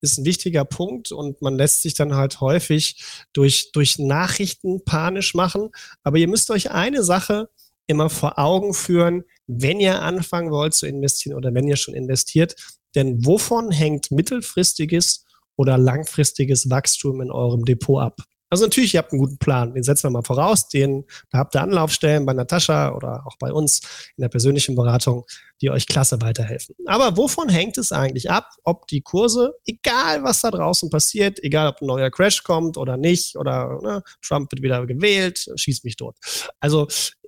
ist 0.02 0.18
ein 0.18 0.26
wichtiger 0.26 0.64
Punkt 0.64 1.12
und 1.12 1.42
man 1.42 1.56
lässt 1.56 1.82
sich 1.82 1.94
dann 1.94 2.16
halt 2.16 2.40
häufig 2.40 3.04
durch, 3.34 3.72
durch 3.74 4.00
Nachrichten 4.00 4.84
panisch 4.86 5.34
machen. 5.34 5.70
Aber 6.04 6.18
ihr 6.18 6.28
müsst 6.28 6.52
euch 6.52 6.72
eine 6.72 7.04
Sache 7.04 7.50
immer 7.88 8.10
vor 8.10 8.40
Augen 8.40 8.74
führen, 8.74 9.24
wenn 9.48 9.80
ihr 9.80 10.02
anfangen 10.02 10.52
wollt 10.52 10.74
zu 10.74 10.86
investieren 10.86 11.36
oder 11.36 11.54
wenn 11.54 11.68
ihr 11.68 11.76
schon 11.76 11.96
investiert. 11.96 12.56
Denn 12.96 13.26
wovon 13.26 13.72
hängt 13.72 14.12
mittelfristiges 14.12 15.26
oder 15.58 15.78
langfristiges 15.78 16.70
Wachstum 16.70 17.22
in 17.22 17.32
eurem 17.32 17.66
Depot 17.66 18.02
ab? 18.02 18.22
Also 18.50 18.66
natürlich, 18.66 18.94
ihr 18.94 19.00
habt 19.00 19.12
einen 19.12 19.22
guten 19.22 19.38
Plan. 19.38 19.74
Den 19.74 19.84
setzen 19.84 20.08
wir 20.08 20.12
mal 20.12 20.24
voraus. 20.24 20.68
Den, 20.68 21.06
da 21.30 21.40
habt 21.40 21.56
ihr 21.56 21.62
Anlaufstellen 21.62 22.26
bei 22.26 22.34
Natascha 22.34 22.94
oder 22.94 23.26
auch 23.26 23.38
bei 23.38 23.52
uns 23.52 23.82
in 24.18 24.22
der 24.22 24.30
persönlichen 24.30 24.76
Beratung, 24.76 25.26
die 25.62 25.70
euch 25.70 25.86
klasse 25.88 26.22
weiterhelfen. 26.22 26.76
Aber 26.88 27.16
wovon 27.18 27.50
hängt 27.50 27.78
es 27.78 27.92
eigentlich 27.92 28.32
ab, 28.32 28.50
ob 28.64 28.88
die 28.88 29.02
Kurse, 29.02 29.54
egal 29.66 30.24
was 30.24 30.42
da 30.42 30.52
draußen 30.52 30.90
passiert, 30.90 31.44
egal 31.44 31.68
ob 31.68 31.82
ein 31.82 31.88
neuer 31.88 32.10
Crash 32.10 32.44
kommt 32.44 32.78
oder 32.78 32.98
nicht, 32.98 33.36
oder 33.36 33.80
ne, 33.82 34.04
Trump 34.22 34.52
wird 34.52 34.64
wieder 34.64 34.86
gewählt, 34.86 35.48
schießt 35.56 35.86
mich 35.86 35.96
tot. 35.96 36.16
Also 36.60 36.88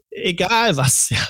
egal 0.10 0.78
was, 0.78 1.10
ja. 1.10 1.28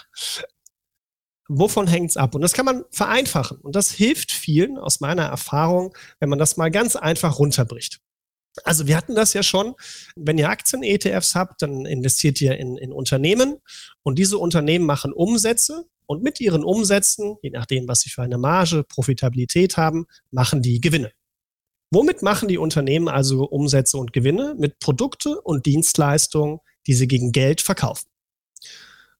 Wovon 1.53 1.85
hängt 1.85 2.11
es 2.11 2.17
ab? 2.17 2.33
Und 2.33 2.39
das 2.39 2.53
kann 2.53 2.63
man 2.63 2.85
vereinfachen. 2.91 3.57
Und 3.57 3.75
das 3.75 3.91
hilft 3.91 4.31
vielen 4.31 4.77
aus 4.77 5.01
meiner 5.01 5.23
Erfahrung, 5.23 5.93
wenn 6.21 6.29
man 6.29 6.39
das 6.39 6.55
mal 6.55 6.71
ganz 6.71 6.95
einfach 6.95 7.39
runterbricht. 7.39 7.99
Also 8.63 8.87
wir 8.87 8.97
hatten 8.97 9.15
das 9.15 9.33
ja 9.33 9.43
schon. 9.43 9.75
Wenn 10.15 10.37
ihr 10.37 10.49
Aktien-ETFs 10.49 11.35
habt, 11.35 11.61
dann 11.61 11.85
investiert 11.85 12.41
ihr 12.41 12.57
in, 12.57 12.77
in 12.77 12.91
Unternehmen 12.91 13.57
und 14.03 14.19
diese 14.19 14.37
Unternehmen 14.37 14.85
machen 14.85 15.13
Umsätze 15.13 15.85
und 16.05 16.23
mit 16.23 16.41
ihren 16.41 16.63
Umsätzen, 16.63 17.37
je 17.41 17.51
nachdem, 17.51 17.87
was 17.87 18.01
sie 18.01 18.09
für 18.09 18.21
eine 18.21 18.37
Marge, 18.37 18.83
Profitabilität 18.83 19.77
haben, 19.77 20.05
machen 20.29 20.61
die 20.61 20.81
Gewinne. 20.81 21.11
Womit 21.93 22.21
machen 22.21 22.47
die 22.47 22.57
Unternehmen 22.57 23.07
also 23.07 23.43
Umsätze 23.45 23.97
und 23.97 24.13
Gewinne? 24.13 24.55
Mit 24.57 24.79
Produkte 24.79 25.39
und 25.41 25.65
Dienstleistungen, 25.65 26.59
die 26.87 26.93
sie 26.93 27.07
gegen 27.07 27.31
Geld 27.31 27.61
verkaufen. 27.61 28.07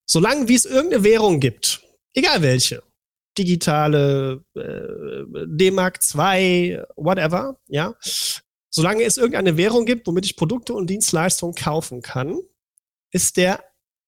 Solange 0.06 0.48
wie 0.48 0.56
es 0.56 0.66
irgendeine 0.66 1.04
Währung 1.04 1.40
gibt, 1.40 1.82
egal 2.14 2.42
welche, 2.42 2.84
digitale, 3.38 4.44
äh, 4.56 5.46
D-Mark 5.48 6.02
2, 6.02 6.84
whatever, 6.96 7.58
ja, 7.68 7.96
Solange 8.72 9.04
es 9.04 9.18
irgendeine 9.18 9.58
Währung 9.58 9.86
gibt, 9.86 10.08
womit 10.08 10.26
ich 10.26 10.38
Produkte 10.38 10.74
und 10.74 10.90
Dienstleistungen 10.90 11.54
kaufen 11.54 12.02
kann, 12.02 12.40
ist 13.12 13.36
der 13.36 13.64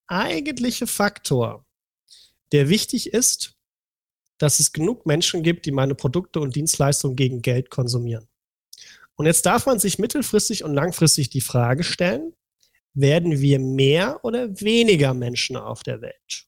eigentliche 0.08 0.88
Faktor, 0.88 1.66
der 2.54 2.70
wichtig 2.70 3.14
ist, 3.14 3.56
dass 4.38 4.60
es 4.60 4.72
genug 4.72 5.06
Menschen 5.06 5.44
gibt, 5.44 5.66
die 5.66 5.72
meine 5.72 5.96
Produkte 5.96 6.40
und 6.40 6.56
Dienstleistungen 6.56 7.16
gegen 7.16 7.42
Geld 7.42 7.70
konsumieren. 7.70 8.28
Und 9.16 9.26
jetzt 9.26 9.46
darf 9.46 9.66
man 9.66 9.80
sich 9.80 10.00
mittelfristig 10.00 10.64
und 10.64 10.74
langfristig 10.74 11.30
die 11.30 11.42
Frage 11.42 11.84
stellen, 11.84 12.34
werden 12.94 13.40
wir 13.42 13.60
mehr 13.60 14.24
oder 14.24 14.60
weniger 14.62 15.14
Menschen 15.14 15.58
auf 15.58 15.84
der 15.84 16.02
Welt? 16.02 16.48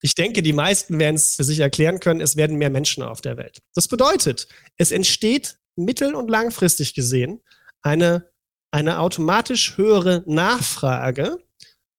Ich 0.00 0.14
denke, 0.14 0.42
die 0.42 0.52
meisten 0.52 0.98
werden 0.98 1.14
es 1.14 1.36
für 1.36 1.44
sich 1.44 1.60
erklären 1.60 2.00
können, 2.00 2.20
es 2.20 2.36
werden 2.36 2.56
mehr 2.56 2.70
Menschen 2.70 3.04
auf 3.04 3.20
der 3.20 3.36
Welt. 3.36 3.62
Das 3.74 3.86
bedeutet, 3.86 4.48
es 4.76 4.90
entsteht 4.90 5.58
mittel- 5.76 6.14
und 6.14 6.28
langfristig 6.28 6.94
gesehen 6.94 7.40
eine, 7.82 8.30
eine 8.70 9.00
automatisch 9.00 9.76
höhere 9.76 10.22
Nachfrage 10.26 11.38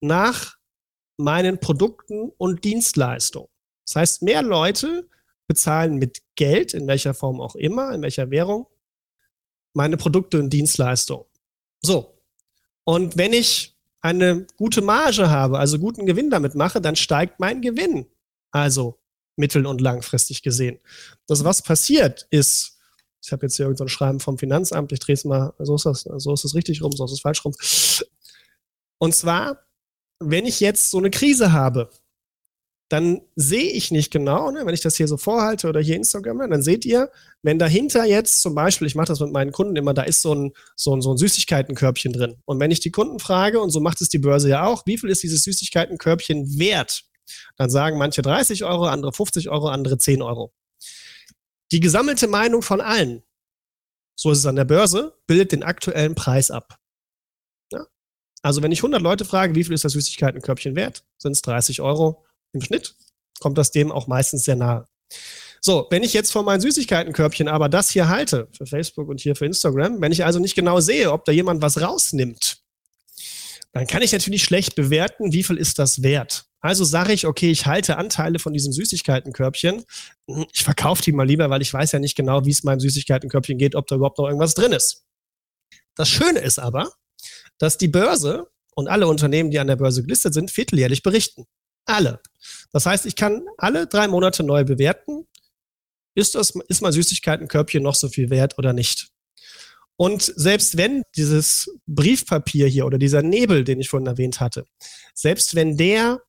nach 0.02 0.58
meinen 1.18 1.60
Produkten 1.60 2.32
und 2.38 2.64
Dienstleistungen. 2.64 3.50
Das 3.86 3.96
heißt, 3.96 4.22
mehr 4.22 4.42
Leute 4.42 5.08
bezahlen 5.48 5.98
mit 5.98 6.22
Geld, 6.36 6.74
in 6.74 6.88
welcher 6.88 7.14
Form 7.14 7.42
auch 7.42 7.56
immer, 7.56 7.94
in 7.94 8.02
welcher 8.02 8.32
Währung, 8.32 8.68
meine 9.74 9.98
Produkte 9.98 10.40
und 10.40 10.52
Dienstleistungen. 10.52 11.26
So. 11.82 12.18
Und 12.86 13.18
wenn 13.18 13.34
ich 13.34 13.78
eine 14.02 14.46
gute 14.58 14.82
Marge 14.82 15.30
habe, 15.30 15.60
also 15.60 15.80
guten 15.80 16.06
Gewinn 16.06 16.30
damit 16.30 16.56
mache, 16.56 16.82
dann 16.82 16.96
steigt 16.96 17.40
mein 17.40 17.62
Gewinn. 17.62 18.06
Also 18.52 19.00
mittel- 19.36 19.66
und 19.66 19.82
langfristig 19.82 20.44
gesehen. 20.44 20.80
Das, 21.28 21.44
was 21.44 21.62
passiert, 21.62 22.28
ist, 22.30 22.73
ich 23.24 23.32
habe 23.32 23.46
jetzt 23.46 23.56
hier 23.56 23.66
irgendein 23.66 23.88
so 23.88 23.94
Schreiben 23.94 24.20
vom 24.20 24.38
Finanzamt, 24.38 24.92
ich 24.92 25.00
drehe 25.00 25.14
es 25.14 25.24
mal, 25.24 25.54
so 25.60 25.76
ist 25.76 25.86
das, 25.86 26.02
so 26.02 26.34
ist 26.34 26.44
es 26.44 26.56
richtig 26.56 26.82
rum, 26.82 26.92
so 26.92 27.06
ist 27.06 27.14
es 27.14 27.22
falsch 27.22 27.44
rum. 27.46 27.54
Und 28.98 29.16
zwar, 29.16 29.60
wenn 30.20 30.46
ich 30.46 30.60
jetzt 30.60 30.92
so 30.92 30.98
eine 30.98 31.10
Krise 31.10 31.54
habe, 31.54 31.90
dann 32.90 33.22
sehe 33.36 33.72
ich 33.72 33.92
nicht 33.92 34.12
genau, 34.12 34.52
ne, 34.52 34.66
wenn 34.66 34.74
ich 34.74 34.82
das 34.82 34.98
hier 34.98 35.08
so 35.08 35.18
vorhalte 35.18 35.68
oder 35.68 35.80
hier 35.80 35.96
Instagram, 35.96 36.50
dann 36.50 36.62
seht 36.62 36.86
ihr, 36.86 37.12
wenn 37.42 37.58
dahinter 37.58 38.06
jetzt 38.06 38.42
zum 38.42 38.54
Beispiel, 38.56 38.88
ich 38.88 38.96
mache 38.96 39.08
das 39.08 39.22
mit 39.22 39.32
meinen 39.32 39.52
Kunden 39.52 39.76
immer, 39.78 39.94
da 39.94 40.04
ist 40.04 40.22
so 40.22 40.36
ein, 40.36 40.52
so, 40.76 40.96
ein, 40.96 41.02
so 41.02 41.12
ein 41.12 41.18
Süßigkeitenkörbchen 41.18 42.14
drin. 42.14 42.36
Und 42.46 42.60
wenn 42.60 42.72
ich 42.72 42.82
die 42.82 42.92
Kunden 42.92 43.20
frage, 43.20 43.62
und 43.62 43.72
so 43.72 43.80
macht 43.80 44.02
es 44.02 44.10
die 44.10 44.20
Börse 44.20 44.50
ja 44.50 44.66
auch, 44.66 44.86
wie 44.86 44.98
viel 44.98 45.10
ist 45.10 45.24
dieses 45.24 45.44
Süßigkeitenkörbchen 45.44 46.60
wert? 46.60 47.04
Dann 47.56 47.70
sagen 47.70 47.98
manche 47.98 48.22
30 48.22 48.66
Euro, 48.66 48.86
andere 48.86 49.14
50 49.14 49.50
Euro, 49.50 49.70
andere 49.70 49.98
10 49.98 50.22
Euro. 50.22 50.54
Die 51.74 51.82
gesammelte 51.82 52.28
Meinung 52.28 52.62
von 52.62 52.80
allen, 52.80 53.24
so 54.16 54.32
ist 54.32 54.38
es 54.38 54.46
an 54.46 54.56
der 54.56 54.64
Börse, 54.64 55.18
bildet 55.28 55.52
den 55.52 55.64
aktuellen 55.64 56.16
Preis 56.16 56.52
ab. 56.52 56.80
Ja? 57.72 57.86
Also 58.42 58.62
wenn 58.62 58.72
ich 58.72 58.80
100 58.80 59.02
Leute 59.02 59.26
frage, 59.26 59.56
wie 59.56 59.64
viel 59.64 59.74
ist 59.74 59.84
das 59.84 59.94
Süßigkeitenkörbchen 59.94 60.76
wert, 60.76 61.04
sind 61.18 61.34
es 61.34 61.42
30 61.42 61.82
Euro 61.82 62.26
im 62.54 62.62
Schnitt 62.62 62.96
kommt 63.40 63.58
das 63.58 63.72
dem 63.72 63.92
auch 63.92 64.08
meistens 64.08 64.46
sehr 64.46 64.56
nahe. 64.56 64.88
So, 65.62 65.88
wenn 65.90 66.04
ich 66.04 66.14
jetzt 66.14 66.32
vor 66.32 66.44
meinem 66.44 66.62
Süßigkeitenkörbchen 66.62 67.48
aber 67.50 67.70
das 67.70 67.90
hier 67.90 68.08
halte, 68.08 68.48
für 68.52 68.66
Facebook 68.66 69.10
und 69.10 69.20
hier 69.20 69.36
für 69.36 69.46
Instagram, 69.46 70.02
wenn 70.02 70.12
ich 70.12 70.24
also 70.24 70.40
nicht 70.40 70.56
genau 70.56 70.80
sehe, 70.80 71.12
ob 71.12 71.26
da 71.26 71.32
jemand 71.32 71.62
was 71.62 71.82
rausnimmt, 71.82 72.63
dann 73.74 73.88
kann 73.88 74.04
ich 74.04 74.14
natürlich 74.14 74.44
schlecht 74.44 74.76
bewerten, 74.76 75.34
wie 75.34 75.44
viel 75.44 75.58
ist 75.58 75.80
das 75.80 76.04
wert. 76.04 76.46
Also 76.62 76.86
sage 76.86 77.12
ich, 77.12 77.28
okay, 77.28 77.52
ich 77.52 77.66
halte 77.66 77.98
Anteile 77.98 78.40
von 78.40 78.54
diesem 78.54 78.72
Süßigkeitenkörbchen. 78.72 79.84
Ich 80.54 80.64
verkaufe 80.64 81.02
die 81.02 81.12
mal 81.12 81.28
lieber, 81.28 81.50
weil 81.50 81.62
ich 81.62 81.74
weiß 81.74 81.92
ja 81.92 82.00
nicht 82.00 82.16
genau, 82.16 82.46
wie 82.46 82.52
es 82.52 82.64
meinem 82.64 82.80
Süßigkeitenkörbchen 82.80 83.58
geht, 83.58 83.76
ob 83.76 83.88
da 83.88 83.96
überhaupt 83.96 84.20
noch 84.20 84.28
irgendwas 84.28 84.54
drin 84.54 84.72
ist. 84.72 85.04
Das 85.96 86.08
Schöne 86.08 86.40
ist 86.40 86.60
aber, 86.60 86.94
dass 87.58 87.78
die 87.78 87.88
Börse 87.88 88.48
und 88.76 88.88
alle 88.88 89.08
Unternehmen, 89.08 89.52
die 89.52 89.60
an 89.60 89.68
der 89.68 89.76
Börse 89.76 90.04
gelistet 90.04 90.34
sind, 90.34 90.52
vierteljährlich 90.52 91.04
berichten. 91.04 91.46
Alle. 91.86 92.22
Das 92.72 92.86
heißt, 92.86 93.06
ich 93.06 93.16
kann 93.16 93.46
alle 93.58 93.88
drei 93.88 94.08
Monate 94.08 94.44
neu 94.44 94.64
bewerten. 94.64 95.28
Ist, 96.16 96.36
das, 96.36 96.54
ist 96.70 96.82
mein 96.82 96.94
Süßigkeitenkörbchen 96.94 97.84
noch 97.84 97.96
so 97.96 98.08
viel 98.08 98.30
wert 98.30 98.58
oder 98.58 98.72
nicht? 98.72 99.10
Und 99.96 100.22
selbst 100.36 100.78
wenn 100.78 101.04
dieses 101.16 101.70
Briefpapier 101.86 102.68
hier 102.68 102.86
oder 102.86 102.98
dieser 102.98 103.22
Nebel, 103.22 103.64
den 103.64 103.80
ich 103.80 103.90
vorhin 103.90 104.08
erwähnt 104.08 104.40
hatte, 104.40 104.66
selbst 105.14 105.56
wenn 105.56 105.78
der 105.78 106.22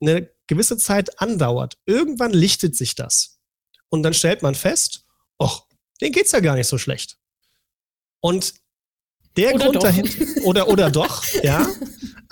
eine 0.00 0.30
gewisse 0.46 0.76
Zeit 0.76 1.20
andauert, 1.20 1.76
irgendwann 1.86 2.32
lichtet 2.32 2.76
sich 2.76 2.94
das. 2.94 3.38
Und 3.88 4.02
dann 4.02 4.14
stellt 4.14 4.42
man 4.42 4.54
fest, 4.54 5.04
ach, 5.38 5.62
den 6.00 6.12
geht's 6.12 6.32
ja 6.32 6.40
gar 6.40 6.56
nicht 6.56 6.66
so 6.66 6.78
schlecht. 6.78 7.18
Und 8.20 8.54
der 9.36 9.54
oder 9.54 9.64
Grund 9.64 9.82
dahinter, 9.82 10.44
oder, 10.44 10.68
oder 10.68 10.90
doch, 10.90 11.24
ja. 11.42 11.66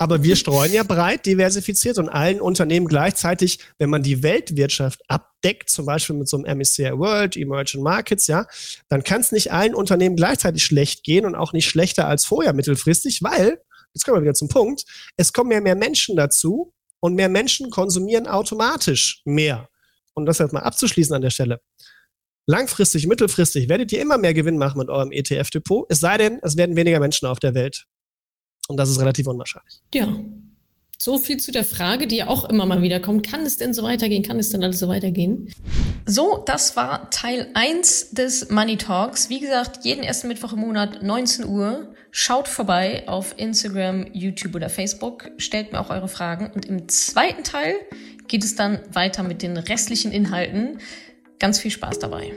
Aber 0.03 0.21
wir 0.21 0.35
streuen 0.35 0.73
ja 0.73 0.83
breit 0.83 1.25
diversifiziert 1.25 1.97
und 1.97 2.09
allen 2.09 2.41
Unternehmen 2.41 2.87
gleichzeitig, 2.89 3.59
wenn 3.77 3.89
man 3.89 4.03
die 4.03 4.21
Weltwirtschaft 4.21 4.99
abdeckt, 5.07 5.69
zum 5.69 5.85
Beispiel 5.85 6.17
mit 6.17 6.27
so 6.27 6.35
einem 6.35 6.57
MSCI 6.57 6.91
World, 6.97 7.37
Emerging 7.37 7.81
Markets, 7.81 8.27
ja, 8.27 8.45
dann 8.89 9.05
kann 9.05 9.21
es 9.21 9.31
nicht 9.31 9.53
allen 9.53 9.73
Unternehmen 9.73 10.17
gleichzeitig 10.17 10.65
schlecht 10.65 11.05
gehen 11.05 11.25
und 11.25 11.35
auch 11.35 11.53
nicht 11.53 11.69
schlechter 11.69 12.05
als 12.05 12.25
vorher 12.25 12.51
mittelfristig, 12.51 13.23
weil, 13.23 13.61
jetzt 13.93 14.03
kommen 14.03 14.17
wir 14.17 14.23
wieder 14.23 14.33
zum 14.33 14.49
Punkt, 14.49 14.83
es 15.15 15.31
kommen 15.31 15.51
ja 15.51 15.61
mehr 15.61 15.77
Menschen 15.77 16.17
dazu 16.17 16.73
und 16.99 17.15
mehr 17.15 17.29
Menschen 17.29 17.69
konsumieren 17.69 18.27
automatisch 18.27 19.21
mehr. 19.23 19.69
Und 20.15 20.25
das 20.25 20.39
jetzt 20.39 20.51
mal 20.51 20.63
abzuschließen 20.63 21.15
an 21.15 21.21
der 21.21 21.29
Stelle. 21.29 21.61
Langfristig, 22.45 23.07
mittelfristig 23.07 23.69
werdet 23.69 23.93
ihr 23.93 24.01
immer 24.01 24.17
mehr 24.17 24.33
Gewinn 24.33 24.57
machen 24.57 24.79
mit 24.79 24.89
eurem 24.89 25.13
ETF-Depot, 25.13 25.85
es 25.87 26.01
sei 26.01 26.17
denn, 26.17 26.39
es 26.41 26.57
werden 26.57 26.75
weniger 26.75 26.99
Menschen 26.99 27.25
auf 27.25 27.39
der 27.39 27.53
Welt. 27.53 27.85
Und 28.67 28.77
das 28.77 28.89
ist 28.89 28.99
relativ 28.99 29.27
unwahrscheinlich. 29.27 29.81
Ja. 29.93 30.15
So 30.97 31.17
viel 31.17 31.37
zu 31.37 31.51
der 31.51 31.65
Frage, 31.65 32.07
die 32.07 32.17
ja 32.17 32.27
auch 32.27 32.45
immer 32.45 32.65
mal 32.65 32.81
wieder 32.81 33.01
kommt. 33.01 33.27
Kann 33.27 33.41
es 33.41 33.57
denn 33.57 33.73
so 33.73 33.83
weitergehen? 33.83 34.23
Kann 34.23 34.39
es 34.39 34.51
denn 34.51 34.63
alles 34.63 34.79
so 34.79 34.87
weitergehen? 34.87 35.53
So, 36.05 36.41
das 36.45 36.77
war 36.77 37.09
Teil 37.09 37.49
1 37.55 38.11
des 38.11 38.49
Money 38.49 38.77
Talks. 38.77 39.29
Wie 39.29 39.41
gesagt, 39.41 39.83
jeden 39.83 40.03
ersten 40.03 40.29
Mittwoch 40.29 40.53
im 40.53 40.59
Monat, 40.59 41.03
19 41.03 41.45
Uhr. 41.45 41.93
Schaut 42.11 42.47
vorbei 42.47 43.03
auf 43.07 43.33
Instagram, 43.37 44.05
YouTube 44.13 44.55
oder 44.55 44.69
Facebook. 44.69 45.31
Stellt 45.37 45.73
mir 45.73 45.81
auch 45.81 45.89
eure 45.89 46.07
Fragen. 46.07 46.51
Und 46.53 46.65
im 46.65 46.87
zweiten 46.87 47.43
Teil 47.43 47.75
geht 48.27 48.43
es 48.45 48.55
dann 48.55 48.79
weiter 48.93 49.23
mit 49.23 49.41
den 49.41 49.57
restlichen 49.57 50.11
Inhalten. 50.11 50.79
Ganz 51.39 51.59
viel 51.59 51.71
Spaß 51.71 51.99
dabei. 51.99 52.31